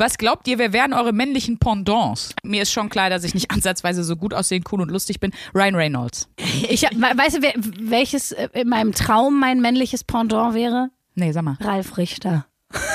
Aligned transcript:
Was 0.00 0.16
glaubt 0.16 0.48
ihr, 0.48 0.56
wer 0.58 0.72
wären 0.72 0.94
eure 0.94 1.12
männlichen 1.12 1.58
Pendants? 1.58 2.34
Mir 2.42 2.62
ist 2.62 2.72
schon 2.72 2.88
klar, 2.88 3.10
dass 3.10 3.22
ich 3.22 3.34
nicht 3.34 3.50
ansatzweise 3.54 4.02
so 4.02 4.16
gut 4.16 4.32
aussehen, 4.32 4.64
cool 4.72 4.80
und 4.80 4.90
lustig 4.90 5.20
bin. 5.20 5.30
Ryan 5.54 5.74
Reynolds. 5.74 6.26
Ich, 6.70 6.84
weißt 6.84 7.36
du, 7.36 7.42
wer, 7.42 7.52
welches 7.56 8.32
äh, 8.32 8.48
in 8.54 8.70
meinem 8.70 8.92
Traum 8.92 9.38
mein 9.38 9.60
männliches 9.60 10.02
Pendant 10.02 10.54
wäre? 10.54 10.88
Nee, 11.16 11.32
sag 11.32 11.42
mal. 11.42 11.58
Ralf 11.60 11.98
Richter. 11.98 12.46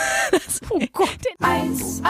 Oh 0.69 0.79
Gott. 0.91 1.07
1A, 1.39 2.05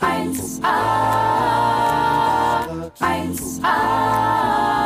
1A, 0.00 0.74
1A, 2.98 3.60
1A, 3.60 4.83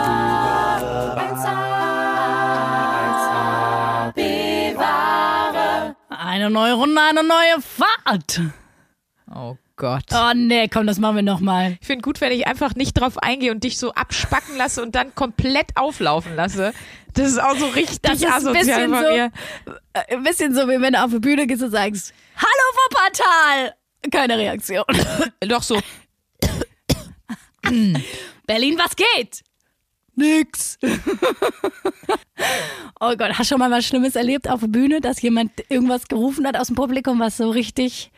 Eine 6.39 6.51
neue 6.51 6.75
Runde, 6.75 7.01
eine 7.01 7.25
neue 7.25 7.61
Fahrt. 7.61 8.41
Oh 9.35 9.57
Gott. 9.75 10.05
Oh 10.13 10.31
nee, 10.37 10.69
komm, 10.69 10.87
das 10.87 10.99
machen 11.01 11.17
wir 11.17 11.23
nochmal. 11.25 11.77
Ich 11.81 11.87
finde 11.89 12.03
gut, 12.03 12.21
wenn 12.21 12.31
ich 12.31 12.47
einfach 12.47 12.77
nicht 12.77 12.93
drauf 12.95 13.19
eingehe 13.19 13.51
und 13.51 13.65
dich 13.65 13.77
so 13.77 13.93
abspacken 13.93 14.57
lasse 14.57 14.81
und 14.81 14.95
dann 14.95 15.13
komplett 15.17 15.77
auflaufen 15.77 16.37
lasse. 16.37 16.73
Das 17.15 17.27
ist 17.27 17.43
auch 17.43 17.57
so 17.57 17.67
richtig 17.67 18.03
Das 18.03 18.19
ist 18.21 18.25
ein 18.27 18.33
asozial 18.33 18.65
bisschen 18.65 18.91
von 18.95 19.03
so- 19.05 19.11
mir. 19.11 19.33
Äh, 19.95 20.15
Ein 20.15 20.23
bisschen 20.23 20.55
so, 20.55 20.69
wie 20.69 20.81
wenn 20.81 20.93
du 20.93 21.03
auf 21.03 21.11
die 21.11 21.19
Bühne 21.19 21.45
gehst 21.49 21.61
und 21.65 21.73
sagst, 21.73 22.15
Hallo 22.37 22.77
Wuppertal! 22.87 23.75
Keine 24.13 24.39
Reaktion. 24.39 24.85
Doch 25.41 25.65
so. 25.65 25.81
Berlin, 28.47 28.79
was 28.79 28.95
geht? 28.95 29.43
Nix. 30.19 30.79
oh 33.01 33.15
Gott, 33.17 33.39
hast 33.39 33.51
du 33.51 33.55
schon 33.55 33.59
mal 33.59 33.71
was 33.71 33.87
Schlimmes 33.87 34.17
erlebt 34.17 34.51
auf 34.51 34.61
der 34.61 34.67
Bühne, 34.69 35.01
dass 35.01 35.23
jemand 35.23 35.53
irgendwas 35.69 36.09
gerufen 36.09 36.47
hat 36.47 36.57
aus 36.59 36.67
dem 36.67 36.77
Publikum, 36.77 37.21
was 37.21 37.37
so 37.37 37.51
richtig. 37.51 38.11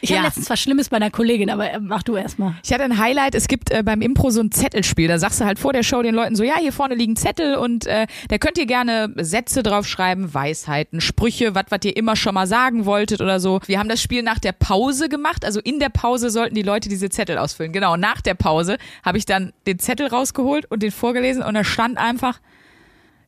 Ich 0.00 0.10
Ja. 0.10 0.16
habe 0.18 0.26
letztens 0.26 0.48
was 0.50 0.60
Schlimmes 0.60 0.88
bei 0.88 0.96
einer 0.96 1.10
Kollegin, 1.10 1.50
aber 1.50 1.70
äh, 1.72 1.80
mach 1.80 2.02
du 2.02 2.16
erst 2.16 2.38
mal. 2.38 2.54
Ich 2.64 2.72
hatte 2.72 2.84
ein 2.84 2.98
Highlight, 2.98 3.34
es 3.34 3.48
gibt 3.48 3.70
äh, 3.70 3.82
beim 3.82 4.00
Impro 4.00 4.30
so 4.30 4.40
ein 4.40 4.52
Zettelspiel. 4.52 5.08
Da 5.08 5.18
sagst 5.18 5.40
du 5.40 5.44
halt 5.44 5.58
vor 5.58 5.72
der 5.72 5.82
Show 5.82 6.02
den 6.02 6.14
Leuten 6.14 6.36
so, 6.36 6.44
ja, 6.44 6.54
hier 6.58 6.72
vorne 6.72 6.94
liegen 6.94 7.16
Zettel 7.16 7.56
und 7.56 7.86
äh, 7.86 8.06
da 8.28 8.38
könnt 8.38 8.58
ihr 8.58 8.66
gerne 8.66 9.12
Sätze 9.16 9.62
draufschreiben, 9.62 10.32
Weisheiten, 10.34 11.00
Sprüche, 11.00 11.54
was 11.54 11.64
was 11.70 11.80
ihr 11.84 11.96
immer 11.96 12.16
schon 12.16 12.34
mal 12.34 12.46
sagen 12.46 12.84
wolltet 12.86 13.20
oder 13.20 13.40
so. 13.40 13.60
Wir 13.66 13.78
haben 13.78 13.88
das 13.88 14.00
Spiel 14.02 14.22
nach 14.22 14.38
der 14.38 14.52
Pause 14.52 15.08
gemacht, 15.08 15.44
also 15.44 15.60
in 15.60 15.80
der 15.80 15.88
Pause 15.88 16.30
sollten 16.30 16.54
die 16.54 16.62
Leute 16.62 16.88
diese 16.88 17.08
Zettel 17.10 17.38
ausfüllen. 17.38 17.72
Genau, 17.72 17.96
nach 17.96 18.20
der 18.20 18.34
Pause 18.34 18.78
habe 19.04 19.18
ich 19.18 19.26
dann 19.26 19.52
den 19.66 19.78
Zettel 19.78 20.06
rausgeholt 20.08 20.66
und 20.70 20.82
den 20.82 20.90
vorgelesen 20.92 21.42
und 21.42 21.54
da 21.54 21.64
stand 21.64 21.98
einfach, 21.98 22.40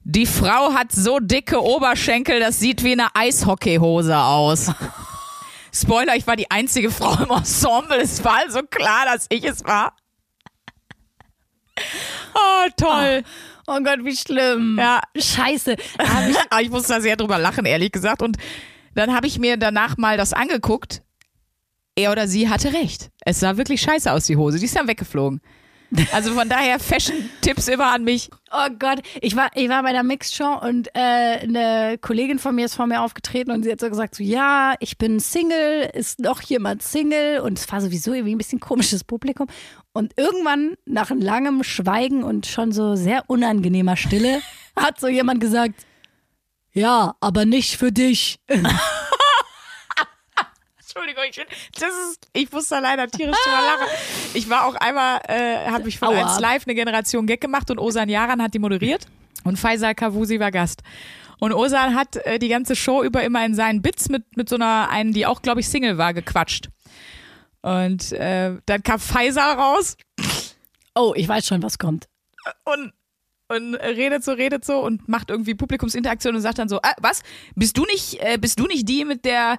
die 0.04 0.26
Frau 0.26 0.72
hat 0.72 0.92
so 0.92 1.18
dicke 1.20 1.62
Oberschenkel, 1.62 2.40
das 2.40 2.58
sieht 2.58 2.82
wie 2.84 2.92
eine 2.92 3.08
Eishockeyhose 3.14 4.16
aus. 4.16 4.72
Spoiler, 5.72 6.16
ich 6.16 6.26
war 6.26 6.36
die 6.36 6.50
einzige 6.50 6.90
Frau 6.90 7.22
im 7.22 7.30
Ensemble. 7.30 7.98
Es 8.00 8.22
war 8.24 8.38
also 8.38 8.62
klar, 8.62 9.04
dass 9.06 9.26
ich 9.28 9.44
es 9.44 9.64
war. 9.64 9.94
Oh, 12.34 12.68
toll. 12.76 13.22
Oh 13.66 13.78
Gott, 13.82 14.04
wie 14.04 14.16
schlimm. 14.16 14.76
Ja. 14.78 15.00
Scheiße. 15.16 15.76
Ich, 16.28 16.36
Aber 16.50 16.62
ich 16.62 16.70
musste 16.70 16.94
da 16.94 17.00
sehr 17.00 17.16
drüber 17.16 17.38
lachen, 17.38 17.64
ehrlich 17.64 17.92
gesagt. 17.92 18.22
Und 18.22 18.36
dann 18.94 19.14
habe 19.14 19.26
ich 19.26 19.38
mir 19.38 19.56
danach 19.56 19.96
mal 19.96 20.16
das 20.16 20.32
angeguckt. 20.32 21.02
Er 21.96 22.12
oder 22.12 22.26
sie 22.26 22.48
hatte 22.48 22.72
recht. 22.72 23.10
Es 23.24 23.40
sah 23.40 23.56
wirklich 23.56 23.80
scheiße 23.80 24.10
aus, 24.12 24.26
die 24.26 24.36
Hose. 24.36 24.58
Die 24.58 24.64
ist 24.64 24.76
dann 24.76 24.88
weggeflogen. 24.88 25.40
Also 26.12 26.34
von 26.34 26.48
daher 26.48 26.78
Fashion-Tipps 26.78 27.68
immer 27.68 27.92
an 27.92 28.04
mich. 28.04 28.30
oh 28.52 28.68
Gott, 28.78 29.00
ich 29.20 29.34
war, 29.34 29.50
ich 29.54 29.68
war 29.68 29.82
bei 29.82 29.92
der 29.92 30.02
Mixed-Show 30.02 30.60
und 30.62 30.88
äh, 30.94 31.40
eine 31.40 31.98
Kollegin 32.00 32.38
von 32.38 32.54
mir 32.54 32.66
ist 32.66 32.74
vor 32.74 32.86
mir 32.86 33.02
aufgetreten 33.02 33.50
und 33.50 33.64
sie 33.64 33.72
hat 33.72 33.80
so 33.80 33.88
gesagt, 33.88 34.14
so, 34.14 34.22
ja, 34.22 34.74
ich 34.80 34.98
bin 34.98 35.18
Single, 35.18 35.90
ist 35.92 36.20
noch 36.20 36.42
jemand 36.42 36.82
Single 36.82 37.40
und 37.40 37.58
es 37.58 37.70
war 37.70 37.80
sowieso 37.80 38.12
irgendwie 38.12 38.34
ein 38.34 38.38
bisschen 38.38 38.60
komisches 38.60 39.02
Publikum. 39.04 39.48
Und 39.92 40.12
irgendwann, 40.16 40.74
nach 40.86 41.10
langem 41.10 41.64
Schweigen 41.64 42.22
und 42.22 42.46
schon 42.46 42.70
so 42.72 42.94
sehr 42.94 43.24
unangenehmer 43.28 43.96
Stille, 43.96 44.40
hat 44.76 45.00
so 45.00 45.08
jemand 45.08 45.40
gesagt, 45.40 45.74
ja, 46.72 47.16
aber 47.20 47.44
nicht 47.44 47.76
für 47.76 47.90
dich. 47.90 48.38
Entschuldigung, 50.94 51.24
ich, 51.30 51.36
das 51.78 51.90
ist, 52.10 52.28
ich 52.32 52.50
muss 52.50 52.68
da 52.68 52.78
leider 52.78 53.08
tierisch 53.08 53.36
drüber 53.44 53.60
lachen. 53.60 53.86
Ich 54.34 54.48
war 54.50 54.66
auch 54.66 54.74
einmal, 54.74 55.20
äh, 55.28 55.70
habe 55.70 55.88
ich 55.88 55.98
von 55.98 56.08
Aua. 56.08 56.32
1 56.32 56.40
Live 56.40 56.66
eine 56.66 56.74
Generation 56.74 57.26
Gag 57.26 57.40
gemacht 57.40 57.70
und 57.70 57.78
Osan 57.78 58.08
Yaran 58.08 58.42
hat 58.42 58.54
die 58.54 58.58
moderiert 58.58 59.06
und 59.44 59.58
Faisal 59.58 59.94
Kavusi 59.94 60.40
war 60.40 60.50
Gast. 60.50 60.82
Und 61.38 61.52
Osan 61.52 61.94
hat 61.94 62.16
äh, 62.16 62.38
die 62.38 62.48
ganze 62.48 62.76
Show 62.76 63.02
über 63.02 63.22
immer 63.22 63.44
in 63.46 63.54
seinen 63.54 63.82
Bits 63.82 64.08
mit, 64.08 64.36
mit 64.36 64.48
so 64.48 64.56
einer 64.56 64.90
einen, 64.90 65.12
die 65.12 65.26
auch, 65.26 65.42
glaube 65.42 65.60
ich, 65.60 65.68
Single 65.68 65.96
war, 65.96 66.12
gequatscht. 66.12 66.68
Und 67.62 68.12
äh, 68.12 68.56
dann 68.66 68.82
kam 68.82 68.98
Faisal 68.98 69.54
raus 69.54 69.96
Oh, 70.94 71.12
ich 71.16 71.28
weiß 71.28 71.46
schon, 71.46 71.62
was 71.62 71.78
kommt. 71.78 72.08
und, 72.64 72.92
und 73.48 73.74
redet 73.76 74.24
so, 74.24 74.32
redet 74.32 74.64
so 74.64 74.80
und 74.80 75.08
macht 75.08 75.30
irgendwie 75.30 75.54
Publikumsinteraktion 75.54 76.34
und 76.34 76.40
sagt 76.40 76.58
dann 76.58 76.68
so, 76.68 76.80
ah, 76.82 76.94
was? 77.00 77.22
Bist 77.54 77.76
du 77.76 77.84
nicht, 77.84 78.20
äh, 78.20 78.38
bist 78.38 78.58
du 78.58 78.66
nicht 78.66 78.88
die, 78.88 79.04
mit 79.04 79.24
der 79.24 79.58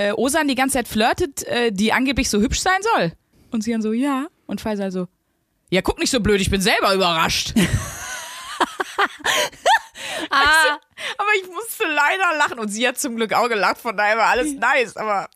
äh, 0.00 0.12
Osan 0.12 0.48
die 0.48 0.54
ganze 0.54 0.74
Zeit 0.74 0.88
flirtet, 0.88 1.42
äh, 1.44 1.70
die 1.72 1.92
angeblich 1.92 2.30
so 2.30 2.40
hübsch 2.40 2.60
sein 2.60 2.80
soll? 2.94 3.12
Und 3.50 3.62
sie 3.62 3.72
dann 3.72 3.82
so, 3.82 3.92
ja. 3.92 4.26
Und 4.46 4.60
Faisal 4.60 4.90
so, 4.90 5.06
ja, 5.70 5.82
guck 5.82 5.98
nicht 5.98 6.10
so 6.10 6.20
blöd, 6.20 6.40
ich 6.40 6.50
bin 6.50 6.60
selber 6.60 6.94
überrascht. 6.94 7.54
Ah, 10.30 10.78
aber 11.18 11.28
ich 11.40 11.48
musste 11.48 11.84
leider 11.84 12.38
lachen 12.38 12.58
und 12.58 12.68
sie 12.68 12.86
hat 12.86 12.98
zum 12.98 13.16
Glück 13.16 13.32
auch 13.32 13.48
gelacht, 13.48 13.78
von 13.78 13.96
daher 13.96 14.16
war 14.16 14.26
alles 14.26 14.54
nice, 14.58 14.96
aber 14.96 15.28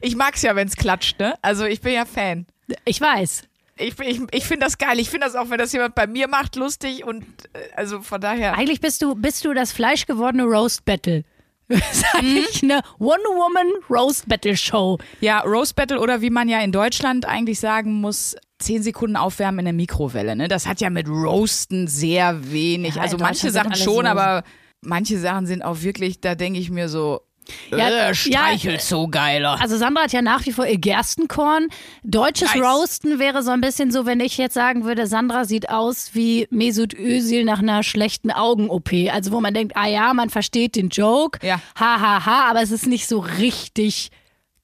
ich 0.00 0.14
mag's 0.16 0.42
ja, 0.42 0.54
wenn's 0.56 0.76
klatscht, 0.76 1.18
ne? 1.18 1.34
Also 1.42 1.64
ich 1.64 1.80
bin 1.80 1.94
ja 1.94 2.04
Fan. 2.04 2.46
ich 2.84 3.00
weiß. 3.00 3.44
Ich, 3.76 3.98
ich, 3.98 4.20
ich 4.30 4.44
finde 4.44 4.66
das 4.66 4.78
geil. 4.78 5.00
Ich 5.00 5.10
finde 5.10 5.26
das 5.26 5.34
auch, 5.34 5.50
wenn 5.50 5.58
das 5.58 5.72
jemand 5.72 5.94
bei 5.96 6.06
mir 6.06 6.28
macht, 6.28 6.54
lustig 6.54 7.04
und 7.04 7.24
äh, 7.54 7.58
also 7.74 8.02
von 8.02 8.20
daher. 8.20 8.54
Eigentlich 8.54 8.80
bist 8.80 9.02
du, 9.02 9.14
bist 9.16 9.44
du 9.44 9.52
das 9.52 9.72
fleischgewordene 9.72 10.44
Roast 10.44 10.84
Battle. 10.84 11.24
Das 11.68 11.92
ist 11.92 12.04
eigentlich 12.14 12.62
eine 12.62 12.80
One-Woman 12.98 13.66
Roast 13.88 14.28
Battle 14.28 14.56
Show. 14.56 14.98
Ja, 15.20 15.40
Roast 15.40 15.76
Battle 15.76 15.98
oder 15.98 16.20
wie 16.20 16.30
man 16.30 16.48
ja 16.48 16.60
in 16.60 16.72
Deutschland 16.72 17.26
eigentlich 17.26 17.58
sagen 17.58 18.00
muss, 18.00 18.36
zehn 18.58 18.82
Sekunden 18.82 19.16
aufwärmen 19.16 19.60
in 19.60 19.64
der 19.64 19.74
Mikrowelle. 19.74 20.36
Ne? 20.36 20.48
Das 20.48 20.66
hat 20.66 20.80
ja 20.80 20.90
mit 20.90 21.08
Roasten 21.08 21.86
sehr 21.86 22.52
wenig. 22.52 22.96
Ja, 22.96 23.02
also 23.02 23.16
manche 23.16 23.50
Sachen 23.50 23.74
schon, 23.74 24.06
aber 24.06 24.44
manche 24.82 25.18
Sachen 25.18 25.46
sind 25.46 25.62
auch 25.62 25.80
wirklich, 25.82 26.20
da 26.20 26.34
denke 26.34 26.60
ich 26.60 26.70
mir 26.70 26.88
so, 26.88 27.22
Ja, 27.70 28.08
äh, 28.08 28.14
streichelt 28.14 28.80
so 28.80 29.08
geiler. 29.08 29.60
Also 29.60 29.76
Sandra 29.76 30.04
hat 30.04 30.12
ja 30.12 30.22
nach 30.22 30.46
wie 30.46 30.52
vor 30.52 30.66
ihr 30.66 30.78
Gerstenkorn. 30.78 31.68
Deutsches 32.02 32.54
Nice. 32.54 32.64
Roasten 32.64 33.18
wäre 33.18 33.42
so 33.42 33.50
ein 33.50 33.60
bisschen 33.60 33.90
so, 33.92 34.06
wenn 34.06 34.20
ich 34.20 34.38
jetzt 34.38 34.54
sagen 34.54 34.84
würde, 34.84 35.06
Sandra 35.06 35.44
sieht 35.44 35.68
aus 35.68 36.10
wie 36.14 36.46
Mesut 36.50 36.94
Özil 36.94 37.44
nach 37.44 37.58
einer 37.58 37.82
schlechten 37.82 38.30
Augen-OP. 38.30 38.90
Also 39.12 39.32
wo 39.32 39.40
man 39.40 39.52
denkt, 39.54 39.76
ah 39.76 39.86
ja, 39.86 40.14
man 40.14 40.30
versteht 40.30 40.76
den 40.76 40.88
Joke, 40.88 41.38
Ja. 41.46 41.60
ha, 41.78 42.00
ha, 42.00 42.24
ha, 42.26 42.50
aber 42.50 42.62
es 42.62 42.70
ist 42.70 42.86
nicht 42.86 43.06
so 43.08 43.18
richtig 43.18 44.10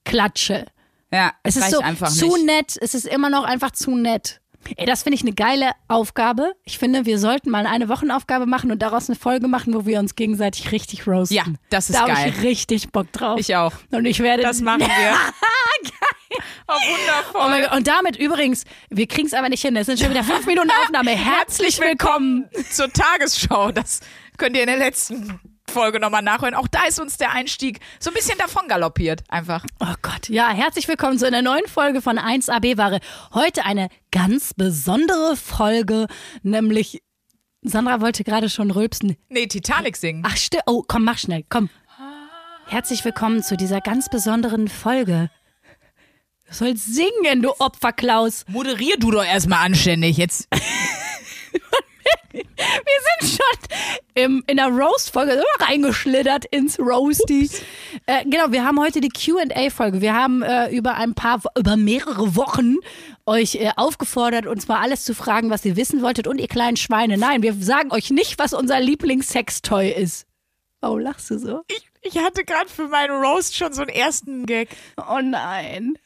Klatsche. 0.03 0.65
Ja, 1.13 1.33
Es 1.43 1.55
ist 1.57 1.63
reicht 1.63 1.73
so 1.75 1.81
einfach 1.81 2.09
zu 2.09 2.35
nicht. 2.35 2.45
nett, 2.45 2.77
es 2.81 2.93
ist 2.95 3.05
immer 3.05 3.29
noch 3.29 3.43
einfach 3.43 3.71
zu 3.71 3.95
nett. 3.95 4.40
Ey, 4.77 4.85
das 4.85 5.03
finde 5.03 5.15
ich 5.15 5.21
eine 5.21 5.33
geile 5.33 5.71
Aufgabe. 5.87 6.53
Ich 6.63 6.77
finde, 6.77 7.05
wir 7.05 7.19
sollten 7.19 7.49
mal 7.49 7.65
eine 7.65 7.89
Wochenaufgabe 7.89 8.45
machen 8.45 8.71
und 8.71 8.81
daraus 8.81 9.09
eine 9.09 9.17
Folge 9.17 9.47
machen, 9.47 9.73
wo 9.73 9.85
wir 9.85 9.99
uns 9.99 10.15
gegenseitig 10.15 10.71
richtig 10.71 11.05
roasten. 11.07 11.35
Ja, 11.35 11.43
das 11.69 11.89
ist 11.89 11.95
da 11.95 12.01
habe 12.01 12.13
geil. 12.13 12.33
ich 12.35 12.43
richtig 12.43 12.89
Bock 12.91 13.11
drauf. 13.11 13.39
Ich 13.39 13.55
auch. 13.55 13.73
Und 13.91 14.05
ich 14.05 14.19
werde 14.19 14.43
Das 14.43 14.61
machen 14.61 14.81
wir. 14.81 15.15
Oh, 16.67 16.73
wundervoll. 16.73 17.41
Oh 17.45 17.49
mein 17.49 17.63
Gott. 17.63 17.73
Und 17.75 17.87
damit 17.87 18.15
übrigens, 18.15 18.63
wir 18.89 19.05
kriegen 19.07 19.27
es 19.27 19.33
aber 19.33 19.49
nicht 19.49 19.61
hin. 19.61 19.75
Es 19.75 19.87
sind 19.87 19.99
schon 19.99 20.09
wieder 20.09 20.23
fünf 20.23 20.45
Minuten 20.45 20.69
Aufnahme. 20.83 21.11
Herzlich 21.11 21.79
willkommen. 21.79 22.45
zur 22.69 22.91
Tagesschau. 22.91 23.71
Das 23.73 23.99
könnt 24.37 24.55
ihr 24.55 24.61
in 24.61 24.67
der 24.67 24.77
letzten 24.77 25.39
Folge 25.71 25.99
nochmal 25.99 26.21
nachhören. 26.21 26.53
Auch 26.53 26.67
da 26.67 26.83
ist 26.83 26.99
uns 26.99 27.17
der 27.17 27.31
Einstieg 27.31 27.79
so 27.99 28.11
ein 28.11 28.13
bisschen 28.13 28.37
davon 28.37 28.67
galoppiert. 28.67 29.23
Einfach. 29.29 29.65
Oh 29.79 29.93
Gott. 30.01 30.29
Ja, 30.29 30.49
herzlich 30.49 30.87
willkommen 30.87 31.17
zu 31.17 31.25
einer 31.25 31.41
neuen 31.41 31.65
Folge 31.67 32.01
von 32.01 32.19
1AB 32.19 32.77
Ware. 32.77 32.99
Heute 33.33 33.63
eine 33.65 33.87
ganz 34.11 34.53
besondere 34.53 35.35
Folge, 35.37 36.07
nämlich 36.43 37.01
Sandra 37.61 38.01
wollte 38.01 38.23
gerade 38.23 38.49
schon 38.49 38.69
rülpsen. 38.69 39.15
Nee, 39.29 39.47
Titanic 39.47 39.95
singen. 39.95 40.23
Ach, 40.25 40.35
stimmt. 40.35 40.63
Oh, 40.67 40.83
komm, 40.85 41.05
mach 41.05 41.17
schnell. 41.17 41.45
Komm. 41.47 41.69
Herzlich 42.67 43.03
willkommen 43.05 43.41
zu 43.41 43.55
dieser 43.55 43.81
ganz 43.81 44.09
besonderen 44.09 44.67
Folge. 44.67 45.29
Du 46.47 46.53
sollst 46.53 46.93
singen, 46.93 47.41
du 47.41 47.51
Opferklaus. 47.59 48.45
Moderier 48.47 48.97
du 48.97 49.11
doch 49.11 49.23
erstmal 49.23 49.65
anständig. 49.65 50.17
Jetzt. 50.17 50.47
Wir 52.33 52.43
sind 53.19 53.31
schon 53.31 53.77
im, 54.15 54.43
in 54.47 54.57
der 54.57 54.67
Roast-Folge 54.67 55.33
immer 55.33 55.67
reingeschlittert 55.67 56.45
ins 56.45 56.79
Roasty. 56.79 57.49
Äh, 58.05 58.23
genau, 58.23 58.51
wir 58.51 58.65
haben 58.65 58.79
heute 58.79 59.01
die 59.01 59.09
QA-Folge. 59.09 60.01
Wir 60.01 60.15
haben 60.15 60.41
äh, 60.41 60.69
über 60.69 60.95
ein 60.95 61.13
paar, 61.13 61.41
über 61.57 61.75
mehrere 61.75 62.35
Wochen 62.35 62.75
euch 63.25 63.55
äh, 63.55 63.71
aufgefordert, 63.75 64.47
uns 64.47 64.67
mal 64.67 64.79
alles 64.79 65.03
zu 65.03 65.13
fragen, 65.13 65.49
was 65.49 65.65
ihr 65.65 65.75
wissen 65.75 66.01
wolltet 66.01 66.27
und 66.27 66.39
ihr 66.39 66.47
kleinen 66.47 66.77
Schweine. 66.77 67.17
Nein, 67.17 67.41
wir 67.41 67.53
sagen 67.53 67.91
euch 67.91 68.09
nicht, 68.11 68.39
was 68.39 68.53
unser 68.53 68.79
Lieblingssextoy 68.79 69.91
ist. 69.91 70.25
Warum 70.79 70.99
lachst 70.99 71.29
du 71.29 71.37
so? 71.37 71.61
Ich, 71.67 71.89
ich 72.01 72.17
hatte 72.17 72.43
gerade 72.43 72.69
für 72.69 72.87
meinen 72.87 73.23
Roast 73.23 73.55
schon 73.55 73.73
so 73.73 73.81
einen 73.81 73.89
ersten 73.89 74.45
Gag. 74.45 74.69
Oh 74.97 75.19
nein. 75.21 75.97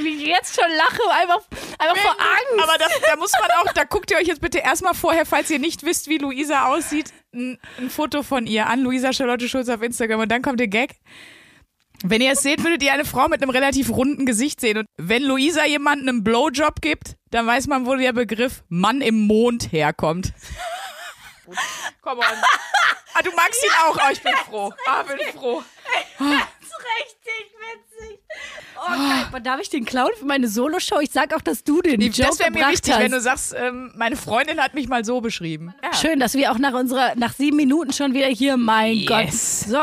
Wie 0.00 0.16
ich 0.16 0.26
jetzt 0.26 0.54
schon 0.60 0.70
lache, 0.76 1.00
einfach, 1.22 1.40
einfach 1.78 1.96
vor 1.96 2.16
Angst. 2.18 2.62
Aber 2.62 2.78
das, 2.78 2.92
da 3.06 3.16
muss 3.16 3.32
man 3.40 3.50
auch, 3.60 3.72
da 3.72 3.84
guckt 3.84 4.10
ihr 4.10 4.16
euch 4.18 4.26
jetzt 4.26 4.40
bitte 4.40 4.58
erstmal 4.58 4.94
vorher, 4.94 5.26
falls 5.26 5.50
ihr 5.50 5.58
nicht 5.58 5.82
wisst, 5.84 6.08
wie 6.08 6.18
Luisa 6.18 6.66
aussieht, 6.66 7.12
ein, 7.34 7.58
ein 7.78 7.90
Foto 7.90 8.22
von 8.22 8.46
ihr 8.46 8.66
an, 8.66 8.82
Luisa 8.82 9.12
Charlotte 9.12 9.48
Schulz 9.48 9.68
auf 9.68 9.82
Instagram 9.82 10.20
und 10.20 10.28
dann 10.30 10.42
kommt 10.42 10.60
der 10.60 10.68
Gag. 10.68 10.96
Wenn 12.04 12.20
ihr 12.20 12.32
es 12.32 12.42
seht, 12.42 12.62
würdet 12.62 12.82
ihr 12.82 12.92
eine 12.92 13.04
Frau 13.04 13.28
mit 13.28 13.42
einem 13.42 13.50
relativ 13.50 13.90
runden 13.90 14.24
Gesicht 14.24 14.60
sehen. 14.60 14.78
Und 14.78 14.86
wenn 14.98 15.24
Luisa 15.24 15.64
jemanden 15.66 16.08
einen 16.08 16.22
Blowjob 16.22 16.80
gibt, 16.80 17.16
dann 17.30 17.46
weiß 17.46 17.66
man, 17.66 17.86
wo 17.86 17.96
der 17.96 18.12
Begriff 18.12 18.62
Mann 18.68 19.00
im 19.00 19.26
Mond 19.26 19.72
herkommt. 19.72 20.32
Komm 22.00 22.18
on. 22.18 22.24
Ah, 23.14 23.22
du 23.22 23.32
magst 23.34 23.64
ihn 23.64 23.70
auch. 23.82 23.96
Oh, 23.96 24.12
ich 24.12 24.22
bin 24.22 24.32
froh. 24.48 24.72
Ah, 24.86 25.02
bin 25.02 25.18
froh. 25.32 25.64
richtig 26.20 27.52
witzig. 27.58 28.20
Oh, 28.80 28.88
geil. 28.90 29.24
Aber 29.28 29.40
Darf 29.40 29.60
ich 29.60 29.70
den 29.70 29.84
klauen 29.84 30.10
für 30.18 30.24
meine 30.26 30.48
Soloshow? 30.48 31.00
Ich 31.00 31.10
sag 31.10 31.34
auch, 31.34 31.40
dass 31.40 31.64
du 31.64 31.80
den 31.82 32.00
Joke 32.00 32.22
Das 32.28 32.38
wäre 32.38 32.50
mir 32.50 32.68
wichtig, 32.68 32.92
hast. 32.94 33.00
wenn 33.00 33.10
du 33.12 33.20
sagst, 33.20 33.54
ähm, 33.58 33.92
meine 33.96 34.16
Freundin 34.16 34.60
hat 34.60 34.74
mich 34.74 34.88
mal 34.88 35.04
so 35.04 35.20
beschrieben. 35.20 35.74
Ja. 35.82 35.92
Schön, 35.94 36.20
dass 36.20 36.34
wir 36.34 36.52
auch 36.52 36.58
nach 36.58 36.74
unserer, 36.74 37.14
nach 37.16 37.32
sieben 37.32 37.56
Minuten 37.56 37.92
schon 37.92 38.14
wieder 38.14 38.26
hier, 38.28 38.56
mein 38.56 38.94
Yes. 38.96 39.06
Gott. 39.08 39.32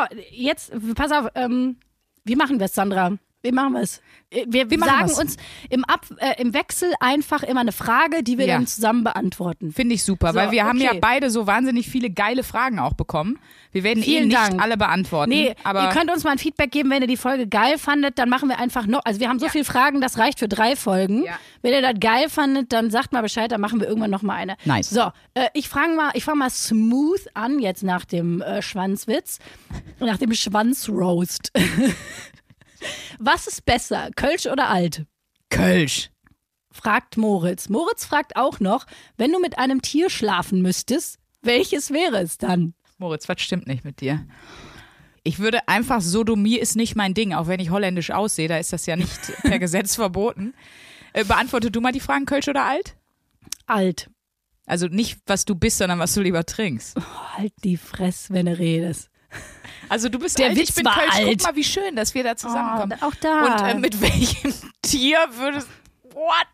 So, 0.09 0.17
jetzt, 0.31 0.71
pass 0.95 1.11
auf, 1.11 1.27
ähm, 1.35 1.77
wie 2.23 2.35
machen 2.35 2.59
wir 2.59 2.65
es, 2.65 2.73
Sandra? 2.73 3.13
Wie 3.45 3.51
machen 3.51 3.73
wir 3.73 3.81
es? 3.81 4.01
Wir, 4.47 4.67
sagen 4.67 5.07
wir's? 5.07 5.19
uns 5.19 5.37
im, 5.69 5.85
Ab, 5.85 6.07
äh, 6.17 6.41
im 6.41 6.53
Wechsel 6.53 6.91
einfach 6.99 7.43
immer 7.43 7.61
eine 7.61 7.71
Frage, 7.71 8.23
die 8.23 8.37
wir 8.39 8.47
Ja. 8.47 8.55
dann 8.55 8.65
zusammen 8.67 9.03
beantworten. 9.03 9.71
Finde 9.71 9.93
ich 9.95 10.03
super, 10.03 10.29
So, 10.33 10.35
weil 10.39 10.51
wir 10.51 10.65
haben 10.65 10.79
ja 10.81 10.89
okay. 10.91 10.99
beide 10.99 11.29
so 11.29 11.45
wahnsinnig 11.47 11.87
viele 11.87 12.09
geile 12.09 12.43
Fragen 12.43 12.79
auch 12.79 12.93
bekommen. 12.93 13.39
Wir 13.71 13.83
werden 13.83 14.01
eh 14.01 14.05
Vielen 14.05 14.27
nicht 14.29 14.37
Dank. 14.37 14.61
alle 14.61 14.77
beantworten. 14.77 15.29
Nee, 15.29 15.53
aber 15.63 15.83
ihr 15.83 15.89
könnt 15.89 16.11
uns 16.11 16.23
mal 16.23 16.31
ein 16.31 16.37
Feedback 16.39 16.71
geben, 16.71 16.89
wenn 16.89 17.01
ihr 17.03 17.07
die 17.07 17.17
Folge 17.17 17.47
geil 17.47 17.77
fandet, 17.77 18.17
dann 18.17 18.27
machen 18.29 18.49
wir 18.49 18.57
einfach 18.57 18.87
noch, 18.87 19.01
also 19.05 19.19
wir 19.19 19.29
haben 19.29 19.39
so 19.39 19.47
viele 19.47 19.63
Fragen, 19.63 20.01
das 20.01 20.17
reicht 20.17 20.39
für 20.39 20.47
drei 20.47 20.75
Folgen. 20.75 21.23
Ja. 21.23 21.33
Wenn 21.61 21.73
ihr 21.73 21.81
das 21.81 21.99
geil 21.99 22.27
fandet, 22.29 22.73
dann 22.73 22.89
sagt 22.89 23.13
mal 23.13 23.21
Bescheid, 23.21 23.51
dann 23.51 23.61
machen 23.61 23.79
wir 23.79 23.87
irgendwann 23.87 24.11
noch 24.11 24.23
mal 24.23 24.35
eine. 24.35 24.57
Nice. 24.65 24.89
So, 24.89 25.11
äh, 25.35 25.47
ich 25.53 25.69
fange 25.69 25.95
mal, 25.95 26.11
ich 26.15 26.23
fange 26.23 26.39
mal 26.39 26.49
smooth 26.49 27.21
an 27.35 27.59
jetzt 27.59 27.83
nach 27.83 28.05
dem 28.05 28.41
äh, 28.41 28.61
Schwanzwitz, 28.61 29.39
nach 29.99 30.17
dem 30.17 30.33
Schwanzroast. 30.33 31.51
Was 33.19 33.47
ist 33.47 33.65
besser, 33.65 34.09
Kölsch 34.15 34.45
oder 34.47 34.69
Alt? 34.69 35.05
Kölsch. 35.49 36.11
Fragt 36.71 37.17
Moritz. 37.17 37.69
Moritz 37.69 38.05
fragt 38.05 38.35
auch 38.35 38.59
noch, 38.59 38.85
wenn 39.17 39.31
du 39.31 39.39
mit 39.39 39.57
einem 39.57 39.81
Tier 39.81 40.09
schlafen 40.09 40.61
müsstest, 40.61 41.17
welches 41.41 41.91
wäre 41.91 42.17
es 42.21 42.37
dann? 42.37 42.73
Moritz, 42.97 43.29
was 43.29 43.41
stimmt 43.41 43.67
nicht 43.67 43.85
mit 43.85 44.01
dir? 44.01 44.25
Ich 45.23 45.39
würde 45.39 45.67
einfach, 45.67 46.01
Sodomie 46.01 46.57
ist 46.57 46.75
nicht 46.75 46.95
mein 46.95 47.13
Ding, 47.13 47.33
auch 47.33 47.47
wenn 47.47 47.59
ich 47.59 47.71
holländisch 47.71 48.11
aussehe, 48.11 48.47
da 48.47 48.57
ist 48.57 48.73
das 48.73 48.85
ja 48.85 48.95
nicht 48.95 49.19
per 49.41 49.59
Gesetz 49.59 49.95
verboten. 49.95 50.53
Äh, 51.13 51.23
beantworte 51.23 51.71
du 51.71 51.81
mal 51.81 51.91
die 51.91 51.99
Fragen, 51.99 52.25
Kölsch 52.25 52.47
oder 52.47 52.65
alt? 52.65 52.97
Alt. 53.65 54.09
Also 54.65 54.87
nicht, 54.87 55.19
was 55.25 55.45
du 55.45 55.55
bist, 55.55 55.77
sondern 55.77 55.99
was 55.99 56.13
du 56.13 56.21
lieber 56.21 56.45
trinkst. 56.45 56.97
Halt 57.37 57.53
die 57.63 57.77
Fresse, 57.77 58.33
wenn 58.33 58.47
du 58.47 58.57
redest. 58.57 59.09
Also 59.87 60.09
du 60.09 60.17
bist 60.17 60.39
Der 60.39 60.47
alt, 60.49 60.57
Witz 60.57 60.69
ich 60.69 60.75
bin 60.75 60.85
war 60.85 60.95
Kölsch. 60.95 61.13
alt. 61.15 61.39
Guck 61.39 61.43
mal, 61.43 61.55
wie 61.55 61.63
schön, 61.63 61.95
dass 61.95 62.13
wir 62.13 62.23
da 62.23 62.35
zusammenkommen. 62.35 62.97
Oh, 63.01 63.05
auch 63.07 63.15
da. 63.15 63.61
Und 63.63 63.69
äh, 63.69 63.75
mit 63.75 64.01
welchem 64.01 64.53
Tier 64.81 65.17
würdest 65.31 65.67
What? 66.13 66.47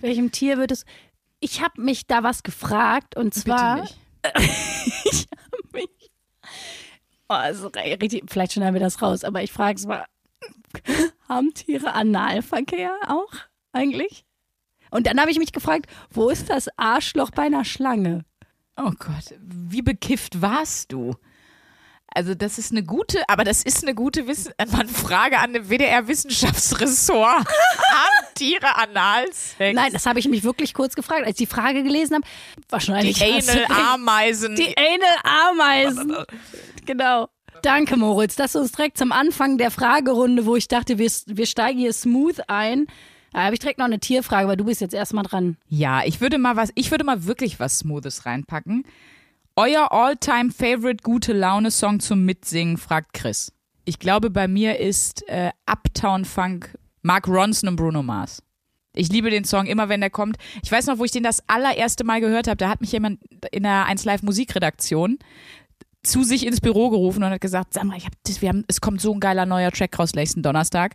welchem 0.00 0.32
Tier 0.32 0.58
wird 0.58 0.72
es? 0.72 0.84
Ich 1.40 1.62
habe 1.62 1.80
mich 1.80 2.06
da 2.06 2.22
was 2.22 2.42
gefragt 2.42 3.16
und 3.16 3.32
zwar. 3.32 3.76
Bitte 3.76 3.94
nicht. 4.36 5.04
ich 5.04 5.26
habe 5.30 5.68
mich. 5.72 6.10
Oh, 7.28 7.34
also, 7.34 7.68
richtig, 7.68 8.24
vielleicht 8.28 8.52
schneiden 8.52 8.74
wir 8.74 8.80
das 8.80 9.00
raus, 9.00 9.24
aber 9.24 9.42
ich 9.42 9.52
frage 9.52 9.76
es 9.78 9.86
mal. 9.86 10.04
Haben 11.28 11.54
Tiere 11.54 11.94
Analverkehr 11.94 12.92
auch 13.08 13.32
eigentlich? 13.72 14.24
Und 14.90 15.06
dann 15.06 15.18
habe 15.20 15.30
ich 15.30 15.38
mich 15.38 15.52
gefragt, 15.52 15.86
wo 16.10 16.28
ist 16.28 16.50
das 16.50 16.68
Arschloch 16.76 17.30
bei 17.30 17.42
einer 17.42 17.64
Schlange? 17.64 18.24
Oh 18.76 18.90
Gott, 18.98 19.34
wie 19.40 19.82
bekifft 19.82 20.42
warst 20.42 20.92
du? 20.92 21.14
Also 22.14 22.34
das 22.34 22.58
ist 22.58 22.72
eine 22.72 22.82
gute, 22.82 23.22
aber 23.28 23.44
das 23.44 23.62
ist 23.62 23.82
eine 23.82 23.94
gute 23.94 24.26
Wissen 24.26 24.52
eine 24.58 24.88
Frage 24.88 25.38
an 25.38 25.52
den 25.52 25.68
WDR-Wissenschaftsressort. 25.68 27.38
Haben 27.46 28.26
Tiere 28.34 28.76
Analsex? 28.76 29.74
Nein, 29.74 29.92
das 29.92 30.06
habe 30.06 30.18
ich 30.18 30.28
mich 30.28 30.42
wirklich 30.44 30.74
kurz 30.74 30.94
gefragt, 30.94 31.22
als 31.22 31.30
ich 31.40 31.48
die 31.48 31.54
Frage 31.54 31.82
gelesen 31.82 32.16
habe. 32.16 32.26
Wahrscheinlich. 32.68 33.18
die. 33.18 33.24
Anal-Ameisen. 33.24 34.56
Die 34.62 34.74
Anal-Ameisen. 34.76 36.16
genau. 36.86 37.28
Danke, 37.62 37.96
Moritz. 37.96 38.34
Das 38.36 38.54
ist 38.54 38.60
uns 38.60 38.72
direkt 38.72 38.98
zum 38.98 39.12
Anfang 39.12 39.58
der 39.58 39.70
Fragerunde, 39.70 40.46
wo 40.46 40.56
ich 40.56 40.68
dachte, 40.68 40.98
wir, 40.98 41.10
wir 41.26 41.46
steigen 41.46 41.78
hier 41.78 41.92
smooth 41.92 42.40
ein. 42.48 42.86
Da 43.32 43.44
habe 43.44 43.54
ich 43.54 43.60
direkt 43.60 43.78
noch 43.78 43.86
eine 43.86 44.00
Tierfrage, 44.00 44.48
weil 44.48 44.56
du 44.56 44.64
bist 44.64 44.80
jetzt 44.80 44.94
erstmal 44.94 45.24
dran. 45.24 45.56
Ja, 45.68 46.02
ich 46.04 46.20
würde 46.20 46.38
mal 46.38 46.56
was, 46.56 46.70
ich 46.74 46.90
würde 46.90 47.04
mal 47.04 47.24
wirklich 47.24 47.60
was 47.60 47.78
Smoothes 47.78 48.26
reinpacken. 48.26 48.84
Euer 49.56 49.92
all-time 49.92 50.50
favorite 50.50 51.02
gute 51.02 51.34
Laune-Song 51.34 52.00
zum 52.00 52.24
Mitsingen, 52.24 52.78
fragt 52.78 53.12
Chris. 53.12 53.52
Ich 53.84 53.98
glaube, 53.98 54.30
bei 54.30 54.48
mir 54.48 54.78
ist 54.80 55.28
äh, 55.28 55.50
Uptown 55.66 56.24
Funk 56.24 56.78
Mark 57.02 57.28
Ronson 57.28 57.68
und 57.68 57.76
Bruno 57.76 58.02
Mars. 58.02 58.42
Ich 58.94 59.10
liebe 59.10 59.28
den 59.28 59.44
Song 59.44 59.66
immer, 59.66 59.90
wenn 59.90 60.00
der 60.00 60.08
kommt. 60.08 60.36
Ich 60.62 60.72
weiß 60.72 60.86
noch, 60.86 60.98
wo 60.98 61.04
ich 61.04 61.10
den 61.10 61.22
das 61.22 61.46
allererste 61.48 62.02
Mal 62.04 62.20
gehört 62.20 62.46
habe. 62.46 62.56
Da 62.56 62.70
hat 62.70 62.80
mich 62.80 62.92
jemand 62.92 63.20
in 63.50 63.64
der 63.64 63.84
1 63.86 64.04
Live 64.04 64.22
Musikredaktion 64.22 65.18
zu 66.02 66.24
sich 66.24 66.46
ins 66.46 66.60
Büro 66.62 66.88
gerufen 66.88 67.22
und 67.22 67.30
hat 67.30 67.40
gesagt: 67.40 67.74
Sag 67.74 67.84
mal, 67.84 67.98
ich 67.98 68.06
hab 68.06 68.12
das, 68.24 68.40
wir 68.40 68.48
haben, 68.48 68.64
es 68.68 68.80
kommt 68.80 69.02
so 69.02 69.12
ein 69.12 69.20
geiler 69.20 69.44
neuer 69.44 69.70
Track 69.70 69.98
raus 69.98 70.14
nächsten 70.14 70.42
Donnerstag. 70.42 70.94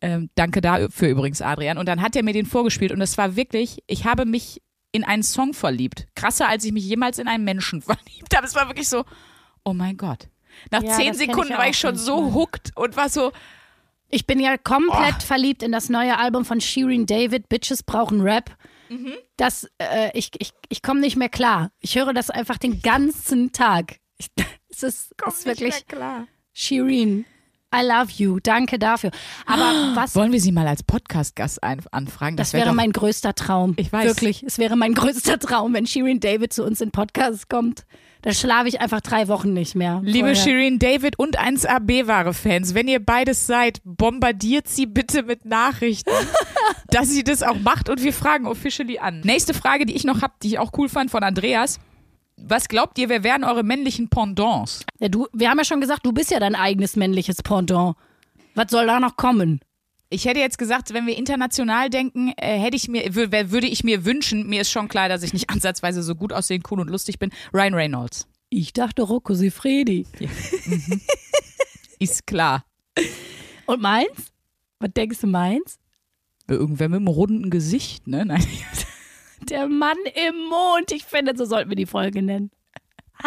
Ähm, 0.00 0.28
danke 0.34 0.60
dafür 0.60 1.08
übrigens, 1.08 1.40
Adrian. 1.40 1.78
Und 1.78 1.86
dann 1.86 2.02
hat 2.02 2.16
er 2.16 2.24
mir 2.24 2.32
den 2.32 2.46
vorgespielt 2.46 2.90
und 2.90 3.00
es 3.00 3.16
war 3.16 3.36
wirklich, 3.36 3.82
ich 3.86 4.04
habe 4.04 4.24
mich 4.24 4.60
in 4.96 5.04
einen 5.04 5.22
Song 5.22 5.54
verliebt. 5.54 6.06
Krasser, 6.14 6.48
als 6.48 6.64
ich 6.64 6.72
mich 6.72 6.84
jemals 6.84 7.18
in 7.18 7.28
einen 7.28 7.44
Menschen 7.44 7.82
verliebt 7.82 8.34
habe. 8.34 8.46
Es 8.46 8.54
war 8.54 8.66
wirklich 8.68 8.88
so, 8.88 9.04
oh 9.64 9.72
mein 9.72 9.96
Gott. 9.96 10.28
Nach 10.70 10.82
Ja, 10.82 10.96
zehn 10.96 11.14
Sekunden 11.14 11.52
ich 11.52 11.58
war 11.58 11.68
ich 11.68 11.78
schon 11.78 11.96
so 11.96 12.32
hooked 12.34 12.72
und 12.76 12.96
war 12.96 13.08
so, 13.08 13.32
Ich 14.08 14.26
bin 14.26 14.40
ja 14.40 14.56
komplett 14.56 15.22
verliebt 15.22 15.62
in 15.62 15.72
das 15.72 15.88
neue 15.88 16.18
Album 16.18 16.44
von 16.44 16.60
Shirin 16.60 17.06
David, 17.06 17.48
Bitches 17.48 17.82
brauchen 17.82 18.20
Rap. 18.22 18.56
Das, 19.36 19.68
äh, 19.78 20.16
ich 20.16 20.30
ich, 20.38 20.52
ich 20.68 20.80
komme 20.80 21.00
nicht 21.00 21.16
mehr 21.16 21.28
klar. 21.28 21.72
Ich 21.80 21.96
höre 21.96 22.12
das 22.14 22.30
einfach 22.30 22.56
den 22.56 22.80
ganzen 22.82 23.52
Tag. 23.52 23.98
Ich, 24.16 24.28
es 24.70 24.82
ist, 24.82 25.14
es 25.26 25.34
ist 25.38 25.46
wirklich 25.46 25.86
klar. 25.88 26.26
Shirin. 26.52 27.24
I 27.74 27.82
love 27.84 28.12
you. 28.16 28.38
Danke 28.40 28.78
dafür. 28.78 29.10
Aber 29.44 29.62
was 29.94 30.14
Wollen 30.14 30.32
wir 30.32 30.40
sie 30.40 30.52
mal 30.52 30.66
als 30.66 30.82
Podcast-Gast 30.82 31.62
anfragen? 31.62 32.36
Das 32.36 32.52
wär 32.52 32.60
wäre 32.60 32.70
doch- 32.70 32.76
mein 32.76 32.92
größter 32.92 33.34
Traum. 33.34 33.74
Ich 33.76 33.92
weiß. 33.92 34.06
Wirklich. 34.06 34.42
Es 34.42 34.58
wäre 34.58 34.76
mein 34.76 34.94
größter 34.94 35.38
Traum, 35.38 35.74
wenn 35.74 35.86
Shirin 35.86 36.20
David 36.20 36.52
zu 36.52 36.64
uns 36.64 36.80
in 36.80 36.90
Podcast 36.90 37.48
kommt. 37.48 37.84
Da 38.22 38.32
schlafe 38.32 38.66
ich 38.68 38.80
einfach 38.80 39.00
drei 39.02 39.28
Wochen 39.28 39.52
nicht 39.52 39.74
mehr. 39.74 40.00
Liebe 40.02 40.34
vorher. 40.34 40.34
Shirin 40.36 40.78
David 40.78 41.18
und 41.18 41.38
1AB-Ware-Fans, 41.38 42.74
wenn 42.74 42.88
ihr 42.88 42.98
beides 43.04 43.46
seid, 43.46 43.80
bombardiert 43.84 44.68
sie 44.68 44.86
bitte 44.86 45.22
mit 45.22 45.44
Nachrichten, 45.44 46.10
dass 46.88 47.08
sie 47.08 47.22
das 47.24 47.42
auch 47.42 47.58
macht 47.60 47.88
und 47.88 48.02
wir 48.02 48.12
fragen 48.12 48.46
officially 48.46 48.98
an. 48.98 49.20
Nächste 49.20 49.54
Frage, 49.54 49.86
die 49.86 49.94
ich 49.94 50.04
noch 50.04 50.22
habe, 50.22 50.34
die 50.42 50.48
ich 50.48 50.58
auch 50.58 50.72
cool 50.76 50.88
fand 50.88 51.10
von 51.10 51.22
Andreas. 51.22 51.78
Was 52.36 52.68
glaubt 52.68 52.98
ihr, 52.98 53.08
wer 53.08 53.24
wären 53.24 53.44
eure 53.44 53.62
männlichen 53.62 54.08
Pendants? 54.08 54.84
Ja, 54.98 55.08
du, 55.08 55.26
wir 55.32 55.50
haben 55.50 55.58
ja 55.58 55.64
schon 55.64 55.80
gesagt, 55.80 56.04
du 56.04 56.12
bist 56.12 56.30
ja 56.30 56.38
dein 56.38 56.54
eigenes 56.54 56.94
männliches 56.96 57.42
Pendant. 57.42 57.96
Was 58.54 58.70
soll 58.70 58.86
da 58.86 59.00
noch 59.00 59.16
kommen? 59.16 59.60
Ich 60.08 60.24
hätte 60.26 60.38
jetzt 60.38 60.58
gesagt, 60.58 60.94
wenn 60.94 61.06
wir 61.06 61.16
international 61.16 61.90
denken, 61.90 62.32
äh, 62.36 62.58
hätte 62.58 62.76
ich 62.76 62.88
mir, 62.88 63.14
würde 63.14 63.66
ich 63.66 63.82
mir 63.82 64.04
wünschen, 64.04 64.46
mir 64.46 64.60
ist 64.60 64.70
schon 64.70 64.88
klar, 64.88 65.08
dass 65.08 65.22
ich 65.22 65.32
nicht 65.32 65.50
ansatzweise 65.50 66.02
so 66.02 66.14
gut 66.14 66.32
aussehen, 66.32 66.62
cool 66.70 66.80
und 66.80 66.90
lustig 66.90 67.18
bin, 67.18 67.30
Ryan 67.52 67.74
Reynolds. 67.74 68.28
Ich 68.48 68.72
dachte 68.72 69.02
Rocco 69.02 69.34
Sifredi. 69.34 70.06
Ist 71.98 72.26
klar. 72.26 72.64
Und 73.66 73.82
meins? 73.82 74.32
Was 74.78 74.90
denkst 74.92 75.20
du 75.20 75.26
meins? 75.26 75.78
Irgendwer 76.46 76.88
mit 76.88 76.98
einem 76.98 77.08
runden 77.08 77.50
Gesicht, 77.50 78.06
ne? 78.06 78.24
Nein. 78.24 78.46
Der 79.42 79.68
Mann 79.68 79.96
im 80.14 80.36
Mond. 80.48 80.92
Ich 80.92 81.04
finde, 81.04 81.36
so 81.36 81.44
sollten 81.44 81.70
wir 81.70 81.76
die 81.76 81.86
Folge 81.86 82.22
nennen. 82.22 82.50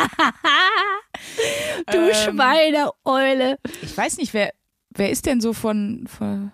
du 1.91 1.97
Ähm. 1.97 2.13
Schweineeule. 2.13 3.57
Ich 3.81 3.95
weiß 3.97 4.17
nicht, 4.17 4.33
wer, 4.33 4.53
wer 4.91 5.09
ist 5.09 5.25
denn 5.25 5.41
so 5.41 5.53
von, 5.53 6.05
von 6.07 6.51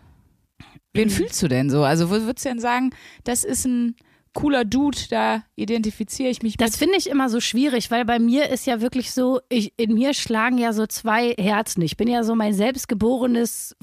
wen 0.93 1.07
Mhm. 1.07 1.11
fühlst 1.11 1.41
du 1.43 1.47
denn 1.47 1.69
so? 1.69 1.83
Also, 1.83 2.09
wo 2.09 2.13
würdest 2.13 2.45
du 2.45 2.49
denn 2.49 2.59
sagen, 2.59 2.91
das 3.23 3.43
ist 3.43 3.65
ein 3.65 3.95
cooler 4.33 4.65
Dude, 4.65 4.97
da 5.09 5.43
identifiziere 5.55 6.29
ich 6.29 6.41
mich 6.41 6.57
Das 6.57 6.75
finde 6.75 6.97
ich 6.97 7.09
immer 7.09 7.29
so 7.29 7.39
schwierig, 7.39 7.89
weil 7.89 8.03
bei 8.03 8.19
mir 8.19 8.49
ist 8.49 8.65
ja 8.65 8.81
wirklich 8.81 9.11
so, 9.13 9.39
ich, 9.47 9.73
in 9.77 9.93
mir 9.93 10.13
schlagen 10.13 10.57
ja 10.57 10.73
so 10.73 10.85
zwei 10.87 11.31
Herzen. 11.39 11.81
Ich 11.81 11.95
bin 11.95 12.09
ja 12.09 12.23
so 12.23 12.35
mein 12.35 12.53
selbstgeborenes, 12.53 13.77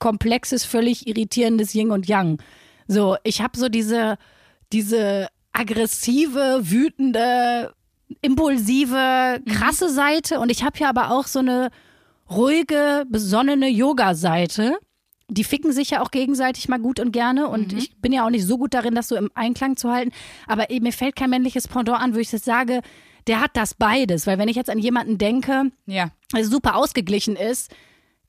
komplexes, 0.00 0.64
völlig 0.64 1.06
irritierendes 1.06 1.74
Yin 1.74 1.90
und 1.92 2.08
Yang. 2.08 2.42
So, 2.88 3.16
ich 3.22 3.40
habe 3.40 3.56
so 3.56 3.68
diese, 3.68 4.18
diese 4.72 5.28
aggressive, 5.52 6.60
wütende 6.62 7.72
impulsive, 8.22 9.40
krasse 9.46 9.90
Seite 9.90 10.40
und 10.40 10.50
ich 10.50 10.62
habe 10.64 10.78
ja 10.78 10.88
aber 10.88 11.10
auch 11.10 11.26
so 11.26 11.40
eine 11.40 11.70
ruhige, 12.30 13.04
besonnene 13.08 13.68
Yoga-Seite. 13.68 14.78
Die 15.30 15.44
ficken 15.44 15.72
sich 15.72 15.90
ja 15.90 16.00
auch 16.00 16.10
gegenseitig 16.10 16.68
mal 16.68 16.78
gut 16.78 17.00
und 17.00 17.12
gerne 17.12 17.48
und 17.48 17.74
ich 17.74 18.00
bin 18.00 18.12
ja 18.12 18.24
auch 18.24 18.30
nicht 18.30 18.46
so 18.46 18.56
gut 18.56 18.72
darin, 18.72 18.94
das 18.94 19.08
so 19.08 19.16
im 19.16 19.30
Einklang 19.34 19.76
zu 19.76 19.90
halten. 19.90 20.12
Aber 20.46 20.66
mir 20.70 20.92
fällt 20.92 21.16
kein 21.16 21.28
männliches 21.28 21.68
Pendant 21.68 22.00
an, 22.00 22.14
wo 22.14 22.18
ich 22.18 22.32
jetzt 22.32 22.46
sage, 22.46 22.80
der 23.26 23.40
hat 23.40 23.50
das 23.54 23.74
beides. 23.74 24.26
Weil 24.26 24.38
wenn 24.38 24.48
ich 24.48 24.56
jetzt 24.56 24.70
an 24.70 24.78
jemanden 24.78 25.18
denke, 25.18 25.64
Ja. 25.84 26.10
der 26.34 26.46
super 26.46 26.76
ausgeglichen 26.76 27.36
ist, 27.36 27.70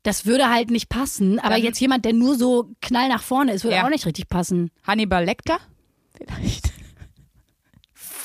das 0.03 0.25
würde 0.25 0.49
halt 0.49 0.71
nicht 0.71 0.89
passen. 0.89 1.39
Aber 1.39 1.51
Dann- 1.55 1.63
jetzt 1.63 1.79
jemand, 1.79 2.03
der 2.03 2.11
nur 2.13 2.35
so 2.35 2.69
knall 2.81 3.07
nach 3.07 3.23
vorne 3.23 3.53
ist, 3.53 3.63
würde 3.63 3.77
Ja. 3.77 3.85
auch 3.85 3.89
nicht 3.89 4.05
richtig 4.05 4.27
passen. 4.27 4.69
Hannibal 4.85 5.23
Lecter? 5.23 5.59
Vielleicht. 6.19 6.71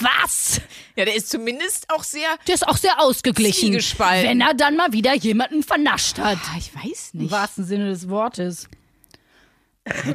Was? 0.00 0.60
Ja, 0.96 1.04
der 1.04 1.14
ist 1.14 1.30
zumindest 1.30 1.88
auch 1.90 2.02
sehr. 2.04 2.26
Der 2.46 2.54
ist 2.54 2.66
auch 2.66 2.76
sehr 2.76 3.00
ausgeglichen. 3.00 3.74
Wenn 3.74 4.40
er 4.40 4.54
dann 4.54 4.76
mal 4.76 4.92
wieder 4.92 5.14
jemanden 5.14 5.62
vernascht 5.62 6.18
hat. 6.18 6.38
Ah, 6.52 6.56
ich 6.58 6.74
weiß 6.74 7.10
Im 7.14 7.20
nicht. 7.20 7.30
wahrsten 7.30 7.64
Sinne 7.64 7.86
des 7.88 8.08
Wortes. 8.08 8.68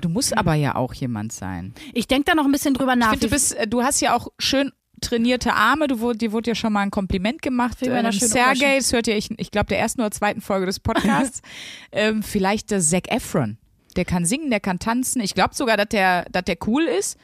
Du 0.01 0.09
musst 0.09 0.36
aber 0.38 0.55
ja 0.55 0.75
auch 0.75 0.93
jemand 0.93 1.31
sein. 1.31 1.74
Ich 1.93 2.07
denke 2.07 2.25
da 2.25 2.36
noch 2.36 2.45
ein 2.45 2.51
bisschen 2.51 2.74
drüber 2.74 2.95
nach. 2.95 3.13
Ich 3.13 3.19
finde, 3.19 3.27
du 3.27 3.31
bist, 3.31 3.53
äh, 3.55 3.67
du 3.67 3.83
hast 3.83 4.01
ja 4.01 4.15
auch 4.15 4.27
schön 4.39 4.71
trainierte 5.00 5.53
Arme. 5.53 5.88
Du, 5.88 6.00
wurde- 6.00 6.17
dir 6.17 6.31
wurde 6.31 6.51
ja 6.51 6.55
schon 6.55 6.74
mal 6.74 6.81
ein 6.81 6.91
Kompliment 6.91 7.41
gemacht. 7.41 7.77
Ähm, 7.81 8.12
Sergej, 8.12 8.79
das 8.79 8.91
hört 8.91 9.07
ihr, 9.07 9.15
ich, 9.15 9.29
ich 9.38 9.51
glaube, 9.51 9.67
der 9.67 9.79
ersten 9.79 10.01
oder 10.01 10.12
zweiten 10.12 10.41
Folge 10.41 10.65
des 10.65 10.79
Podcasts. 10.79 11.41
ähm, 11.91 12.24
vielleicht 12.24 12.71
der 12.71 12.81
Zac 12.81 13.09
Efron. 13.12 13.57
Der 13.95 14.05
kann 14.05 14.25
singen, 14.25 14.50
der 14.50 14.59
kann 14.59 14.79
tanzen. 14.79 15.21
Ich 15.21 15.36
glaube 15.36 15.53
sogar, 15.55 15.77
dass 15.77 15.89
der, 15.89 16.25
dass 16.31 16.43
der 16.45 16.57
cool 16.67 16.83
ist. 16.83 17.17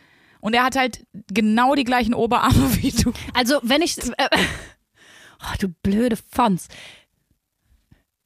Und 0.46 0.54
er 0.54 0.64
hat 0.64 0.76
halt 0.76 1.08
genau 1.34 1.74
die 1.74 1.86
gleichen 1.86 2.14
Oberarme 2.14 2.76
wie 2.84 2.92
du. 2.92 3.12
also, 3.34 3.60
wenn 3.64 3.82
ich. 3.82 3.98
Äh, 3.98 4.30
oh, 5.42 5.56
du 5.60 5.70
blöde 5.70 6.16
Fons. 6.16 6.68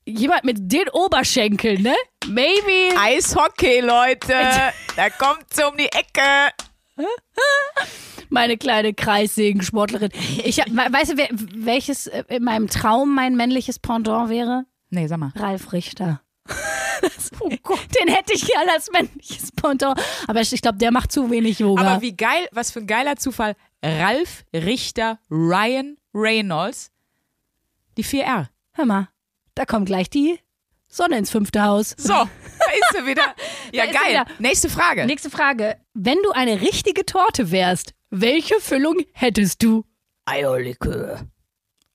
Jemand 0.05 0.43
mit 0.43 0.57
den 0.59 0.89
Oberschenkeln, 0.89 1.81
ne? 1.81 1.95
Maybe. 2.27 2.93
Eishockey, 2.99 3.79
Leute. 3.79 4.33
da 4.97 5.09
kommt 5.11 5.45
sie 5.53 5.65
um 5.65 5.77
die 5.77 5.85
Ecke. 5.85 6.53
Meine 8.27 8.57
kleine 8.57 8.93
Kreissägen-Sportlerin. 8.93 10.11
Ich 10.43 10.59
hab, 10.59 10.67
weißt 10.67 11.13
du, 11.13 11.17
welches 11.55 12.07
äh, 12.07 12.25
in 12.27 12.43
meinem 12.43 12.67
Traum 12.67 13.15
mein 13.15 13.37
männliches 13.37 13.79
Pendant 13.79 14.29
wäre? 14.29 14.65
Nee, 14.89 15.07
sag 15.07 15.19
mal. 15.19 15.31
Ralf 15.37 15.71
Richter. 15.71 16.21
Das, 17.01 17.31
oh 17.39 17.49
Gott, 17.63 17.87
den 17.99 18.13
hätte 18.13 18.33
ich 18.33 18.45
gerne 18.45 18.73
als 18.73 18.91
männliches 18.91 19.51
Pendant. 19.53 19.99
Aber 20.27 20.41
ich, 20.41 20.51
ich 20.51 20.61
glaube, 20.61 20.77
der 20.77 20.91
macht 20.91 21.11
zu 21.11 21.31
wenig 21.31 21.59
Yoga. 21.59 21.81
Aber 21.81 22.01
wie 22.01 22.15
geil, 22.15 22.47
was 22.51 22.71
für 22.71 22.79
ein 22.79 22.87
geiler 22.87 23.15
Zufall. 23.15 23.55
Ralf 23.83 24.43
Richter 24.53 25.19
Ryan 25.31 25.97
Reynolds. 26.13 26.91
Die 27.97 28.03
4R. 28.03 28.47
Hör 28.73 28.85
mal, 28.85 29.07
da 29.55 29.65
kommt 29.65 29.85
gleich 29.85 30.09
die 30.09 30.39
Sonne 30.87 31.17
ins 31.17 31.29
fünfte 31.29 31.63
Haus. 31.63 31.95
So, 31.97 32.13
da 32.13 32.23
ist 32.23 32.97
sie 32.97 33.05
wieder. 33.05 33.23
Ja, 33.71 33.85
geil. 33.85 34.09
wieder. 34.09 34.25
Nächste 34.39 34.67
Frage. 34.67 35.05
Nächste 35.05 35.29
Frage. 35.29 35.77
Wenn 35.93 36.17
du 36.23 36.31
eine 36.31 36.59
richtige 36.59 37.05
Torte 37.05 37.51
wärst, 37.51 37.93
welche 38.09 38.59
Füllung 38.59 38.97
hättest 39.13 39.61
du? 39.61 39.85
Eierlikör. 40.25 41.21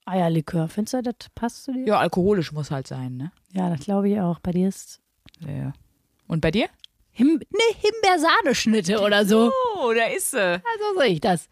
Eierlikör. 0.06 0.68
Findest 0.68 0.94
du, 0.94 1.02
das 1.02 1.14
passt 1.34 1.64
zu 1.64 1.73
dir? 1.73 1.87
Ja, 1.87 1.99
alkoholisch 1.99 2.52
muss 2.52 2.70
halt 2.70 2.87
sein, 2.87 3.16
ne? 3.16 3.32
Ja, 3.52 3.70
das 3.70 3.80
glaube 3.80 4.08
ich 4.11 4.20
auch. 4.20 4.38
Bei 4.40 4.52
dir 4.52 4.68
ist 4.68 5.00
Ja. 5.40 5.73
Und 6.26 6.40
bei 6.40 6.50
dir? 6.50 6.68
Him 7.12 7.40
ne 7.50 7.76
Himbeersahneschnitte 7.78 9.00
oder 9.00 9.25
so. 9.25 9.50
Oh, 9.76 9.92
da 9.92 10.06
ist 10.06 10.32
sie. 10.32 10.40
Also 10.42 11.00
sehe 11.00 11.08
ich 11.12 11.20
das. 11.20 11.49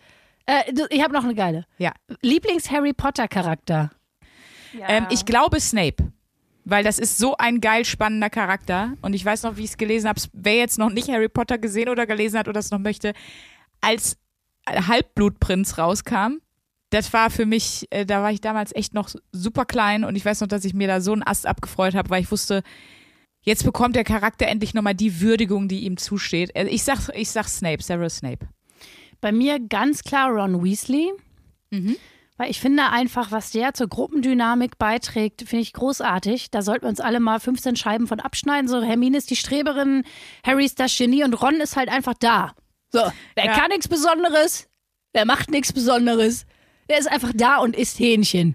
Äh, 0.46 0.72
ich 0.90 1.02
habe 1.02 1.12
noch 1.12 1.24
eine 1.24 1.34
geile. 1.34 1.66
Ja. 1.78 1.92
Lieblings-Harry 2.20 2.92
Potter-Charakter. 2.92 3.90
Ähm, 4.88 5.06
ich 5.10 5.24
glaube 5.24 5.60
Snape. 5.60 6.12
Weil 6.64 6.84
das 6.84 6.98
ist 6.98 7.18
so 7.18 7.36
ein 7.36 7.60
geil 7.60 7.84
spannender 7.84 8.30
Charakter. 8.30 8.94
Und 9.02 9.14
ich 9.14 9.24
weiß 9.24 9.42
noch, 9.44 9.56
wie 9.56 9.64
ich 9.64 9.70
es 9.70 9.76
gelesen 9.76 10.08
habe. 10.08 10.20
Wer 10.32 10.56
jetzt 10.56 10.78
noch 10.78 10.90
nicht 10.90 11.08
Harry 11.08 11.28
Potter 11.28 11.58
gesehen 11.58 11.88
oder 11.88 12.06
gelesen 12.06 12.38
hat 12.38 12.48
oder 12.48 12.60
es 12.60 12.70
noch 12.70 12.78
möchte, 12.78 13.12
als 13.80 14.16
Halbblutprinz 14.68 15.78
rauskam, 15.78 16.38
das 16.92 17.12
war 17.12 17.30
für 17.30 17.46
mich, 17.46 17.86
äh, 17.90 18.04
da 18.06 18.22
war 18.22 18.30
ich 18.32 18.40
damals 18.40 18.74
echt 18.74 18.94
noch 18.94 19.08
super 19.32 19.64
klein 19.64 20.04
und 20.04 20.14
ich 20.16 20.24
weiß 20.24 20.40
noch, 20.40 20.48
dass 20.48 20.64
ich 20.64 20.74
mir 20.74 20.86
da 20.88 21.00
so 21.00 21.12
einen 21.12 21.22
Ast 21.26 21.46
abgefreut 21.46 21.94
habe, 21.94 22.10
weil 22.10 22.22
ich 22.22 22.30
wusste, 22.30 22.62
jetzt 23.40 23.64
bekommt 23.64 23.96
der 23.96 24.04
Charakter 24.04 24.46
endlich 24.46 24.74
nochmal 24.74 24.94
die 24.94 25.20
Würdigung, 25.20 25.68
die 25.68 25.80
ihm 25.80 25.96
zusteht. 25.96 26.54
Äh, 26.54 26.66
Ich 26.68 26.84
sag, 26.84 27.08
ich 27.14 27.30
sag 27.30 27.48
Snape, 27.48 27.82
Severus 27.82 28.16
Snape. 28.16 28.46
Bei 29.20 29.32
mir 29.32 29.58
ganz 29.60 30.02
klar 30.02 30.30
Ron 30.30 30.62
Weasley. 30.64 31.12
Weil 32.36 32.50
ich 32.50 32.60
finde 32.60 32.90
einfach, 32.90 33.30
was 33.30 33.50
der 33.52 33.72
zur 33.72 33.88
Gruppendynamik 33.88 34.76
beiträgt, 34.78 35.42
finde 35.42 35.62
ich 35.62 35.72
großartig. 35.72 36.50
Da 36.50 36.60
sollten 36.60 36.84
wir 36.84 36.88
uns 36.90 37.00
alle 37.00 37.20
mal 37.20 37.40
15 37.40 37.76
Scheiben 37.76 38.06
von 38.06 38.20
abschneiden. 38.20 38.68
So, 38.68 38.82
Hermine 38.82 39.16
ist 39.16 39.30
die 39.30 39.36
Streberin, 39.36 40.04
Harry 40.44 40.64
ist 40.66 40.80
das 40.80 40.96
Genie 40.96 41.24
und 41.24 41.34
Ron 41.34 41.54
ist 41.60 41.76
halt 41.76 41.88
einfach 41.88 42.14
da. 42.18 42.52
So, 42.90 43.00
der 43.36 43.46
Ja. 43.46 43.52
kann 43.58 43.68
nichts 43.68 43.88
Besonderes, 43.88 44.68
der 45.14 45.24
macht 45.24 45.50
nichts 45.50 45.72
Besonderes. 45.72 46.44
Der 46.92 46.98
ist 46.98 47.10
einfach 47.10 47.32
da 47.34 47.56
und 47.56 47.74
isst 47.74 47.98
Hähnchen. 47.98 48.54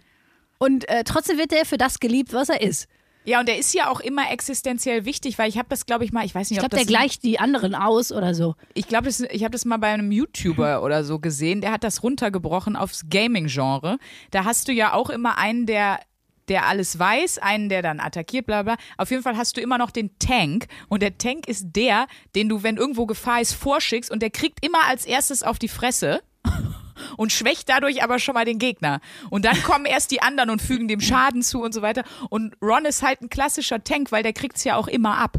Und 0.60 0.88
äh, 0.90 1.04
trotzdem 1.04 1.40
wird 1.40 1.52
er 1.54 1.66
für 1.66 1.78
das 1.80 2.00
geliebt, 2.00 2.34
was 2.34 2.50
er 2.50 2.62
ist. 2.62 2.88
Ja, 3.26 3.40
und 3.40 3.50
der 3.50 3.58
ist 3.58 3.74
ja 3.74 3.90
auch 3.90 4.00
immer 4.00 4.32
existenziell 4.32 5.06
wichtig, 5.06 5.40
weil 5.40 5.50
ich 5.50 5.58
habe 5.58 5.68
das, 5.70 5.88
glaube 5.88 6.06
ich, 6.06 6.12
mal, 6.14 6.24
ich 6.24 6.36
weiß 6.36 6.52
nicht, 6.52 6.60
Ich 6.60 6.64
ob 6.64 6.70
glaube, 6.70 6.76
der 6.76 6.86
das 6.86 6.88
gleicht 6.88 7.24
die 7.24 7.40
anderen 7.40 7.74
aus 7.74 8.12
oder 8.12 8.36
so. 8.36 8.54
Ich 8.76 8.88
glaube, 8.88 9.06
das- 9.06 9.22
ich 9.22 9.42
habe 9.44 9.52
das 9.54 9.66
mal 9.66 9.78
bei 9.78 9.88
einem 9.88 10.12
YouTuber 10.12 10.84
oder 10.84 11.04
so 11.04 11.18
gesehen, 11.18 11.62
der 11.62 11.72
hat 11.72 11.84
das 11.84 12.04
runtergebrochen 12.04 12.76
aufs 12.76 13.06
Gaming-Genre. 13.10 13.98
Da 14.30 14.46
hast 14.46 14.68
du 14.68 14.72
ja 14.72 14.94
auch 14.94 15.10
immer 15.10 15.40
einen, 15.40 15.66
der 15.66 16.00
der 16.48 16.68
alles 16.68 16.98
weiß, 16.98 17.40
einen, 17.40 17.70
der 17.70 17.82
dann 17.82 18.00
attackiert, 18.00 18.46
bla 18.46 18.62
bla. 18.64 18.78
Auf 18.98 19.10
jeden 19.12 19.22
Fall 19.24 19.36
hast 19.36 19.58
du 19.58 19.62
immer 19.62 19.78
noch 19.80 19.92
den 19.92 20.12
Tank 20.20 20.68
und 20.90 21.02
der 21.02 21.18
Tank 21.18 21.46
ist 21.48 21.66
der, 21.76 22.08
den 22.36 22.48
du, 22.50 22.62
wenn 22.64 22.78
irgendwo 22.78 23.06
Gefahr 23.08 23.42
ist, 23.42 23.52
vorschickst 23.54 24.10
und 24.12 24.22
der 24.22 24.30
kriegt 24.30 24.64
immer 24.66 24.86
als 24.88 25.06
erstes 25.06 25.42
auf 25.44 25.60
die 25.60 25.68
Fresse 25.68 26.22
und 27.18 27.32
schwächt 27.32 27.70
dadurch 27.70 28.04
aber 28.04 28.20
schon 28.20 28.34
mal 28.34 28.46
den 28.46 28.60
Gegner. 28.60 29.00
Und 29.30 29.46
dann 29.46 29.62
kommen 29.64 29.86
erst 29.86 30.12
die 30.12 30.22
anderen 30.22 30.50
und 30.50 30.62
fügen 30.62 30.88
dem 30.88 31.02
Schaden 31.02 31.42
zu 31.42 31.62
und 31.62 31.74
so 31.74 31.82
weiter. 31.82 32.04
Und 32.30 32.56
Ron 32.62 32.86
ist 32.86 33.04
halt 33.04 33.22
ein 33.22 33.30
klassischer 33.30 33.84
Tank, 33.84 34.12
weil 34.12 34.24
der 34.24 34.34
kriegt's 34.34 34.64
ja 34.64 34.76
auch 34.76 34.88
immer 34.88 35.18
ab. 35.18 35.38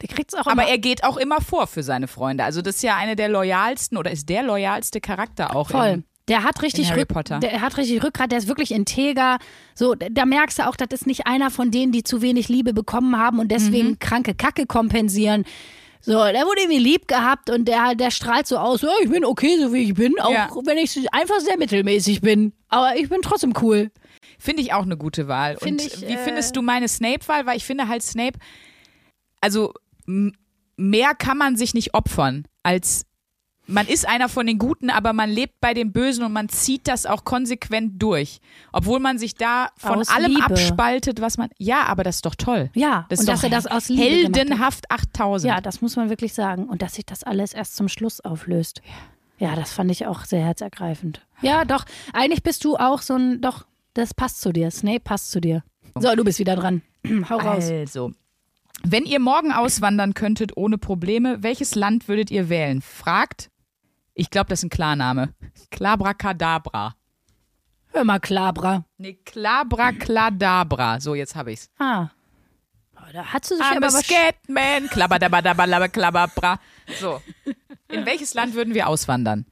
Der 0.00 0.08
kriegt's 0.08 0.34
auch 0.34 0.46
Aber 0.46 0.64
er 0.64 0.78
geht 0.78 1.04
auch 1.04 1.16
immer 1.16 1.40
vor 1.40 1.66
für 1.66 1.82
seine 1.82 2.06
Freunde. 2.08 2.44
Also 2.44 2.62
das 2.62 2.76
ist 2.76 2.82
ja 2.82 2.96
eine 2.96 3.16
der 3.16 3.28
loyalsten 3.28 3.98
oder 3.98 4.10
ist 4.10 4.28
der 4.28 4.42
loyalste 4.42 5.00
Charakter 5.00 5.54
auch. 5.54 5.70
Voll. 5.70 5.86
in- 5.88 6.04
Der 6.28 6.42
hat 6.42 6.62
richtig 6.62 6.90
Harry 6.90 7.04
Potter. 7.04 7.38
Der 7.40 7.60
hat 7.60 7.76
richtig 7.76 8.02
Rückgrat, 8.02 8.30
der 8.32 8.38
ist 8.38 8.48
wirklich 8.48 8.70
integer. 8.72 9.36
So, 9.74 9.94
da- 9.94 10.06
da 10.10 10.24
merkst 10.24 10.58
du 10.58 10.66
auch, 10.66 10.76
das 10.76 10.88
ist 10.92 11.06
nicht 11.06 11.26
einer 11.26 11.50
von 11.50 11.70
denen, 11.70 11.92
die 11.92 12.02
zu 12.02 12.22
wenig 12.22 12.48
Liebe 12.48 12.72
bekommen 12.72 13.18
haben 13.18 13.40
und 13.40 13.48
deswegen 13.48 13.90
Mhm. 13.90 13.98
kranke 13.98 14.34
Kacke 14.34 14.64
kompensieren. 14.64 15.44
So, 16.06 16.12
der 16.22 16.44
wurde 16.44 16.60
irgendwie 16.62 16.80
lieb 16.80 17.08
gehabt 17.08 17.48
und 17.48 17.66
der, 17.66 17.94
der 17.94 18.10
strahlt 18.10 18.46
so 18.46 18.58
aus, 18.58 18.82
ja, 18.82 18.90
ich 19.02 19.08
bin 19.10 19.24
okay, 19.24 19.56
so 19.58 19.72
wie 19.72 19.84
ich 19.84 19.94
bin, 19.94 20.20
auch 20.20 20.30
Ja. 20.30 20.50
wenn 20.64 20.76
ich 20.76 21.12
einfach 21.14 21.40
sehr 21.40 21.56
mittelmäßig 21.56 22.20
bin. 22.20 22.52
Aber 22.68 22.96
ich 22.96 23.08
bin 23.08 23.22
trotzdem 23.22 23.54
cool. 23.62 23.90
Finde 24.38 24.60
ich 24.60 24.74
auch 24.74 24.82
eine 24.82 24.98
gute 24.98 25.28
Wahl. 25.28 25.56
Find 25.56 25.80
Und 25.80 25.86
ich, 25.86 26.00
wie 26.02 26.12
äh, 26.12 26.18
findest 26.18 26.56
du 26.56 26.62
meine 26.62 26.88
Snape-Wahl? 26.88 27.46
Weil 27.46 27.56
ich 27.56 27.64
finde 27.64 27.88
halt 27.88 28.02
Snape, 28.02 28.38
also 29.40 29.72
mehr 30.76 31.14
kann 31.14 31.38
man 31.38 31.56
sich 31.56 31.72
nicht 31.72 31.94
opfern 31.94 32.44
als 32.62 33.06
man 33.66 33.86
ist 33.86 34.06
einer 34.06 34.28
von 34.28 34.46
den 34.46 34.58
Guten, 34.58 34.90
aber 34.90 35.12
man 35.12 35.30
lebt 35.30 35.60
bei 35.60 35.72
den 35.74 35.92
Bösen 35.92 36.24
und 36.24 36.32
man 36.32 36.48
zieht 36.48 36.86
das 36.86 37.06
auch 37.06 37.24
konsequent 37.24 38.02
durch. 38.02 38.40
Obwohl 38.72 39.00
man 39.00 39.18
sich 39.18 39.34
da 39.34 39.68
von 39.76 40.00
Aus 40.00 40.08
allem 40.10 40.32
Liebe. 40.32 40.44
abspaltet, 40.44 41.20
was 41.20 41.38
man. 41.38 41.48
Ja, 41.58 41.84
aber 41.84 42.04
das 42.04 42.16
ist 42.16 42.26
doch 42.26 42.34
toll. 42.34 42.70
Ja, 42.74 43.06
Das 43.08 43.20
und 43.20 43.24
ist 43.24 43.28
dass 43.32 43.42
er 43.44 43.50
das 43.50 43.66
aus 43.66 43.88
Liebe 43.88 44.02
heldenhaft 44.02 44.90
8000. 44.90 45.48
Ja, 45.50 45.60
das 45.60 45.80
muss 45.80 45.96
man 45.96 46.10
wirklich 46.10 46.34
sagen. 46.34 46.68
Und 46.68 46.82
dass 46.82 46.94
sich 46.94 47.06
das 47.06 47.24
alles 47.24 47.54
erst 47.54 47.76
zum 47.76 47.88
Schluss 47.88 48.20
auflöst. 48.20 48.82
Ja, 49.38 49.56
das 49.56 49.72
fand 49.72 49.90
ich 49.90 50.06
auch 50.06 50.24
sehr 50.24 50.44
herzergreifend. 50.44 51.20
Ja, 51.40 51.64
doch. 51.64 51.84
Eigentlich 52.12 52.42
bist 52.42 52.64
du 52.64 52.76
auch 52.76 53.00
so 53.02 53.14
ein, 53.14 53.40
doch, 53.40 53.66
das 53.94 54.14
passt 54.14 54.40
zu 54.40 54.52
dir. 54.52 54.70
Snape 54.70 55.00
passt 55.00 55.30
zu 55.30 55.40
dir. 55.40 55.62
So, 55.98 56.14
du 56.14 56.22
bist 56.24 56.38
wieder 56.38 56.56
dran. 56.56 56.82
Hau 57.30 57.36
raus. 57.38 57.68
Also, 57.70 58.12
wenn 58.82 59.04
ihr 59.04 59.20
morgen 59.20 59.52
auswandern 59.52 60.14
könntet 60.14 60.56
ohne 60.56 60.76
Probleme, 60.78 61.42
welches 61.42 61.74
Land 61.74 62.08
würdet 62.08 62.30
ihr 62.30 62.48
wählen? 62.48 62.82
Fragt, 62.82 63.50
ich 64.14 64.30
glaube, 64.30 64.48
das 64.48 64.60
ist 64.60 64.64
ein 64.64 64.70
Klarname. 64.70 65.34
Klabracadabra. 65.70 66.94
Hör 67.92 68.04
mal, 68.04 68.18
Klabra. 68.18 68.84
Nee, 68.98 69.18
Klabracladabra. 69.24 71.00
So, 71.00 71.14
jetzt 71.14 71.36
habe 71.36 71.52
ich's. 71.52 71.70
Ah. 71.78 72.08
Da 73.12 73.32
hat 73.32 73.44
sie 73.44 73.56
sich 73.56 73.64
I'm 73.64 73.76
aber 73.76 73.86
a 73.86 73.92
was. 73.92 74.04
Scatman. 74.04 74.88
Klabberdabadabadabba, 74.88 75.88
Klababra. 75.88 76.58
So. 76.98 77.20
In 77.88 78.06
welches 78.06 78.34
Land 78.34 78.54
würden 78.54 78.74
wir 78.74 78.88
auswandern? 78.88 79.46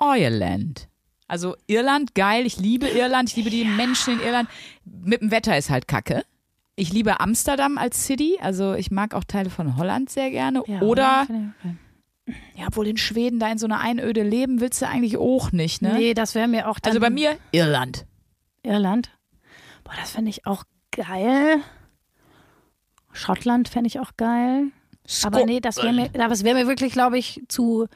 Irland. 0.00 0.88
Also 1.26 1.56
Irland, 1.66 2.14
geil. 2.14 2.46
Ich 2.46 2.58
liebe 2.58 2.86
Irland. 2.86 3.30
Ich 3.30 3.36
liebe 3.36 3.50
die 3.50 3.64
Menschen 3.64 4.14
in 4.14 4.20
Irland. 4.20 4.48
Mit 4.84 5.22
dem 5.22 5.30
Wetter 5.30 5.56
ist 5.56 5.70
halt 5.70 5.88
kacke. 5.88 6.24
Ich 6.76 6.92
liebe 6.92 7.20
Amsterdam 7.20 7.78
als 7.78 8.04
City. 8.04 8.38
Also 8.40 8.74
ich 8.74 8.90
mag 8.90 9.14
auch 9.14 9.24
Teile 9.24 9.48
von 9.50 9.76
Holland 9.76 10.10
sehr 10.10 10.30
gerne. 10.30 10.62
Ja, 10.66 10.80
Oder 10.82 11.26
okay. 11.28 11.74
Ja, 12.56 12.66
obwohl 12.68 12.86
in 12.86 12.96
Schweden 12.96 13.38
da 13.38 13.50
in 13.52 13.58
so 13.58 13.66
einer 13.66 13.80
Einöde 13.80 14.22
leben 14.22 14.60
willst 14.60 14.80
du 14.80 14.88
eigentlich 14.88 15.18
auch 15.18 15.52
nicht, 15.52 15.82
ne? 15.82 15.94
Nee, 15.94 16.14
das 16.14 16.34
wäre 16.34 16.48
mir 16.48 16.68
auch 16.68 16.78
dann 16.78 16.90
Also 16.92 17.00
bei 17.00 17.10
mir 17.10 17.36
Irland. 17.52 18.06
Irland. 18.62 19.10
Boah, 19.84 19.92
das 20.00 20.12
fände 20.12 20.30
ich 20.30 20.46
auch 20.46 20.64
geil. 20.90 21.58
Schottland 23.12 23.68
fände 23.68 23.86
ich 23.88 24.00
auch 24.00 24.12
geil. 24.16 24.68
Aber 25.24 25.44
nee, 25.44 25.60
das 25.60 25.76
wäre 25.76 25.92
mir, 25.92 26.08
das 26.08 26.44
wäre 26.44 26.54
mir 26.56 26.66
wirklich, 26.66 26.92
glaube 26.94 27.18
ich, 27.18 27.42
zu, 27.48 27.86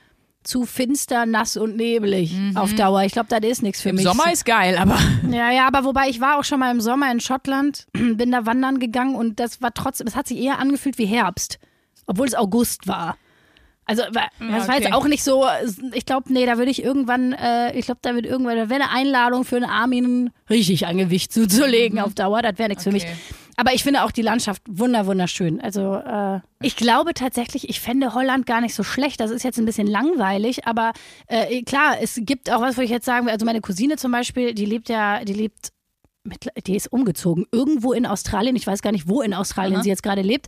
zu 0.44 0.66
finster, 0.66 1.24
nass 1.24 1.56
und 1.56 1.76
nebelig 1.76 2.36
auf 2.54 2.74
Dauer. 2.74 3.02
Ich 3.04 3.12
glaube, 3.12 3.28
das 3.30 3.40
ist 3.50 3.62
nichts 3.62 3.80
für 3.80 3.88
Mhm. 3.88 3.98
Im 3.98 4.04
mich. 4.04 4.04
Sommer 4.04 4.30
ist 4.32 4.44
geil, 4.44 4.76
aber 4.76 4.98
Ja, 5.30 5.50
ja, 5.50 5.66
aber 5.66 5.84
wobei 5.84 6.08
ich 6.10 6.20
war 6.20 6.38
auch 6.38 6.44
schon 6.44 6.60
mal 6.60 6.70
im 6.70 6.82
Sommer 6.82 7.10
in 7.10 7.20
Schottland, 7.20 7.86
bin 7.92 8.30
da 8.30 8.44
wandern 8.44 8.78
gegangen 8.78 9.14
und 9.14 9.40
das 9.40 9.62
war 9.62 9.72
trotzdem, 9.72 10.06
es 10.06 10.14
hat 10.16 10.28
sich 10.28 10.38
eher 10.38 10.58
angefühlt 10.58 10.98
wie 10.98 11.06
Herbst, 11.06 11.58
obwohl 12.06 12.26
es 12.26 12.34
August 12.34 12.86
war. 12.86 13.16
Also 13.88 14.02
war- 14.12 14.28
das 14.38 14.68
war 14.68 14.76
okay. 14.76 14.84
jetzt 14.84 14.92
auch 14.92 15.06
nicht 15.06 15.24
so, 15.24 15.44
ich 15.94 16.04
glaube, 16.04 16.32
nee, 16.32 16.44
da 16.46 16.58
würde 16.58 16.70
ich 16.70 16.84
irgendwann, 16.84 17.32
äh, 17.32 17.76
ich 17.76 17.86
glaube, 17.86 18.00
da 18.02 18.14
wird 18.14 18.26
irgendwann, 18.26 18.56
da 18.56 18.68
wäre 18.68 18.82
eine 18.82 18.90
Einladung 18.90 19.44
für 19.44 19.56
einen 19.56 19.64
Armin 19.64 20.30
richtig 20.50 20.86
an 20.86 20.98
Gewicht 20.98 21.32
zuzulegen 21.32 21.98
auf 21.98 22.12
Dauer, 22.14 22.42
das 22.42 22.58
wäre 22.58 22.68
nichts 22.68 22.84
für 22.84 22.92
mich. 22.92 23.04
Okay. 23.04 23.16
Aber 23.56 23.72
ich 23.74 23.82
finde 23.82 24.04
auch 24.04 24.12
die 24.12 24.22
Landschaft 24.22 24.62
wunder, 24.68 25.06
wunderschön. 25.06 25.60
Also 25.60 25.94
äh, 25.96 26.38
ich 26.62 26.76
glaube 26.76 27.12
tatsächlich, 27.14 27.68
ich 27.68 27.80
fände 27.80 28.14
Holland 28.14 28.46
gar 28.46 28.60
nicht 28.60 28.72
so 28.74 28.84
schlecht. 28.84 29.18
Das 29.18 29.32
ist 29.32 29.42
jetzt 29.42 29.58
ein 29.58 29.64
bisschen 29.64 29.88
langweilig, 29.88 30.64
aber 30.66 30.92
äh, 31.26 31.62
klar, 31.62 31.96
es 32.00 32.20
gibt 32.22 32.52
auch 32.52 32.60
was, 32.60 32.76
wo 32.76 32.82
ich 32.82 32.90
jetzt 32.90 33.04
sagen 33.06 33.26
will. 33.26 33.32
Also 33.32 33.44
meine 33.44 33.60
Cousine 33.60 33.96
zum 33.96 34.12
Beispiel, 34.12 34.54
die 34.54 34.64
lebt 34.64 34.88
ja, 34.88 35.24
die 35.24 35.32
lebt, 35.32 35.70
mit, 36.22 36.46
die 36.68 36.76
ist 36.76 36.92
umgezogen 36.92 37.46
irgendwo 37.50 37.92
in 37.92 38.06
Australien. 38.06 38.54
Ich 38.54 38.66
weiß 38.66 38.80
gar 38.80 38.92
nicht, 38.92 39.08
wo 39.08 39.22
in 39.22 39.34
Australien 39.34 39.82
sie 39.82 39.88
jetzt 39.88 40.02
gerade 40.04 40.22
lebt. 40.22 40.46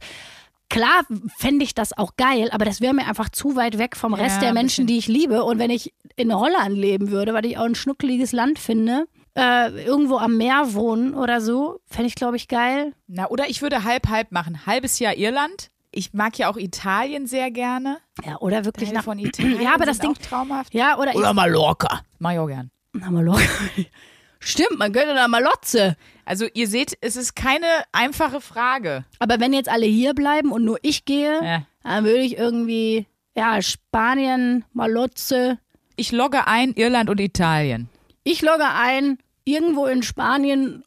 Klar 0.71 1.03
fände 1.37 1.65
ich 1.65 1.75
das 1.75 1.97
auch 1.97 2.17
geil, 2.17 2.49
aber 2.53 2.65
das 2.65 2.81
wäre 2.81 2.95
mir 2.95 3.07
einfach 3.07 3.29
zu 3.29 3.57
weit 3.57 3.77
weg 3.77 3.97
vom 3.97 4.15
Rest 4.15 4.37
Ja, 4.37 4.41
der 4.41 4.53
Menschen, 4.55 4.87
die 4.87 4.97
ich 4.97 5.07
liebe. 5.09 5.45
Und 5.45 5.59
wenn 5.59 5.71
ich 5.71 5.93
in 6.17 6.35
Holland 6.35 6.77
leben 6.77 7.11
würde, 7.11 7.35
weil 7.35 7.45
ich 7.45 7.59
auch 7.59 7.65
ein 7.65 7.75
schnuckeliges 7.75 8.33
Land 8.33 8.59
finde, 8.59 9.07
äh, 9.37 9.85
irgendwo 9.85 10.17
am 10.17 10.37
Meer 10.37 10.73
wohnen 10.75 11.15
oder 11.15 11.41
so, 11.41 11.81
fände 11.87 12.07
ich, 12.09 12.15
glaube 12.15 12.37
ich, 12.37 12.49
geil. 12.49 12.95
Na, 13.07 13.29
oder 13.29 13.49
ich 13.51 13.63
würde 13.63 13.85
halb 13.85 14.09
halb 14.09 14.33
machen. 14.33 14.65
Halbes 14.65 14.99
Jahr 14.99 15.15
Irland. 15.17 15.71
Ich 15.93 16.13
mag 16.15 16.39
ja 16.39 16.49
auch 16.49 16.57
Italien 16.57 17.27
sehr 17.27 17.51
gerne. 17.51 17.99
Ja, 18.25 18.39
oder 18.39 18.65
wirklich 18.65 18.91
Teile 18.91 18.99
nach 18.99 19.05
von 19.05 19.19
Italien 19.19 19.61
Ja, 19.61 19.75
aber 19.75 19.87
das 19.87 19.99
Ding. 19.99 20.15
traumhaft. 20.15 20.73
Ja, 20.73 20.99
oder, 20.99 21.15
Oder 21.17 21.35
Mallorca. 21.35 22.01
Mach 22.21 22.33
ich 22.33 22.39
auch 22.39 22.47
gern. 22.47 22.71
Na, 22.93 23.11
mal 23.11 23.25
locker. 23.25 23.43
Stimmt, 24.41 24.79
man 24.79 24.93
könnte 24.93 25.15
da 25.15 25.29
mal 25.29 25.43
Lotze. 25.43 25.97
Also 26.25 26.47
ihr 26.55 26.67
seht, 26.67 26.97
es 27.01 27.17
ist 27.17 27.37
keine 27.37 27.67
einfache 27.93 28.41
Frage. 28.41 29.05
Aber 29.19 29.39
wenn 29.39 29.53
jetzt 29.53 29.69
alle 29.69 29.87
hier 29.87 30.15
bleiben 30.15 30.51
und 30.51 30.65
nur 30.65 30.79
ich 30.83 31.05
gehe, 31.05 31.43
Ja. 31.45 31.67
dann 31.83 32.05
würde 32.05 32.21
ich 32.21 32.39
irgendwie, 32.39 33.07
ja, 33.37 33.61
Spanien, 33.61 34.65
Malotze. 34.73 35.59
Ich 35.97 36.11
logge 36.13 36.47
ein 36.47 36.73
Irland 36.73 37.11
und 37.11 37.21
Italien. 37.21 37.89
Ich 38.25 38.41
logge 38.43 38.67
ein, 38.67 39.19
irgendwo 39.45 39.87
in 39.87 40.03
Spanien 40.03 40.85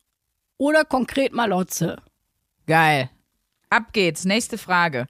oder 0.57 0.83
konkret 0.85 1.33
Malotze. 1.33 1.97
Geil. 2.65 3.09
Ab 3.69 3.93
geht's. 3.93 4.25
Nächste 4.25 4.57
Frage. 4.57 5.07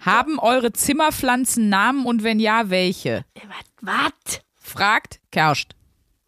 Haben 0.00 0.38
eure 0.38 0.72
Zimmerpflanzen 0.72 1.68
Namen 1.68 2.04
und 2.06 2.24
wenn 2.24 2.40
ja, 2.40 2.68
welche? 2.70 3.24
Was? 3.80 4.40
Fragt 4.56 5.20
Kerscht. 5.30 5.74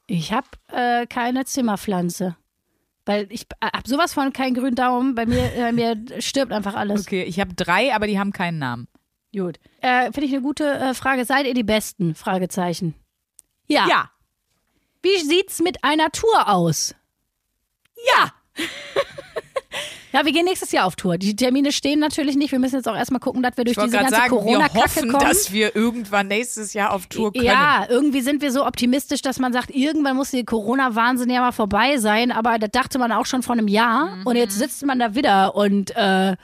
Ich 0.06 0.32
habe 0.32 0.46
äh, 0.68 1.06
keine 1.06 1.44
Zimmerpflanze. 1.44 2.36
Weil 3.06 3.26
ich 3.30 3.46
äh, 3.60 3.66
hab 3.66 3.86
sowas 3.86 4.14
von 4.14 4.32
keinen 4.32 4.54
grünen 4.54 4.76
Daumen. 4.76 5.14
Bei 5.14 5.26
mir, 5.26 5.52
äh, 5.54 5.72
mir 5.72 5.96
stirbt 6.20 6.52
einfach 6.52 6.74
alles. 6.74 7.02
Okay, 7.02 7.22
ich 7.24 7.40
habe 7.40 7.54
drei, 7.54 7.94
aber 7.94 8.06
die 8.06 8.18
haben 8.18 8.32
keinen 8.32 8.58
Namen. 8.58 8.88
Gut. 9.34 9.58
Äh, 9.80 10.04
Finde 10.12 10.24
ich 10.24 10.32
eine 10.32 10.42
gute 10.42 10.64
äh, 10.64 10.94
Frage. 10.94 11.24
Seid 11.24 11.46
ihr 11.46 11.54
die 11.54 11.64
Besten? 11.64 12.14
Fragezeichen. 12.14 12.94
Ja. 13.66 13.86
Ja. 13.88 14.10
Wie 15.02 15.18
sieht's 15.18 15.60
mit 15.60 15.84
einer 15.84 16.10
Tour 16.10 16.48
aus? 16.48 16.94
Ja. 18.16 18.32
ja, 20.14 20.24
wir 20.24 20.30
gehen 20.30 20.44
nächstes 20.44 20.70
Jahr 20.70 20.86
auf 20.86 20.94
Tour. 20.94 21.18
Die 21.18 21.34
Termine 21.34 21.72
stehen 21.72 21.98
natürlich 21.98 22.36
nicht. 22.36 22.52
Wir 22.52 22.60
müssen 22.60 22.76
jetzt 22.76 22.88
auch 22.88 22.96
erstmal 22.96 23.18
gucken, 23.18 23.42
dass 23.42 23.56
wir 23.56 23.64
durch 23.64 23.76
diese 23.76 23.90
ganze 23.90 24.14
sagen, 24.14 24.30
wir 24.30 24.38
Corona-Kacke 24.38 24.78
hoffen, 24.78 25.10
kommen. 25.10 25.26
dass 25.26 25.52
wir 25.52 25.74
irgendwann 25.74 26.28
nächstes 26.28 26.72
Jahr 26.72 26.92
auf 26.92 27.06
Tour 27.06 27.32
können. 27.32 27.44
Ja, 27.44 27.84
irgendwie 27.88 28.20
sind 28.20 28.40
wir 28.40 28.52
so 28.52 28.64
optimistisch, 28.64 29.22
dass 29.22 29.40
man 29.40 29.52
sagt, 29.52 29.70
irgendwann 29.70 30.16
muss 30.16 30.30
die 30.30 30.44
Corona-Wahnsinn 30.44 31.30
ja 31.30 31.40
mal 31.40 31.50
vorbei 31.50 31.96
sein. 31.98 32.30
Aber 32.30 32.60
das 32.60 32.70
dachte 32.70 33.00
man 33.00 33.10
auch 33.10 33.26
schon 33.26 33.42
vor 33.42 33.54
einem 33.54 33.66
Jahr. 33.66 34.14
Mhm. 34.14 34.26
Und 34.26 34.36
jetzt 34.36 34.56
sitzt 34.56 34.86
man 34.86 35.00
da 35.00 35.16
wieder 35.16 35.56
und 35.56 35.90
äh, 35.96 36.36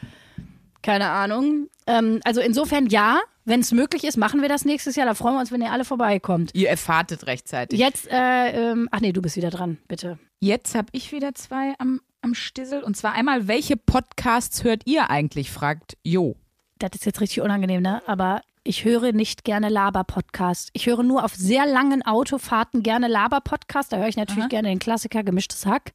keine 0.83 1.11
Ahnung. 1.11 1.69
Ähm, 1.87 2.21
also 2.25 2.41
insofern 2.41 2.87
ja, 2.87 3.21
wenn 3.45 3.61
es 3.61 3.71
möglich 3.71 4.03
ist, 4.03 4.17
machen 4.17 4.43
wir 4.43 4.49
das 4.49 4.65
nächstes 4.65 4.97
Jahr. 4.97 5.07
Da 5.07 5.15
freuen 5.15 5.35
wir 5.35 5.41
uns, 5.41 5.53
wenn 5.53 5.63
ihr 5.63 5.71
alle 5.71 5.85
vorbeikommt. 5.85 6.51
Ihr 6.55 6.69
erfahrtet 6.69 7.27
rechtzeitig. 7.27 7.79
Jetzt, 7.79 8.09
äh, 8.11 8.73
ähm, 8.73 8.89
ach 8.91 9.01
nee, 9.01 9.13
du 9.13 9.23
bist 9.23 9.37
wieder 9.37 9.51
dran, 9.51 9.79
bitte. 9.87 10.19
Jetzt 10.41 10.75
habe 10.75 10.89
ich 10.93 11.13
wieder 11.13 11.35
zwei 11.35 11.75
am, 11.79 12.01
am 12.23 12.35
Stissel. 12.35 12.83
Und 12.83 12.97
zwar 12.97 13.13
einmal, 13.13 13.49
welche 13.49 13.77
Podcasts 13.77 14.65
hört 14.65 14.83
ihr 14.87 15.11
eigentlich? 15.11 15.51
fragt 15.51 15.97
Jo. 16.03 16.37
Das 16.79 16.91
ist 16.95 17.07
jetzt 17.07 17.21
richtig 17.21 17.41
unangenehm, 17.41 17.83
ne? 17.83 18.03
Aber 18.07 18.43
ich 18.65 18.85
höre 18.85 19.13
nicht 19.13 19.45
gerne 19.45 19.69
Laber-Podcast. 19.69 20.71
Ich 20.73 20.87
höre 20.87 21.03
nur 21.03 21.25
auf 21.25 21.35
sehr 21.35 21.67
langen 21.67 22.03
Autofahrten 22.05 22.83
gerne 22.83 23.09
Laber-Podcast. 23.09 23.93
Da 23.93 23.99
höre 23.99 24.09
ich 24.09 24.17
natürlich 24.17 24.49
gerne 24.49 24.69
den 24.69 24.79
Klassiker 24.79 25.23
Gemischtes 25.23 25.67
Hack. 25.67 25.93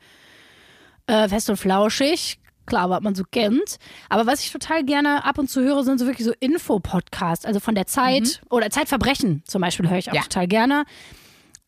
Äh, 1.07 1.29
fest 1.29 1.49
und 1.49 1.57
flauschig. 1.57 2.39
Klar, 2.65 2.89
was 2.89 3.01
man 3.01 3.13
so 3.13 3.23
kennt. 3.23 3.77
Aber 4.09 4.25
was 4.25 4.43
ich 4.43 4.51
total 4.51 4.83
gerne 4.83 5.23
ab 5.23 5.37
und 5.37 5.47
zu 5.49 5.61
höre, 5.61 5.83
sind 5.83 5.99
so 5.99 6.07
wirklich 6.07 6.25
so 6.25 6.33
Info-Podcasts. 6.39 7.45
Also 7.45 7.59
von 7.59 7.75
der 7.75 7.85
Zeit 7.85 8.41
oder 8.49 8.71
Zeitverbrechen 8.71 9.43
zum 9.45 9.61
Beispiel 9.61 9.87
höre 9.87 9.99
ich 9.99 10.09
auch 10.09 10.15
Ja. 10.15 10.23
total 10.23 10.47
gerne. 10.47 10.85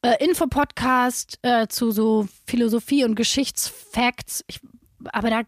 Äh, 0.03 0.23
Info-Podcast 0.23 1.39
äh, 1.41 1.67
zu 1.67 1.91
so 1.91 2.27
Philosophie 2.45 3.03
und 3.03 3.15
Geschichtsfacts. 3.15 4.43
Ich, 4.47 4.59
aber 5.05 5.29
da, 5.29 5.41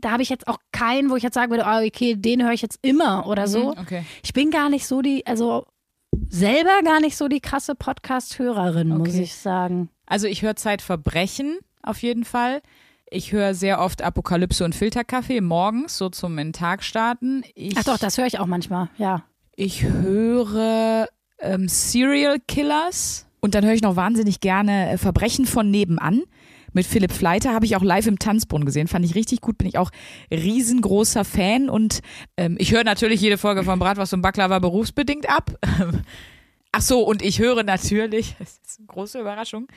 da 0.00 0.10
habe 0.12 0.22
ich 0.22 0.28
jetzt 0.28 0.48
auch 0.48 0.58
keinen, 0.72 1.10
wo 1.10 1.16
ich 1.16 1.22
jetzt 1.22 1.34
sagen 1.34 1.50
würde, 1.50 1.66
ah, 1.66 1.80
okay, 1.82 2.14
den 2.16 2.42
höre 2.42 2.52
ich 2.52 2.62
jetzt 2.62 2.78
immer 2.82 3.26
oder 3.26 3.48
so. 3.48 3.70
Okay. 3.70 4.04
Ich 4.22 4.32
bin 4.32 4.50
gar 4.50 4.68
nicht 4.68 4.86
so 4.86 5.02
die, 5.02 5.26
also 5.26 5.66
selber 6.28 6.82
gar 6.84 7.00
nicht 7.00 7.16
so 7.16 7.28
die 7.28 7.40
krasse 7.40 7.74
Podcast-Hörerin, 7.74 8.88
muss 8.88 9.08
Okay. 9.10 9.22
ich 9.22 9.34
sagen. 9.34 9.88
Also 10.06 10.26
ich 10.26 10.42
höre 10.42 10.56
Zeitverbrechen 10.56 11.58
auf 11.82 12.02
jeden 12.02 12.24
Fall. 12.24 12.62
Ich 13.10 13.32
höre 13.32 13.54
sehr 13.54 13.80
oft 13.80 14.02
Apokalypse 14.02 14.64
und 14.64 14.74
Filterkaffee 14.74 15.40
morgens, 15.40 15.96
so 15.96 16.08
zum 16.08 16.38
in 16.38 16.48
den 16.48 16.52
Tag 16.52 16.82
starten. 16.82 17.44
Ich, 17.54 17.76
Ach 17.78 17.84
doch, 17.84 17.98
das 17.98 18.18
höre 18.18 18.26
ich 18.26 18.40
auch 18.40 18.46
manchmal, 18.46 18.88
ja. 18.98 19.22
Ich 19.54 19.84
höre 19.84 21.08
ähm, 21.38 21.68
Serial 21.68 22.38
Killers 22.46 23.25
und 23.46 23.54
dann 23.54 23.64
höre 23.64 23.74
ich 23.74 23.82
noch 23.82 23.94
wahnsinnig 23.94 24.40
gerne 24.40 24.90
äh, 24.90 24.98
Verbrechen 24.98 25.46
von 25.46 25.70
nebenan. 25.70 26.24
Mit 26.72 26.84
Philipp 26.84 27.12
Fleiter 27.12 27.54
habe 27.54 27.64
ich 27.64 27.76
auch 27.76 27.82
live 27.82 28.08
im 28.08 28.18
Tanzbrunnen 28.18 28.66
gesehen. 28.66 28.88
Fand 28.88 29.04
ich 29.04 29.14
richtig 29.14 29.40
gut, 29.40 29.56
bin 29.56 29.68
ich 29.68 29.78
auch 29.78 29.90
riesengroßer 30.32 31.24
Fan. 31.24 31.70
Und 31.70 32.00
ähm, 32.36 32.56
ich 32.58 32.72
höre 32.72 32.82
natürlich 32.82 33.20
jede 33.20 33.38
Folge 33.38 33.62
von 33.62 33.78
Bratwurst 33.78 34.12
und 34.14 34.20
Baklava 34.20 34.58
berufsbedingt 34.58 35.30
ab. 35.30 35.52
Ach 36.72 36.82
so, 36.82 37.02
und 37.02 37.22
ich 37.22 37.38
höre 37.38 37.62
natürlich, 37.62 38.34
das 38.40 38.58
ist 38.66 38.78
eine 38.80 38.88
große 38.88 39.20
Überraschung, 39.20 39.68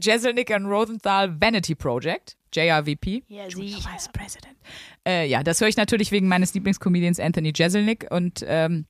Jeselnik 0.00 0.52
and 0.52 0.66
Rosenthal 0.66 1.38
Vanity 1.40 1.74
Project, 1.74 2.36
JRVP. 2.54 3.24
Ja, 3.26 3.48
Junior 3.48 3.80
Vice 3.80 4.08
President. 4.12 4.56
Äh, 5.04 5.28
ja, 5.28 5.42
das 5.42 5.60
höre 5.60 5.68
ich 5.68 5.76
natürlich 5.76 6.12
wegen 6.12 6.28
meines 6.28 6.54
Lieblingscomedians 6.54 7.18
Anthony 7.18 7.52
Jeselnik 7.54 8.06
und 8.08 8.44
ähm, 8.46 8.86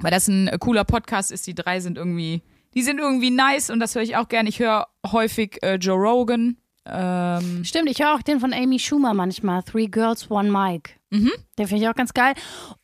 weil 0.00 0.10
das 0.10 0.28
ein 0.28 0.48
äh, 0.48 0.58
cooler 0.58 0.84
Podcast 0.84 1.32
ist, 1.32 1.46
die 1.46 1.54
drei 1.54 1.80
sind 1.80 1.96
irgendwie, 1.96 2.42
die 2.76 2.82
sind 2.82 3.00
irgendwie 3.00 3.30
nice 3.30 3.70
und 3.70 3.80
das 3.80 3.94
höre 3.94 4.02
ich 4.02 4.16
auch 4.16 4.28
gern. 4.28 4.46
Ich 4.46 4.60
höre 4.60 4.86
häufig 5.10 5.62
äh, 5.62 5.76
Joe 5.76 5.96
Rogan. 5.96 6.58
Ähm, 6.84 7.64
Stimmt, 7.64 7.90
ich 7.90 7.98
höre 8.00 8.14
auch 8.14 8.22
den 8.22 8.38
von 8.38 8.52
Amy 8.52 8.78
Schumer 8.78 9.14
manchmal, 9.14 9.62
Three 9.62 9.86
Girls, 9.86 10.30
One 10.30 10.50
Mic. 10.50 10.90
Mhm. 11.10 11.32
Den 11.58 11.66
finde 11.66 11.82
ich 11.82 11.88
auch 11.88 11.94
ganz 11.94 12.14
geil. 12.14 12.34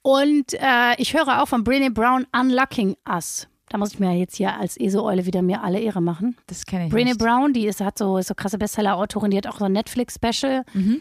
Und 0.00 0.54
äh, 0.54 0.94
ich 0.96 1.14
höre 1.14 1.42
auch 1.42 1.46
von 1.46 1.62
Brené 1.62 1.90
Brown 1.90 2.26
Unlocking 2.34 2.96
Us. 3.08 3.48
Da 3.68 3.78
muss 3.78 3.92
ich 3.92 4.00
mir 4.00 4.12
jetzt 4.14 4.36
hier 4.36 4.58
als 4.58 4.76
ESO-Eule 4.76 5.24
wieder 5.24 5.40
mir 5.40 5.62
alle 5.62 5.78
Ehre 5.78 6.00
machen. 6.00 6.36
das 6.46 6.66
kenne 6.66 6.86
ich 6.86 6.92
Brené. 6.92 7.16
Brown, 7.16 7.52
die 7.52 7.66
ist, 7.66 7.80
hat 7.80 7.96
so, 7.98 8.18
ist 8.18 8.28
so 8.28 8.34
krasse 8.34 8.58
Bestseller-Autorin, 8.58 9.30
die 9.30 9.36
hat 9.36 9.46
auch 9.46 9.58
so 9.58 9.66
ein 9.66 9.72
Netflix-Special. 9.72 10.64
Mhm. 10.74 11.00